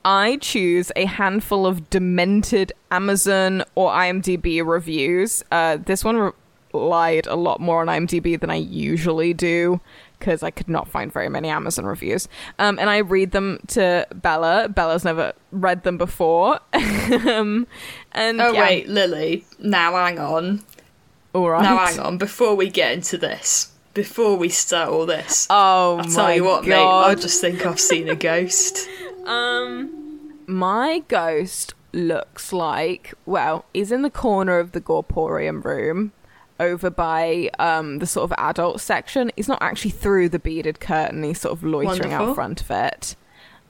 [0.05, 5.43] I choose a handful of demented Amazon or IMDb reviews.
[5.51, 6.31] Uh, this one re-
[6.73, 9.79] relied a lot more on IMDb than I usually do
[10.19, 12.27] because I could not find very many Amazon reviews.
[12.57, 14.69] Um, and I read them to Bella.
[14.69, 16.59] Bella's never read them before.
[16.73, 17.67] um,
[18.13, 19.45] and Oh yeah, wait, Lily.
[19.59, 20.63] Now hang on.
[21.33, 21.61] all right.
[21.61, 22.17] Now hang on.
[22.17, 26.43] Before we get into this, before we start all this, Oh I'll tell my you
[26.45, 26.75] what, mate.
[26.75, 28.87] I just think I've seen a ghost.
[30.47, 36.11] My ghost looks like, well, he's in the corner of the Gorporium room
[36.59, 39.31] over by um, the sort of adult section.
[39.35, 42.29] He's not actually through the beaded curtain, he's sort of loitering Wonderful.
[42.29, 43.15] out front of it.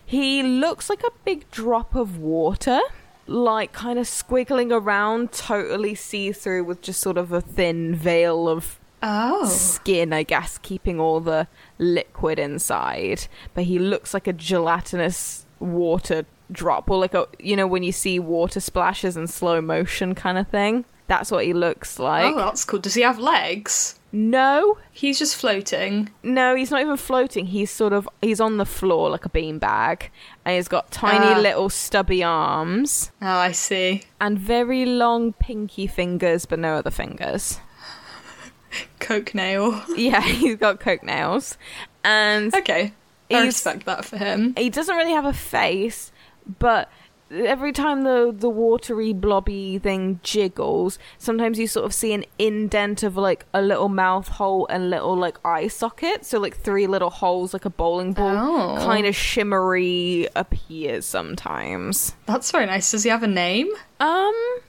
[0.06, 2.80] He looks like a big drop of water,
[3.26, 8.48] like kind of squiggling around, totally see through with just sort of a thin veil
[8.50, 9.46] of Oh.
[9.48, 11.48] skin, I guess, keeping all the
[11.78, 13.28] liquid inside.
[13.54, 17.92] But he looks like a gelatinous water drop, or like a you know when you
[17.92, 20.86] see water splashes in slow motion kind of thing.
[21.08, 22.34] That's what he looks like.
[22.34, 22.80] oh, that's cool.
[22.80, 24.00] Does he have legs?
[24.16, 26.12] No, He's just floating.
[26.22, 27.48] no, he's not even floating.
[27.48, 30.10] He's sort of he's on the floor like a beanbag,
[30.46, 31.40] and he's got tiny Ah.
[31.40, 34.04] little stubby arms Oh, I see.
[34.22, 37.60] and very long pinky fingers, but no other fingers.
[39.00, 39.82] Coke nail.
[39.98, 41.58] Yeah, he's got coke nails,
[42.04, 42.94] and Okay.
[43.36, 44.54] I respect that for him.
[44.58, 46.12] he doesn't really have a face,
[46.60, 46.90] but
[47.32, 53.02] every time the the watery blobby thing jiggles, sometimes you sort of see an indent
[53.02, 57.10] of like a little mouth hole and little like eye socket, so like three little
[57.10, 58.86] holes like a bowling ball, Oh.
[58.86, 62.16] kind of shimmery appears sometimes.
[62.28, 62.92] That's very nice.
[62.92, 63.70] Does he have a name?
[64.00, 64.60] Um,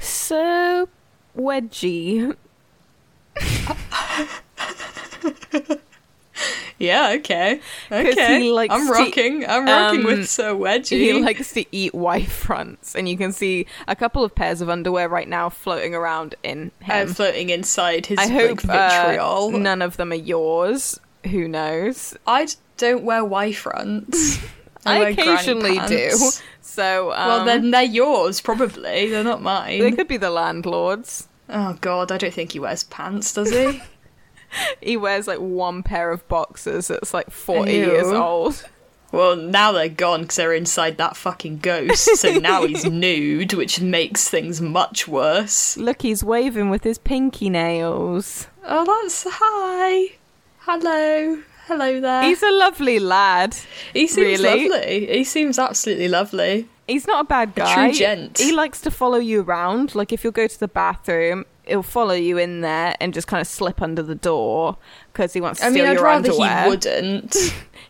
[0.00, 0.88] so
[1.36, 2.34] wedgie.
[6.78, 7.60] Yeah, okay.
[7.90, 8.40] Okay.
[8.40, 9.44] he likes I'm to- rocking.
[9.46, 10.98] I'm rocking um, with Sir Wedgie.
[10.98, 14.68] He likes to eat wife fronts, and you can see a couple of pairs of
[14.68, 17.08] underwear right now floating around in uh, him.
[17.08, 18.32] floating inside his I like,
[18.62, 19.50] hope uh, vitriol.
[19.52, 21.00] none of them are yours.
[21.30, 22.16] Who knows?
[22.26, 22.46] I
[22.76, 24.38] don't wear wife fronts.
[24.86, 26.16] I, granny occasionally do.
[26.60, 29.10] So, um, Well, then they're yours, probably.
[29.10, 29.80] They're not mine.
[29.80, 31.26] they could be the landlord's.
[31.48, 33.82] Oh god, I don't think he wears pants, does he?
[34.80, 37.86] He wears like one pair of boxers that's like forty Ew.
[37.86, 38.64] years old.
[39.12, 42.16] well, now they're gone because they're inside that fucking ghost.
[42.16, 45.76] So now he's nude, which makes things much worse.
[45.76, 48.46] Look, he's waving with his pinky nails.
[48.64, 50.16] Oh, that's hi.
[50.60, 51.42] Hello.
[51.66, 52.22] Hello there.
[52.22, 53.54] He's a lovely lad.
[53.92, 54.68] he seems really?
[54.70, 55.06] lovely.
[55.06, 56.66] He seems absolutely lovely.
[56.86, 57.74] He's not a bad guy.
[57.74, 58.38] true gent.
[58.38, 59.94] He likes to follow you around.
[59.94, 63.40] Like if you'll go to the bathroom, he'll follow you in there and just kind
[63.40, 64.76] of slip under the door
[65.12, 66.62] because he wants to I steal mean, I'd your rather underwear.
[66.64, 67.36] he wouldn't.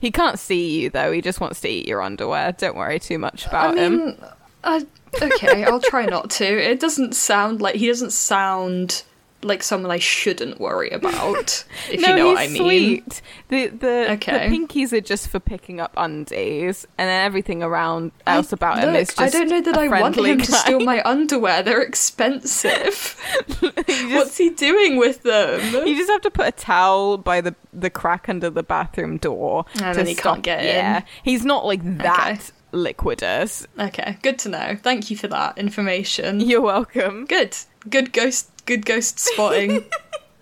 [0.01, 1.13] He can't see you though.
[1.13, 2.53] He just wants to eat your underwear.
[2.53, 4.17] Don't worry too much I about him.
[4.65, 4.87] I,
[5.23, 6.45] okay, I'll try not to.
[6.45, 9.05] It doesn't sound like he doesn't sound
[9.43, 11.65] like someone I shouldn't worry about.
[11.91, 12.57] If no, you know what I mean.
[12.57, 13.23] sweet.
[13.49, 14.49] The the, Okay.
[14.49, 18.93] the pinkies are just for picking up undies, and then everything around else about him
[18.93, 19.21] Look, is just.
[19.21, 21.63] I don't know that I want him to steal my underwear.
[21.63, 23.17] They're expensive.
[23.61, 25.61] What's he doing with them?
[25.87, 29.65] You just have to put a towel by the the crack under the bathroom door
[29.81, 30.35] And then he stop.
[30.35, 30.67] can't get in.
[30.67, 32.53] yeah, he's not like that Okay.
[32.93, 33.67] liquidous.
[33.79, 34.77] Okay, good to know.
[34.83, 36.41] Thank you for that information.
[36.41, 37.25] You're welcome.
[37.27, 37.57] Good,
[37.89, 39.85] good ghost, good ghost spotting.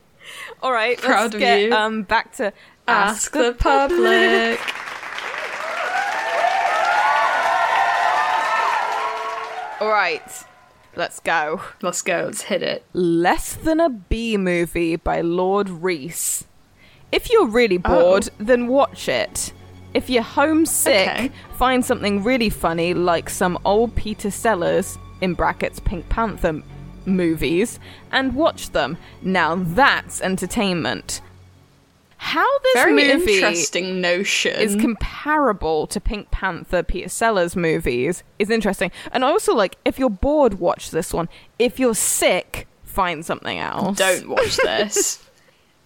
[0.62, 1.72] All right, Proud let's of get you.
[1.74, 2.52] um back to
[2.88, 4.60] Ask the public.
[9.78, 10.22] All right,
[10.96, 11.60] let's go.
[11.82, 12.22] Let's go.
[12.24, 12.82] Let's hit it.
[12.94, 16.46] Less Than a B movie by Lord Reese.
[17.12, 19.52] If you're really bored, then watch it.
[19.92, 21.30] If you're homesick, Okay.
[21.58, 26.62] find something really funny like some old Peter Sellers in brackets Pink Panther
[27.06, 27.78] movies
[28.10, 28.98] and watch them.
[29.22, 31.20] Now that's entertainment.
[32.18, 34.58] How this Very movie interesting notion.
[34.58, 38.90] is comparable to Pink Panther Peter Sellers movies is interesting.
[39.12, 41.28] And also like if you're bored watch this one.
[41.58, 43.98] If you're sick, find something else.
[43.98, 45.22] Don't watch this.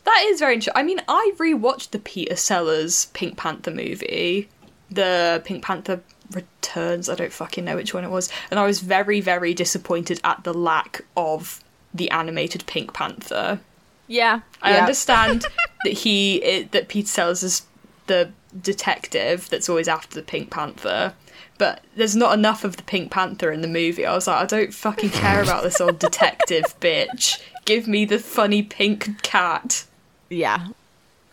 [0.05, 0.75] that is very interesting.
[0.81, 4.49] I mean, I rewatched the Peter Sellers Pink Panther movie,
[4.91, 6.01] the Pink Panther
[6.31, 7.09] Returns.
[7.09, 10.45] I don't fucking know which one it was, and I was very, very disappointed at
[10.45, 11.63] the lack of
[11.93, 13.61] the animated Pink Panther.
[14.07, 14.41] Yeah.
[14.63, 14.81] I yeah.
[14.81, 15.47] understand
[15.85, 17.63] that he it, that Peter Sellers is
[18.07, 18.31] the
[18.61, 21.15] detective that's always after the Pink Panther.
[21.59, 24.07] But there's not enough of the Pink Panther in the movie.
[24.07, 27.41] I was like, I don't fucking care about this old detective bitch.
[27.67, 29.85] Give me the funny pink cat.
[30.31, 30.69] Yeah.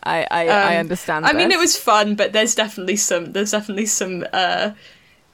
[0.03, 1.26] I I, I Um, understand.
[1.26, 4.72] I mean, it was fun, but there's definitely some there's definitely some uh,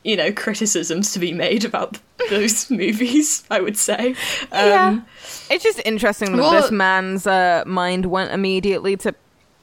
[0.04, 2.00] you know criticisms to be made about
[2.30, 3.44] those movies.
[3.50, 4.10] I would say.
[4.52, 5.00] Um, yeah.
[5.50, 9.14] It's just interesting that well- this man's uh, mind went immediately to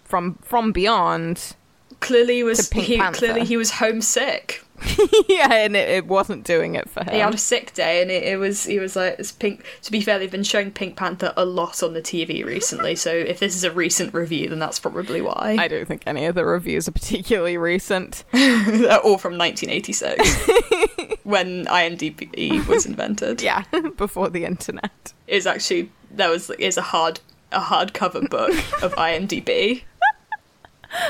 [0.05, 1.57] from from beyond.
[2.01, 3.19] Clearly, he was he, Panther.
[3.19, 4.65] clearly he was homesick.
[5.29, 7.15] yeah, and it, it wasn't doing it for him.
[7.15, 9.65] He had a sick day, and it, it was he was like it's pink.
[9.83, 12.95] To be fair, they've been showing Pink Panther a lot on the TV recently.
[12.97, 15.57] So if this is a recent review, then that's probably why.
[15.59, 18.25] I don't think any of the reviews are particularly recent.
[18.33, 23.43] They're all from 1986, when IMDb was invented.
[23.43, 23.65] yeah,
[23.97, 25.13] before the internet.
[25.27, 27.21] is actually there was is a hard
[27.53, 28.53] a hardcover book
[28.83, 29.83] of IMDb,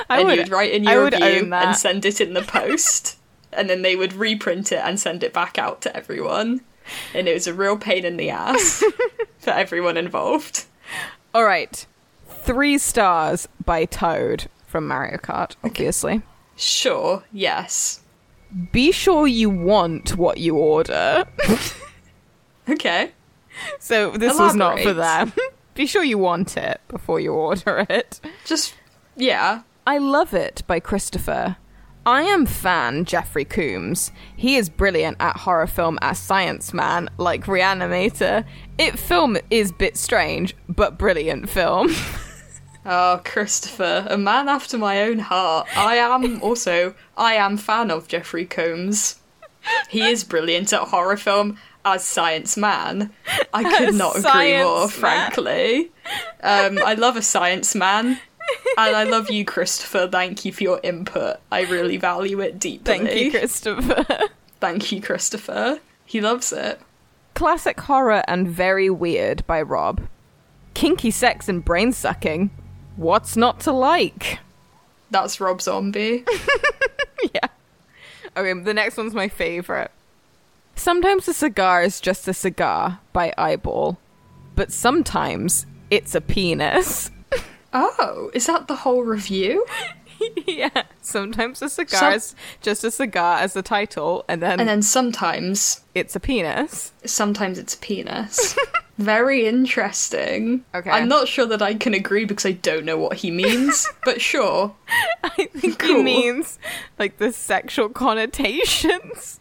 [0.08, 3.18] I and would, you'd write in your review and send it in the post,
[3.52, 6.60] and then they would reprint it and send it back out to everyone,
[7.14, 8.82] and it was a real pain in the ass
[9.38, 10.64] for everyone involved.
[11.34, 11.86] All right,
[12.26, 15.56] three stars by Toad from Mario Kart.
[15.64, 16.22] Obviously,
[16.56, 18.00] Sure, yes,
[18.72, 21.24] be sure you want what you order.
[22.68, 23.12] okay.
[23.78, 25.34] So this was not for Elaborate.
[25.36, 25.44] them.
[25.74, 26.80] be sure you want it.
[26.88, 28.20] before you order it.
[28.44, 28.74] Just
[29.16, 29.62] yeah.
[29.86, 31.56] I Love It by Christopher.
[32.06, 34.10] I am fan Jeffrey Combs.
[34.34, 38.44] He is brilliant at horror film as Science Man, like Reanimator.
[38.78, 41.94] It film is bit strange, but brilliant film.
[42.86, 45.68] Oh, Christopher, a man after my own heart.
[45.76, 49.20] I am also I am fan of Jeffrey Combs.
[49.90, 53.10] He is brilliant at horror film as science man.
[53.52, 54.88] I could not agree more, man.
[54.88, 55.92] frankly.
[56.42, 58.18] Um, I love a science man.
[58.78, 60.08] And I love you, Christopher.
[60.08, 61.38] Thank you for your input.
[61.52, 62.98] I really value it deeply.
[62.98, 64.06] Thank you, Christopher.
[64.60, 65.80] Thank you, Christopher.
[66.04, 66.80] He loves it.
[67.34, 70.00] Classic horror and very weird by Rob.
[70.74, 72.50] Kinky sex and brain sucking.
[72.96, 74.38] What's not to like?
[75.10, 76.24] That's Rob Zombie.
[77.34, 77.48] yeah.
[78.36, 79.90] Okay, the next one's my favorite.
[80.76, 83.98] Sometimes a cigar is just a cigar by Eyeball,
[84.54, 87.10] but sometimes it's a penis.
[87.72, 89.64] Oh, is that the whole review?
[90.46, 90.82] yeah.
[91.00, 94.82] Sometimes a cigar Some- is just a cigar as the title, and then, And then
[94.82, 96.92] sometimes, it's a penis.
[97.04, 98.56] sometimes it's a penis.
[98.98, 100.62] Very interesting.
[100.74, 100.90] Okay.
[100.90, 104.20] I'm not sure that I can agree because I don't know what he means, but
[104.20, 104.74] sure.
[105.24, 105.96] I think Cool.
[105.98, 106.58] he means
[106.98, 109.40] like the sexual connotations.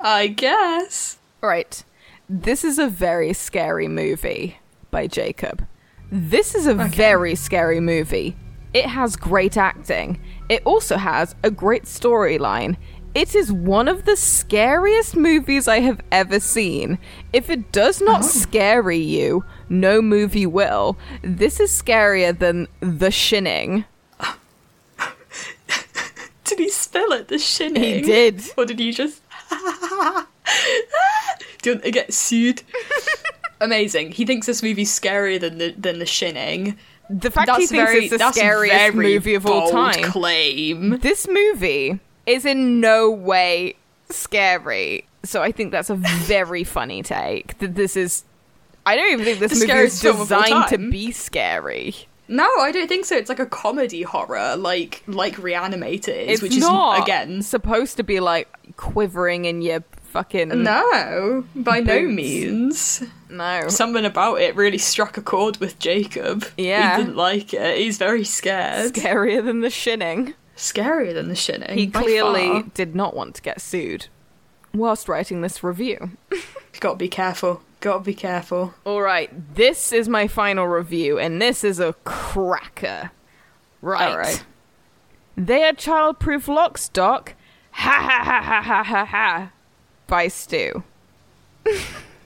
[0.00, 1.18] I guess.
[1.40, 1.82] Right.
[2.28, 4.58] This is a very scary movie
[4.92, 5.66] by Jacob.
[6.10, 8.36] This is a very scary movie.
[8.74, 10.20] It has great acting.
[10.48, 12.76] It also has a great storyline.
[13.14, 16.98] It is one of the scariest movies I have ever seen.
[17.32, 18.26] If it does not oh.
[18.26, 20.96] scare you, no movie will.
[21.22, 23.84] This is scarier than The Shinning.
[26.44, 27.28] Did he spell it?
[27.28, 27.82] The shinning?
[27.82, 28.42] He did.
[28.56, 29.22] Or did he just.
[31.62, 32.62] Do you want to get sued?
[33.60, 34.12] Amazing.
[34.12, 36.78] He thinks this movie's scarier than the than the shinning.
[37.08, 40.02] The fact he That's thinks very it's the scariest movie of all time.
[40.04, 40.98] Claim.
[41.00, 43.74] This movie is in no way
[44.08, 45.04] scary.
[45.24, 47.58] So I think that's a very funny take.
[47.58, 48.24] That this is
[48.86, 51.10] I don't even think this The movie is scariest film of all designed to be
[51.10, 51.94] scary.
[52.28, 53.16] No, I don't think so.
[53.16, 57.96] It's like a comedy horror, like like Reanimator is, It's which not is again supposed
[57.96, 63.02] to be like quivering in your fucking no, by no means.
[63.28, 63.68] no.
[63.68, 66.44] Something about it really struck a chord with Jacob.
[66.56, 66.96] Yeah.
[66.96, 67.78] he didn't like it.
[67.78, 68.92] He's very scared.
[68.92, 70.34] Scarier than the shinning.
[70.56, 71.78] Scarier than the shinning.
[71.78, 72.62] He clearly far.
[72.74, 74.08] did not want to get sued
[74.74, 76.10] whilst writing this review.
[76.80, 77.62] Gotta be careful.
[77.80, 78.74] Gotta be careful.
[78.84, 83.10] All right, this is my final review, and this is a cracker.
[83.80, 84.10] Right.
[84.10, 84.44] All right.
[85.36, 87.34] They are childproof locks, Doc.
[87.70, 89.50] Ha ha ha ha ha ha ha.
[90.10, 90.82] By Stu.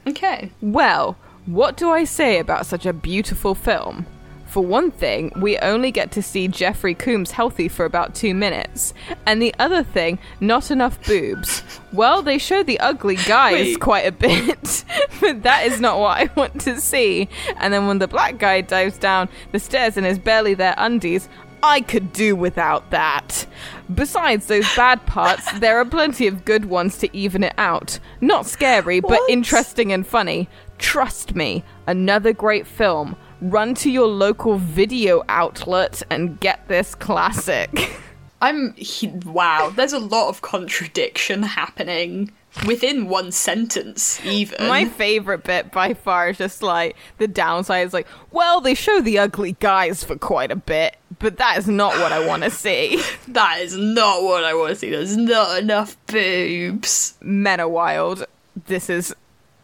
[0.06, 0.50] Okay.
[0.60, 1.16] Well,
[1.46, 4.04] what do I say about such a beautiful film?
[4.46, 8.92] For one thing, we only get to see Jeffrey Combs healthy for about two minutes.
[9.26, 11.62] And the other thing, not enough boobs.
[11.92, 13.80] Well, they show the ugly guys Wait.
[13.80, 14.84] quite a bit,
[15.20, 17.28] but that is not what I want to see.
[17.56, 21.28] And then when the black guy dives down the stairs in his barely there undies,
[21.64, 23.46] I could do without that.
[23.94, 27.98] Besides those bad parts, there are plenty of good ones to even it out.
[28.20, 29.30] Not scary, but What?
[29.30, 30.48] interesting and funny.
[30.78, 33.16] Trust me, another great film.
[33.40, 37.70] Run to your local video outlet and get this classic.
[38.42, 38.74] I'm.
[38.74, 39.72] He, wow.
[39.74, 42.30] There's a lot of contradiction happening
[42.66, 44.68] within one sentence, even.
[44.68, 49.00] My favorite bit by far is just like the downside is like, well, they show
[49.00, 52.50] the ugly guys for quite a bit, but that is not what I want to
[52.50, 53.02] see.
[53.28, 54.90] that is not what I want to see.
[54.90, 57.14] There's not enough boobs.
[57.20, 58.24] Men are wild.
[58.66, 59.14] This is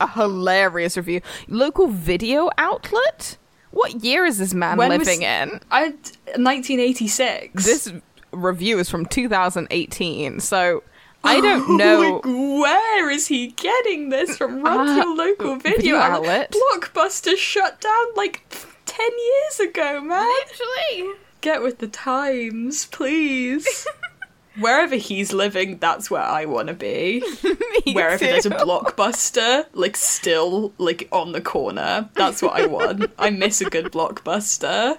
[0.00, 1.20] a hilarious review.
[1.48, 3.36] Local video outlet?
[3.70, 5.60] What year is this man When was- living in?
[5.70, 5.90] I
[6.36, 7.64] 1986.
[7.64, 7.92] This
[8.32, 10.82] review is from 2018, so
[11.24, 12.14] I don't know.
[12.16, 14.62] Like, where is he getting this from?
[14.62, 16.54] Run Uh, your local video, video outlet.
[16.54, 16.54] outlet.
[16.92, 18.42] Blockbuster shut down like
[18.86, 20.28] ten years ago, man.
[20.42, 21.10] Actually,
[21.40, 23.86] Get with the times, please.
[24.58, 27.22] Wherever he's living, that's where I want to be.
[27.86, 28.26] me Wherever too.
[28.26, 33.10] there's a blockbuster, like still like on the corner, that's what I want.
[33.18, 34.98] I miss a good blockbuster.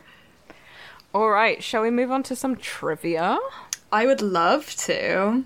[1.13, 3.37] All right, shall we move on to some trivia?
[3.91, 5.43] I would love to.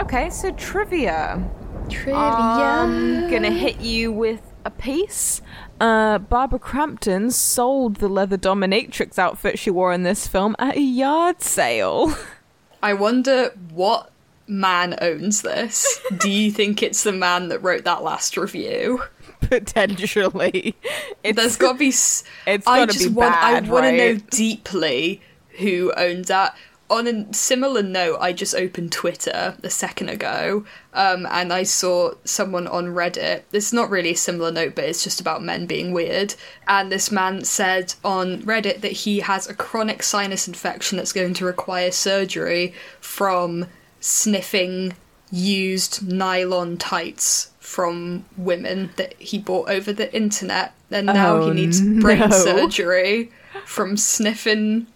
[0.00, 1.42] Okay, so trivia.
[1.88, 2.16] Trivia.
[2.16, 5.40] I'm gonna hit you with a piece.
[5.80, 10.80] Uh, Barbara Crampton sold the leather dominatrix outfit she wore in this film at a
[10.80, 12.14] yard sale.
[12.82, 14.10] I wonder what
[14.46, 16.00] man owns this?
[16.18, 19.02] Do you think it's the man that wrote that last review?
[19.48, 20.76] Potentially.
[21.22, 21.88] It's, There's got to be.
[21.88, 23.34] s- It's I just be want.
[23.34, 25.20] I bad, want to know deeply
[25.58, 26.56] who owns that.
[26.88, 32.14] On a similar note, I just opened Twitter a second ago, um, and I saw
[32.24, 33.42] someone on Reddit.
[33.52, 36.34] It's not really a similar note, but it's just about men being weird.
[36.66, 41.34] And this man said on Reddit that he has a chronic sinus infection that's going
[41.34, 43.66] to require surgery from
[44.00, 44.94] sniffing
[45.30, 51.54] used nylon tights from women that he bought over the internet and now Oh, he
[51.54, 52.28] needs brain no.
[52.30, 53.30] surgery
[53.64, 54.88] from sniffing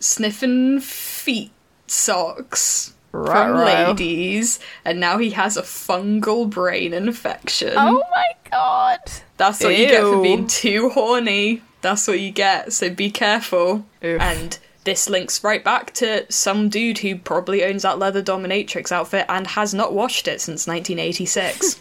[0.00, 1.52] sniffing feet
[1.86, 3.64] socks from Ruh-roh.
[3.64, 8.98] ladies and now he has a fungal brain infection Oh my god.
[9.36, 11.62] that's what you get for being too horny.
[11.82, 13.86] That's what you get, so be careful.
[14.04, 14.20] Oof.
[14.20, 19.26] And this links right back to some dude who probably owns that leather dominatrix outfit
[19.28, 21.80] and has not washed it since 1986.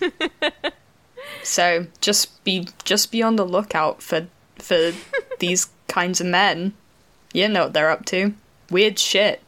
[1.44, 4.28] so just be just be on the lookout for
[4.58, 4.92] for
[5.40, 6.74] these kinds of men.
[7.34, 8.34] You know what they're up to.
[8.70, 9.42] Weird shit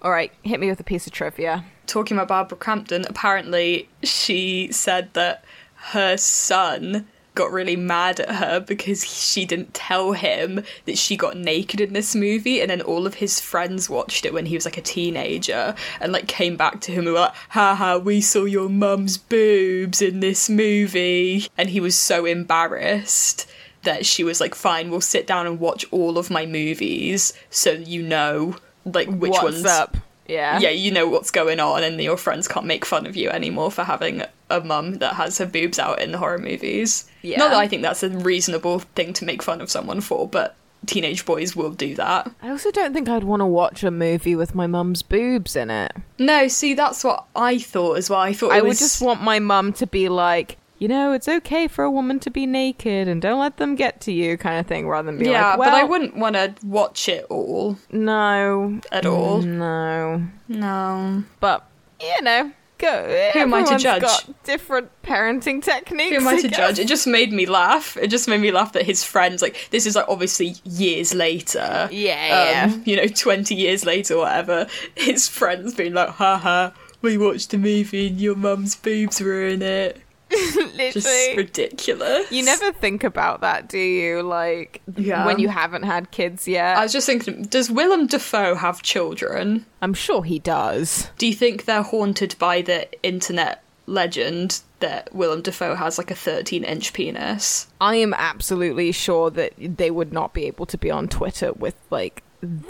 [0.00, 1.64] All right, hit me with a piece of trivia.
[1.86, 8.60] talking about Barbara Crampton, apparently she said that her son got really mad at her
[8.60, 13.06] because she didn't tell him that she got naked in this movie and then all
[13.06, 16.80] of his friends watched it when he was like a teenager and like came back
[16.80, 21.70] to him and were like haha we saw your mum's boobs in this movie and
[21.70, 23.48] he was so embarrassed
[23.82, 27.72] that she was like fine we'll sit down and watch all of my movies so
[27.72, 29.96] you know like which What's ones up?
[30.26, 30.58] Yeah.
[30.60, 33.70] yeah, you know what's going on, and your friends can't make fun of you anymore
[33.70, 37.10] for having a mum that has her boobs out in the horror movies.
[37.22, 37.38] Yeah.
[37.38, 40.56] Not that I think that's a reasonable thing to make fun of someone for, but
[40.86, 42.30] teenage boys will do that.
[42.42, 45.70] I also don't think I'd want to watch a movie with my mum's boobs in
[45.70, 45.92] it.
[46.18, 48.20] No, see, that's what I thought as well.
[48.20, 51.28] I thought it I would just want my mum to be like, you know, it's
[51.28, 54.58] okay for a woman to be naked and don't let them get to you, kind
[54.58, 57.24] of thing, rather than be yeah, like, well, but I wouldn't want to watch it
[57.30, 59.42] all No, at all.
[59.42, 60.24] no.
[60.48, 61.22] No.
[61.38, 61.64] But
[62.00, 63.30] you know, go.
[63.32, 64.02] Who am I to judge?
[64.02, 66.16] Got different parenting techniques.
[66.16, 66.56] Who am I to guess.
[66.56, 66.78] judge?
[66.80, 67.96] It just made me laugh.
[67.96, 71.88] It just made me laugh that his friends, like, this is like obviously years later.
[71.92, 76.70] Yeah, um, you know, 20 years later, or whatever, his friends being like, haha,
[77.02, 80.00] we watched a movie and your mum's boobs were in it.
[80.92, 82.30] Just ridiculous.
[82.30, 84.22] You never think about that, do you?
[84.22, 85.26] Like Yeah.
[85.26, 86.76] when you haven't had kids yet.
[86.76, 89.66] I was just thinking, does Willem Dafoe have children?
[89.80, 91.10] I'm sure he does.
[91.18, 96.14] Do you think they're haunted by the internet legend that Willem Dafoe has like a
[96.14, 97.68] 13 inch penis?
[97.80, 101.74] I am absolutely sure that they would not be able to be on Twitter with
[101.90, 102.22] like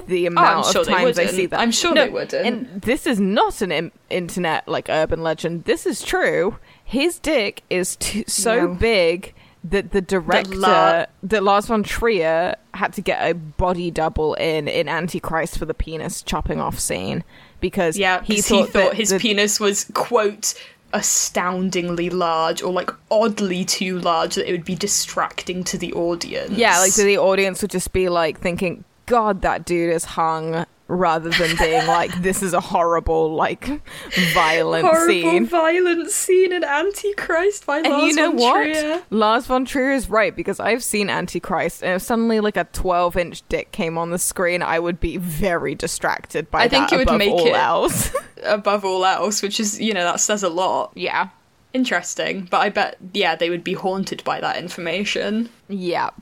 [0.06, 1.58] the oh, amount sure of times I see that.
[1.58, 2.46] I'm sure No, they wouldn't.
[2.46, 5.64] And this is not an Im- internet like urban legend.
[5.64, 6.58] This is true.
[6.92, 7.96] His dick is
[8.26, 8.74] so No.
[8.74, 9.32] big
[9.64, 14.68] that the director, La- that Lars von Trier, had to get a body double in
[14.68, 17.24] in Antichrist for the penis chopping off scene
[17.60, 20.54] because Yeah, he he thought, thought, his the- penis was quote
[20.92, 26.50] astoundingly large or like oddly too large that it would be distracting to the audience.
[26.58, 30.66] Yeah, like so the audience would just be like thinking, God, that dude is hung,
[30.92, 33.66] rather than being like, this is a horrible, like,
[34.34, 35.46] violent horrible scene.
[35.46, 38.62] violent scene in Antichrist by And Lars you know von what?
[38.64, 39.02] Trier.
[39.10, 43.16] Lars von Trier is right because I've seen Antichrist, and if suddenly like a 12
[43.16, 46.94] inch dick came on the screen, I would be very distracted by I think that
[46.94, 48.14] it would above make all it- else.
[48.44, 50.90] Above all else, which is you know that says a lot.
[50.96, 51.28] yeah.
[51.74, 55.48] Interesting, but I bet yeah they would be haunted by that information.
[55.68, 56.14] Yep.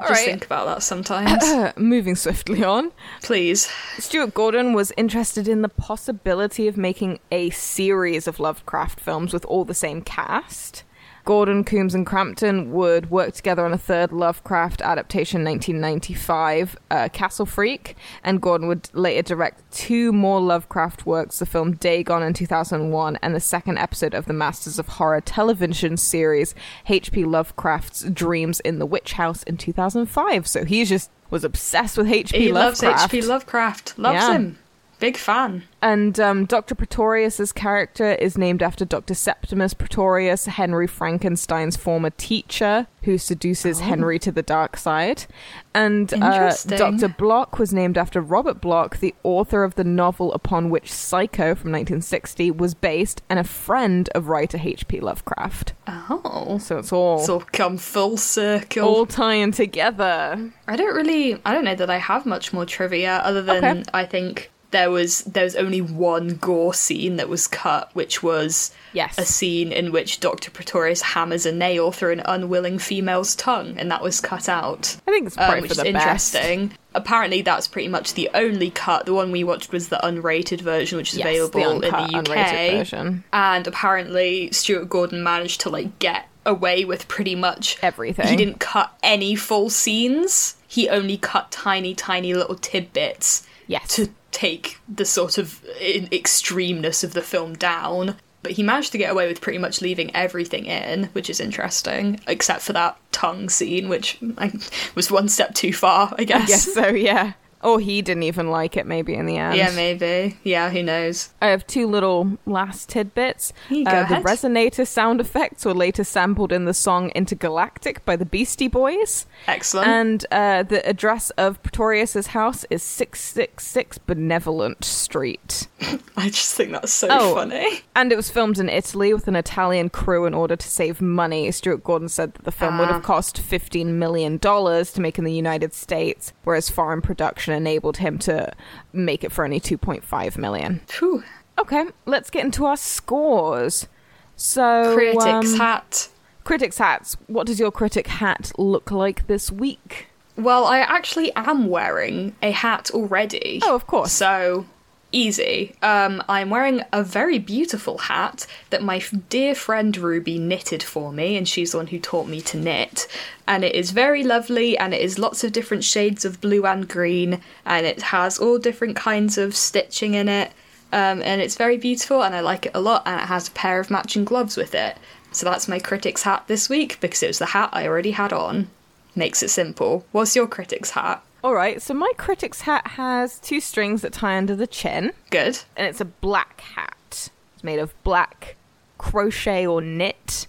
[0.00, 0.26] All Just right.
[0.26, 1.42] think about that sometimes,
[1.76, 2.92] Moving swiftly on.
[3.22, 3.68] please.
[3.98, 9.44] Stuart Gordon was interested in the possibility of making a series of Lovecraft films with
[9.46, 10.84] all the same cast.
[11.28, 17.10] Gordon, Combs, and Crampton would work together on a third Lovecraft adaptation in 1995, uh,
[17.12, 22.32] Castle Freak, and Gordon would later direct two more Lovecraft works the film Dagon in
[22.32, 26.54] 2001 and the second episode of the Masters of Horror television series
[26.88, 27.26] H.P.
[27.26, 30.46] Lovecraft's Dreams in the Witch House in 2005.
[30.46, 32.52] So he just was obsessed with H.P.
[32.52, 32.80] Lovecraft.
[32.80, 33.20] He loves H.P.
[33.28, 33.98] Lovecraft.
[33.98, 34.32] Loves Yeah.
[34.32, 34.58] him.
[34.98, 35.62] Big fan.
[35.80, 36.74] And um, Dr.
[36.74, 39.14] Pretorius's character is named after Dr.
[39.14, 45.26] Septimus Pretorius, Henry Frankenstein's former teacher, who seduces Henry to the dark side.
[45.72, 47.08] And uh, Dr.
[47.08, 51.70] Bloch was named after Robert Bloch, the author of the novel upon which Psycho from
[51.70, 54.98] 1960 was based, and a friend of writer H.P.
[54.98, 55.74] Lovecraft.
[55.86, 58.82] Oh, So it's all, all come full circle.
[58.88, 60.50] all tying together.
[60.66, 63.82] I don't really, I don't know that I have much more trivia other than Okay.
[63.94, 68.70] I think there was there was only one gore scene that was cut, which was
[68.92, 69.16] Yes.
[69.18, 73.90] a scene in which Doctor Pretorius hammers a nail through an unwilling female's tongue, and
[73.90, 74.96] that was cut out.
[75.06, 76.34] I think it's um, which for is the best.
[76.34, 76.72] interesting.
[76.94, 79.06] Apparently, that's pretty much the only cut.
[79.06, 81.96] The one we watched was the unrated version, which is Yes, the available in the
[82.18, 82.24] UK.
[82.24, 83.24] unrated version.
[83.32, 88.26] And apparently, Stuart Gordon managed to like get away with pretty much Everything.
[88.26, 90.56] He didn't cut any full scenes.
[90.66, 93.94] He only cut tiny, tiny little tidbits Yes.
[93.96, 98.16] to take the sort of extremeness of the film down.
[98.42, 102.20] But he managed to get away with pretty much leaving everything in, which is interesting,
[102.28, 104.52] except for that tongue scene, which I,
[104.94, 106.42] was one step too far, I guess.
[106.42, 107.32] I guess so, yeah.
[107.62, 109.56] Or he didn't even like it, maybe in the end.
[109.56, 110.36] Yeah, maybe.
[110.44, 111.30] Yeah, who knows?
[111.42, 113.52] I have two little last tidbits.
[113.70, 114.08] Uh, ahead.
[114.24, 119.26] The resonator sound effects were later sampled in the song Intergalactic by the Beastie Boys.
[119.48, 119.88] Excellent.
[119.88, 125.66] And uh, the address of Pretorius's house is 666 Benevolent Street.
[126.16, 127.34] I just think that's so Oh.
[127.34, 127.80] funny.
[127.96, 131.50] And it was filmed in Italy with an Italian crew in order to save money.
[131.50, 132.94] Stuart Gordon said that the film would Ah.
[132.94, 138.18] have cost $15 million to make in the United States, whereas foreign production enabled him
[138.20, 138.52] to
[138.92, 140.80] make it for only 2.5 million.
[140.86, 141.22] Phew.
[141.58, 143.88] Okay, let's get into our scores.
[144.36, 146.08] So, Critics um, hat.
[146.44, 147.16] critics hats.
[147.26, 150.06] What does your critic hat look like this week?
[150.36, 153.60] Well, I actually am wearing a hat already.
[153.64, 154.12] Oh, of course.
[154.12, 154.66] So
[155.12, 155.74] easy.
[155.82, 161.36] Um, I'm wearing a very beautiful hat that my dear friend Ruby knitted for me,
[161.36, 163.06] and she's the one who taught me to knit.
[163.46, 166.88] And it is very lovely, and it is lots of different shades of blue and
[166.88, 170.52] green, and it has all different kinds of stitching in it.
[170.92, 173.02] Um, and it's very beautiful, and I like it a lot.
[173.06, 174.96] And it has a pair of matching gloves with it.
[175.32, 178.32] So that's my critic's hat this week because it was the hat I already had
[178.32, 178.70] on.
[179.14, 180.06] Makes it simple.
[180.12, 181.22] What's your critic's hat?
[181.44, 185.60] All right, so my critic's hat has two strings that tie under the chin, Good.
[185.76, 187.30] and it's a black hat.
[187.54, 188.56] It's made of black
[188.98, 190.48] crochet or knit,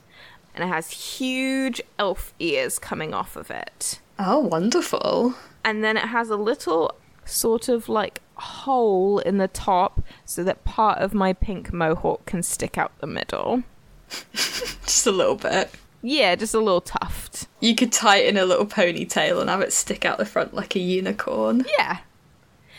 [0.56, 4.00] and it has huge elf ears coming off of it.
[4.18, 5.36] Oh, wonderful.
[5.64, 10.64] And then it has a little sort of like hole in the top so that
[10.64, 13.64] part of my pink mohawk can stick out the middle.
[14.34, 15.70] Just a little bit.
[16.02, 17.48] Yeah, just a little tuft.
[17.60, 20.54] You could tie it in a little ponytail and have it stick out the front
[20.54, 21.66] like a unicorn.
[21.78, 21.98] Yeah.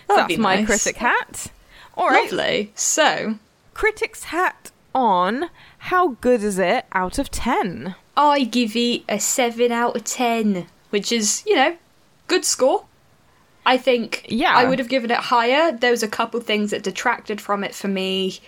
[0.09, 0.66] So That'd that's be my nice.
[0.66, 1.51] critic hat.
[1.97, 2.30] All right.
[2.30, 2.72] Lovely.
[2.74, 3.38] So,
[3.74, 5.51] Critic's hat on.
[5.78, 7.94] How good is it out of 10?
[8.16, 11.76] I give it a 7 out of 10, which is, you know,
[12.26, 12.86] good score.
[13.66, 14.55] I think Yeah.
[14.56, 15.72] I would have given it higher.
[15.72, 18.40] There was a couple things that detracted from it for me,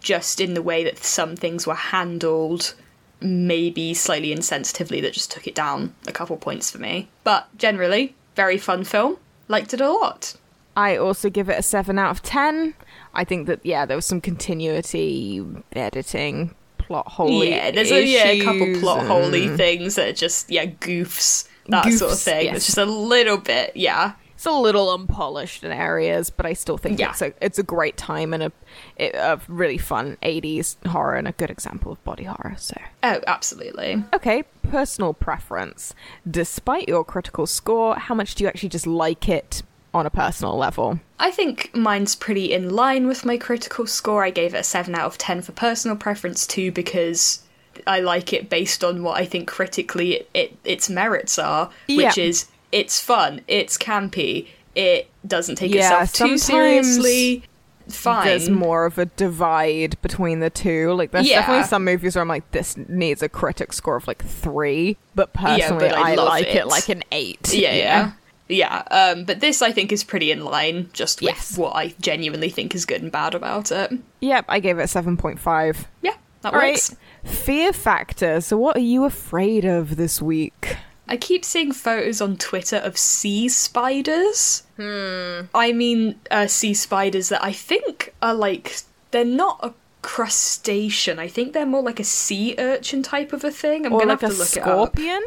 [0.00, 2.74] just in the way that some things were handled,
[3.20, 7.08] maybe slightly insensitively, that just took it down a couple points for me.
[7.24, 9.16] But generally, very fun film.
[9.48, 10.34] Liked it a lot.
[10.76, 12.74] I also give it a 7 out of 10.
[13.14, 17.44] I think that, yeah, there was some continuity, editing, plot hole.
[17.44, 21.46] yeah, there's a, yeah, a couple plot holy and- things that are just yeah goofs
[21.68, 22.46] that sort of thing.
[22.46, 22.56] yes.
[22.56, 24.12] It's just a little bit yeah.
[24.38, 27.10] It's a little unpolished in areas, but I still think Yeah.
[27.10, 28.52] it's a it's a great time and a
[29.00, 32.54] a really fun 80s horror and a good example of body horror.
[32.56, 34.04] So Oh, absolutely.
[34.14, 35.92] Okay, personal preference.
[36.30, 39.62] Despite your critical score, how much do you actually just like it
[39.92, 41.00] on a personal level?
[41.18, 44.22] I think mine's pretty in line with my critical score.
[44.22, 47.42] I gave it a 7 out of 10 for personal preference too because
[47.88, 52.16] I like it based on what I think critically it, it its merits are, which
[52.18, 57.42] is it's fun, it's campy, it doesn't take Yeah, itself too seriously.
[57.88, 58.26] Fine.
[58.26, 60.92] There's more of a divide between the two.
[60.92, 61.40] Like, there's Yeah.
[61.40, 65.32] definitely some movies where I'm like, this needs a critic score of like three, but
[65.32, 66.56] personally, but I I, like it.
[66.56, 66.66] it.
[66.66, 67.52] like an eight.
[67.54, 68.10] Yeah, yeah.
[68.50, 71.56] Yeah, um, but this I think is pretty in line just with Yes.
[71.58, 73.90] what I genuinely think is good and bad about it.
[74.20, 75.86] Yep, I gave it 7.5.
[76.02, 76.12] Yeah,
[76.42, 76.72] that All right.
[76.72, 76.94] works.
[77.24, 78.40] Fear factor.
[78.42, 80.76] So, what are you afraid of this week?
[81.08, 84.62] I keep seeing photos on Twitter of sea spiders.
[84.76, 85.42] Hmm.
[85.54, 89.72] I mean, uh, sea spiders that I think are like they're not a
[90.02, 91.18] crustacean.
[91.18, 93.86] I think they're more like a sea urchin type of a thing.
[93.86, 95.22] I'm Or gonna like have to look scorpion?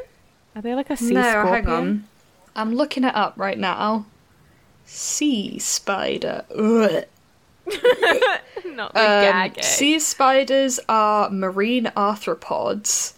[0.55, 1.23] Are they like a sea up.
[1.23, 1.53] No, scorpion?
[1.53, 2.07] hang on.
[2.55, 4.05] I'm looking it up right now.
[4.85, 6.43] Sea spider.
[8.65, 9.63] Not the Um, gagging.
[9.63, 13.13] sea spiders are marine arthropods.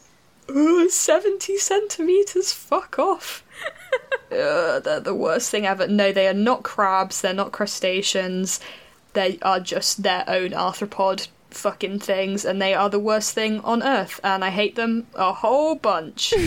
[0.49, 2.52] Ooh, 70 centimeters?
[2.52, 3.44] Fuck off.
[4.32, 5.88] Ugh, they're the worst thing ever.
[5.88, 8.60] No, they are not crabs, they're not crustaceans.
[9.14, 13.84] They are just their own arthropod fucking things, and they are the worst thing on
[13.84, 16.34] earth, and I hate them a whole bunch.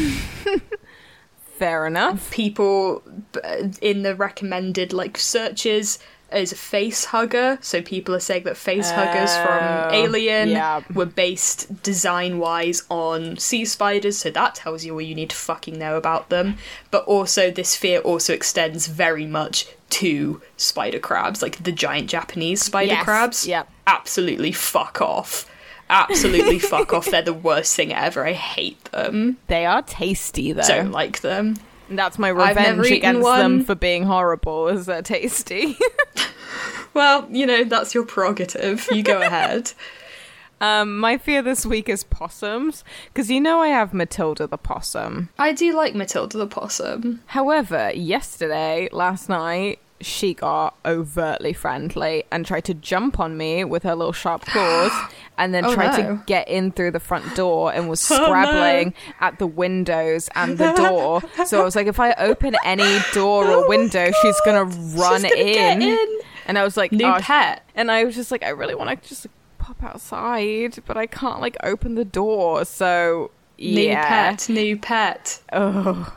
[1.59, 2.31] Fair enough.
[2.31, 3.03] People
[3.43, 5.99] uh, in the recommended like searches
[6.33, 7.59] is a face hugger.
[7.61, 10.83] So people are saying that face huggers Oh, from Alien yeah.
[10.93, 14.19] were based design wise on sea spiders.
[14.19, 16.59] So that tells you all you need to fucking know about them.
[16.91, 22.61] But also, this fear also extends very much to spider crabs, like the giant Japanese
[22.63, 23.47] spider Yes, crabs.
[23.47, 23.69] yep.
[23.87, 25.49] Absolutely fuck off.
[25.89, 27.07] Absolutely fuck off.
[27.11, 28.27] They're the worst thing ever.
[28.27, 29.37] I hate them.
[29.47, 30.63] They are tasty though.
[30.67, 31.57] Don't like them.
[31.89, 33.39] That's my revenge against one.
[33.39, 34.69] them for being horrible.
[34.69, 35.77] Is they're tasty.
[36.95, 38.89] Well, you know, that's your prerogative.
[38.91, 39.73] You go ahead.
[40.63, 45.29] um, my fear this week is possums because you know I have Matilda the possum.
[45.39, 47.21] I do like Matilda the possum.
[47.27, 53.83] However, yesterday, last night, she got overtly friendly and tried to jump on me with
[53.83, 54.93] her little sharp claws
[55.39, 56.17] and then Oh, tried no.
[56.17, 58.25] to get in through the front door and was Oh, no.
[58.25, 61.23] scrabbling at the windows and the door.
[61.47, 64.71] so I was like, if I open any door Oh or my window, she's gonna
[64.71, 66.21] She's run gonna get in.
[66.47, 67.63] And I was like, New oh, pet.
[67.75, 71.07] And I was just like, I really want to just like, pop outside, but I
[71.07, 72.65] can't like open the door.
[72.65, 74.07] So New yeah.
[74.33, 74.49] pet.
[74.49, 75.41] New pet.
[75.53, 76.17] Oh.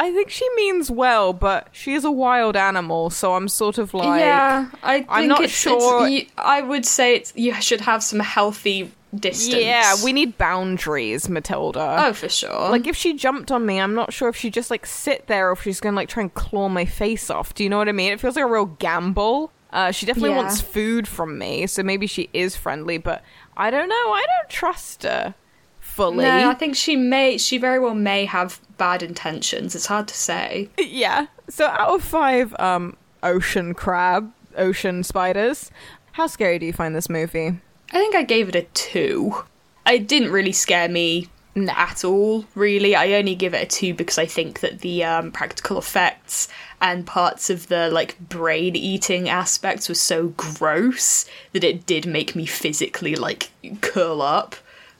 [0.00, 3.92] I think she means well, but she is a wild animal, so I'm sort of
[3.92, 7.52] like yeah, I think I'm not it's, sure- It's, you, I would say it's you
[7.60, 9.54] should have some healthy distance.
[9.62, 12.04] Yeah, we need boundaries, Matilda.
[12.06, 12.70] Oh, for sure.
[12.70, 15.48] Like if she jumped on me, I'm not sure if she'd just like sit there
[15.48, 17.52] or if she's gonna like try and claw my face off.
[17.54, 18.12] Do you know what I mean?
[18.12, 19.50] It feels like a real gamble.
[19.72, 20.36] Uh, she definitely Yeah.
[20.36, 23.22] wants food from me, so maybe she is friendly, but
[23.56, 23.94] I don't know.
[24.12, 25.34] I don't trust her
[25.80, 26.24] fully.
[26.24, 27.36] no, I think she may.
[27.38, 29.74] She very well may have bad intentions.
[29.74, 30.70] It's hard to say.
[30.78, 31.26] yeah.
[31.48, 35.70] So out of five, um, ocean crab, ocean spiders,
[36.12, 37.58] how scary do you find this movie?
[37.90, 39.34] I think I gave it a two.
[39.86, 42.94] It didn't really scare me at all, really.
[42.94, 46.48] I only give it a two because I think that the um, practical effects
[46.80, 52.36] and parts of the like brain eating aspects were so gross that it did make
[52.36, 53.50] me physically like
[53.80, 54.56] curl up.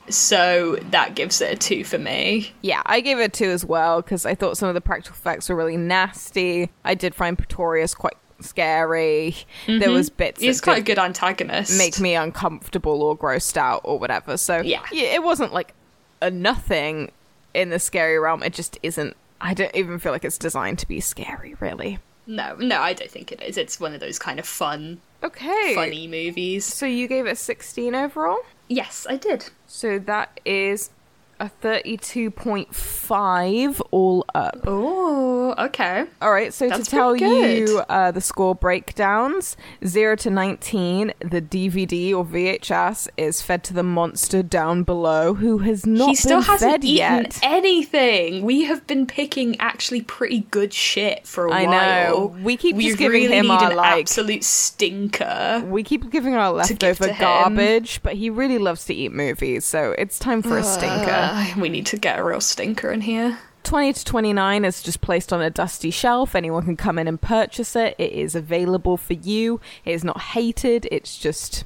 [0.09, 2.51] So that gives it a two for me.
[2.61, 5.15] Yeah, I gave it a two as well because I thought some of the practical
[5.15, 6.69] effects were really nasty.
[6.83, 9.35] I did find Pretorius quite scary.
[9.67, 10.17] There was mm-hmm.
[10.17, 11.77] bits He's that quite a good antagonist.
[11.77, 14.37] make me uncomfortable or grossed out or whatever.
[14.37, 14.81] So Yeah.
[14.91, 15.73] it wasn't like
[16.21, 17.11] a nothing
[17.53, 18.43] in the scary realm.
[18.43, 19.15] It just isn't.
[19.41, 21.99] I don't even feel like it's designed to be scary, really.
[22.27, 23.57] No, no, I don't think it is.
[23.57, 25.73] It's one of those kind of fun, Okay.
[25.75, 26.65] funny movies.
[26.65, 28.39] So you gave it 16 overall?
[28.69, 29.49] Yes, I did.
[29.67, 30.91] So that is
[31.39, 34.59] a 32.5 all up.
[34.67, 36.05] Oh, okay.
[36.21, 41.41] All right, so That's to tell you uh, the score breakdowns 0 to 19, the
[41.41, 46.41] DVD or VHS is fed to the monster down below who has not he still
[46.41, 47.39] hasn't eaten yet.
[47.41, 48.43] anything.
[48.43, 51.73] We have been picking actually pretty good shit for a I while.
[51.73, 52.35] I know.
[52.41, 55.63] We keep we just giving really him need our, an like- absolute stinker.
[55.67, 57.19] We keep giving our leftover to him.
[57.19, 61.28] garbage, but he really loves to eat movies, so it's time for a stinker.
[61.29, 63.39] Uh, we need to get a real stinker in here.
[63.63, 66.33] 20 to 29 is just placed on a dusty shelf.
[66.33, 67.93] Anyone can come in and purchase it.
[67.97, 69.59] It is available for you.
[69.85, 71.65] It is not hated, it's just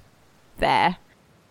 [0.57, 0.97] there.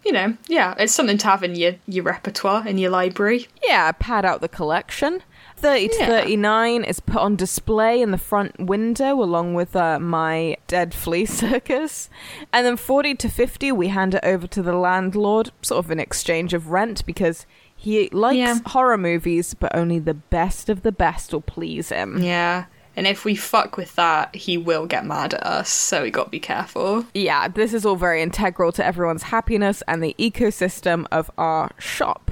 [0.05, 3.47] You know, yeah, it's something to have in your, your repertoire, in your library.
[3.63, 5.23] Yeah, pad out the collection.
[5.57, 6.07] 30 to Yeah.
[6.07, 11.25] 39 is put on display in the front window along with uh, my dead flea
[11.27, 12.11] circus.
[12.53, 16.01] And then 40 to 50, we hand it over to the landlord, sort of in
[16.01, 17.47] exchange of rent, because
[17.83, 18.59] he likes Yeah.
[18.67, 22.23] horror movies, but only the best of the best will please him.
[22.23, 22.65] Yeah.
[22.95, 26.31] And if we fuck with that, he will get mad at us, so we gotta
[26.31, 27.07] be careful.
[27.15, 32.31] Yeah, this is all very integral to everyone's happiness and the ecosystem of our shop.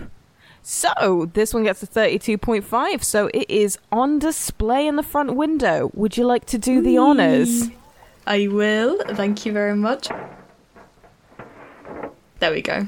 [0.62, 5.90] So, this one gets a 32.5, so it is on display in the front window.
[5.94, 7.68] Would you like to do the honors?
[8.26, 9.02] I will.
[9.14, 10.08] Thank you very much.
[12.38, 12.86] There we go.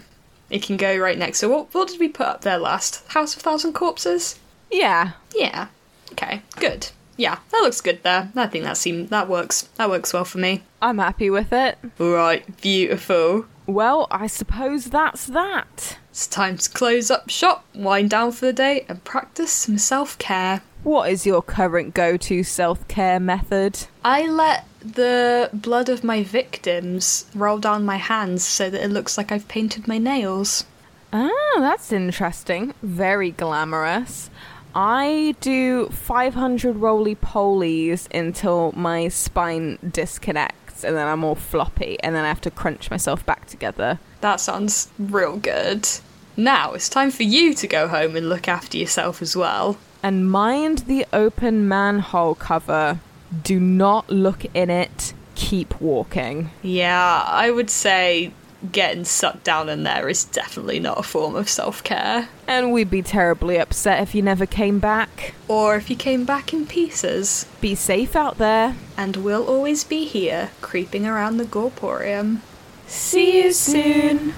[0.52, 1.38] It can go right next.
[1.38, 3.02] So what, what did we put up there last?
[3.08, 4.38] House of Thousand Corpses?
[4.70, 5.12] Yeah.
[5.34, 5.68] Yeah.
[6.12, 6.42] Okay.
[6.56, 6.90] Good.
[7.16, 8.30] Yeah, that looks good there.
[8.36, 9.62] I think that seemed that works.
[9.76, 10.62] That works well for me.
[10.80, 11.78] I'm happy with it.
[11.98, 13.46] Right, beautiful.
[13.66, 15.98] Well, I suppose that's that.
[16.10, 20.18] It's time to close up shop, wind down for the day, and practice some self
[20.18, 20.62] care.
[20.82, 23.86] What is your current go to self care method?
[24.04, 29.16] I let the blood of my victims roll down my hands so that it looks
[29.16, 30.64] like I've painted my nails.
[31.12, 32.74] Ah, that's interesting.
[32.82, 34.30] Very glamorous.
[34.74, 42.14] I do 500 roly polies until my spine disconnects and then I'm all floppy and
[42.14, 43.98] then I have to crunch myself back together.
[44.22, 45.88] That sounds real good.
[46.36, 49.76] Now it's time for you to go home and look after yourself as well.
[50.02, 53.00] And mind the open manhole cover.
[53.42, 55.14] Do not look in it.
[55.34, 56.50] keep walking.
[56.62, 58.32] Yeah, I would say
[58.70, 62.28] getting sucked down in there is definitely not a form of self care.
[62.46, 65.34] And we'd be terribly upset if you never came back.
[65.48, 67.46] Or if you came back in pieces.
[67.60, 68.76] Be safe out there.
[68.96, 72.40] And we'll always be here, creeping around the Gorporium.
[72.86, 74.34] See you soon.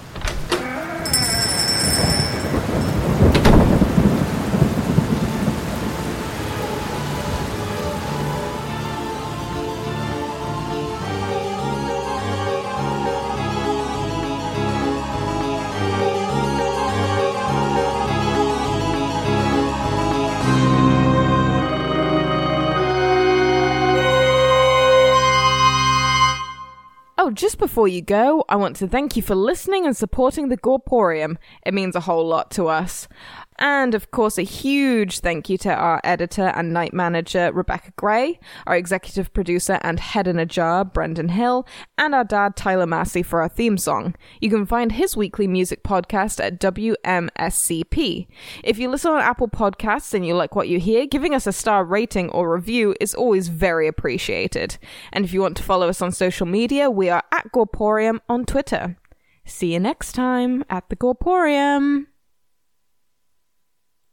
[27.64, 31.38] Before you go, I want to thank you for listening and supporting the Gorporium.
[31.64, 33.08] It means a whole lot to us.
[33.56, 38.40] And of course, a huge thank you to our editor and night manager, Rebecca Gray,
[38.66, 41.66] our executive producer and head in a jar, Brendan Hill,
[41.96, 44.16] and our dad, Tyler Massey, for our theme song.
[44.40, 48.26] You can find his weekly music podcast at WMSCP.
[48.64, 51.52] If you listen on Apple Podcasts and you like what you hear, giving us a
[51.52, 54.78] star rating or review is always very appreciated.
[55.12, 58.46] And if you want to follow us on social media, we are at Gorporium on
[58.46, 58.96] Twitter.
[59.44, 62.06] See you next time at the Gorporium.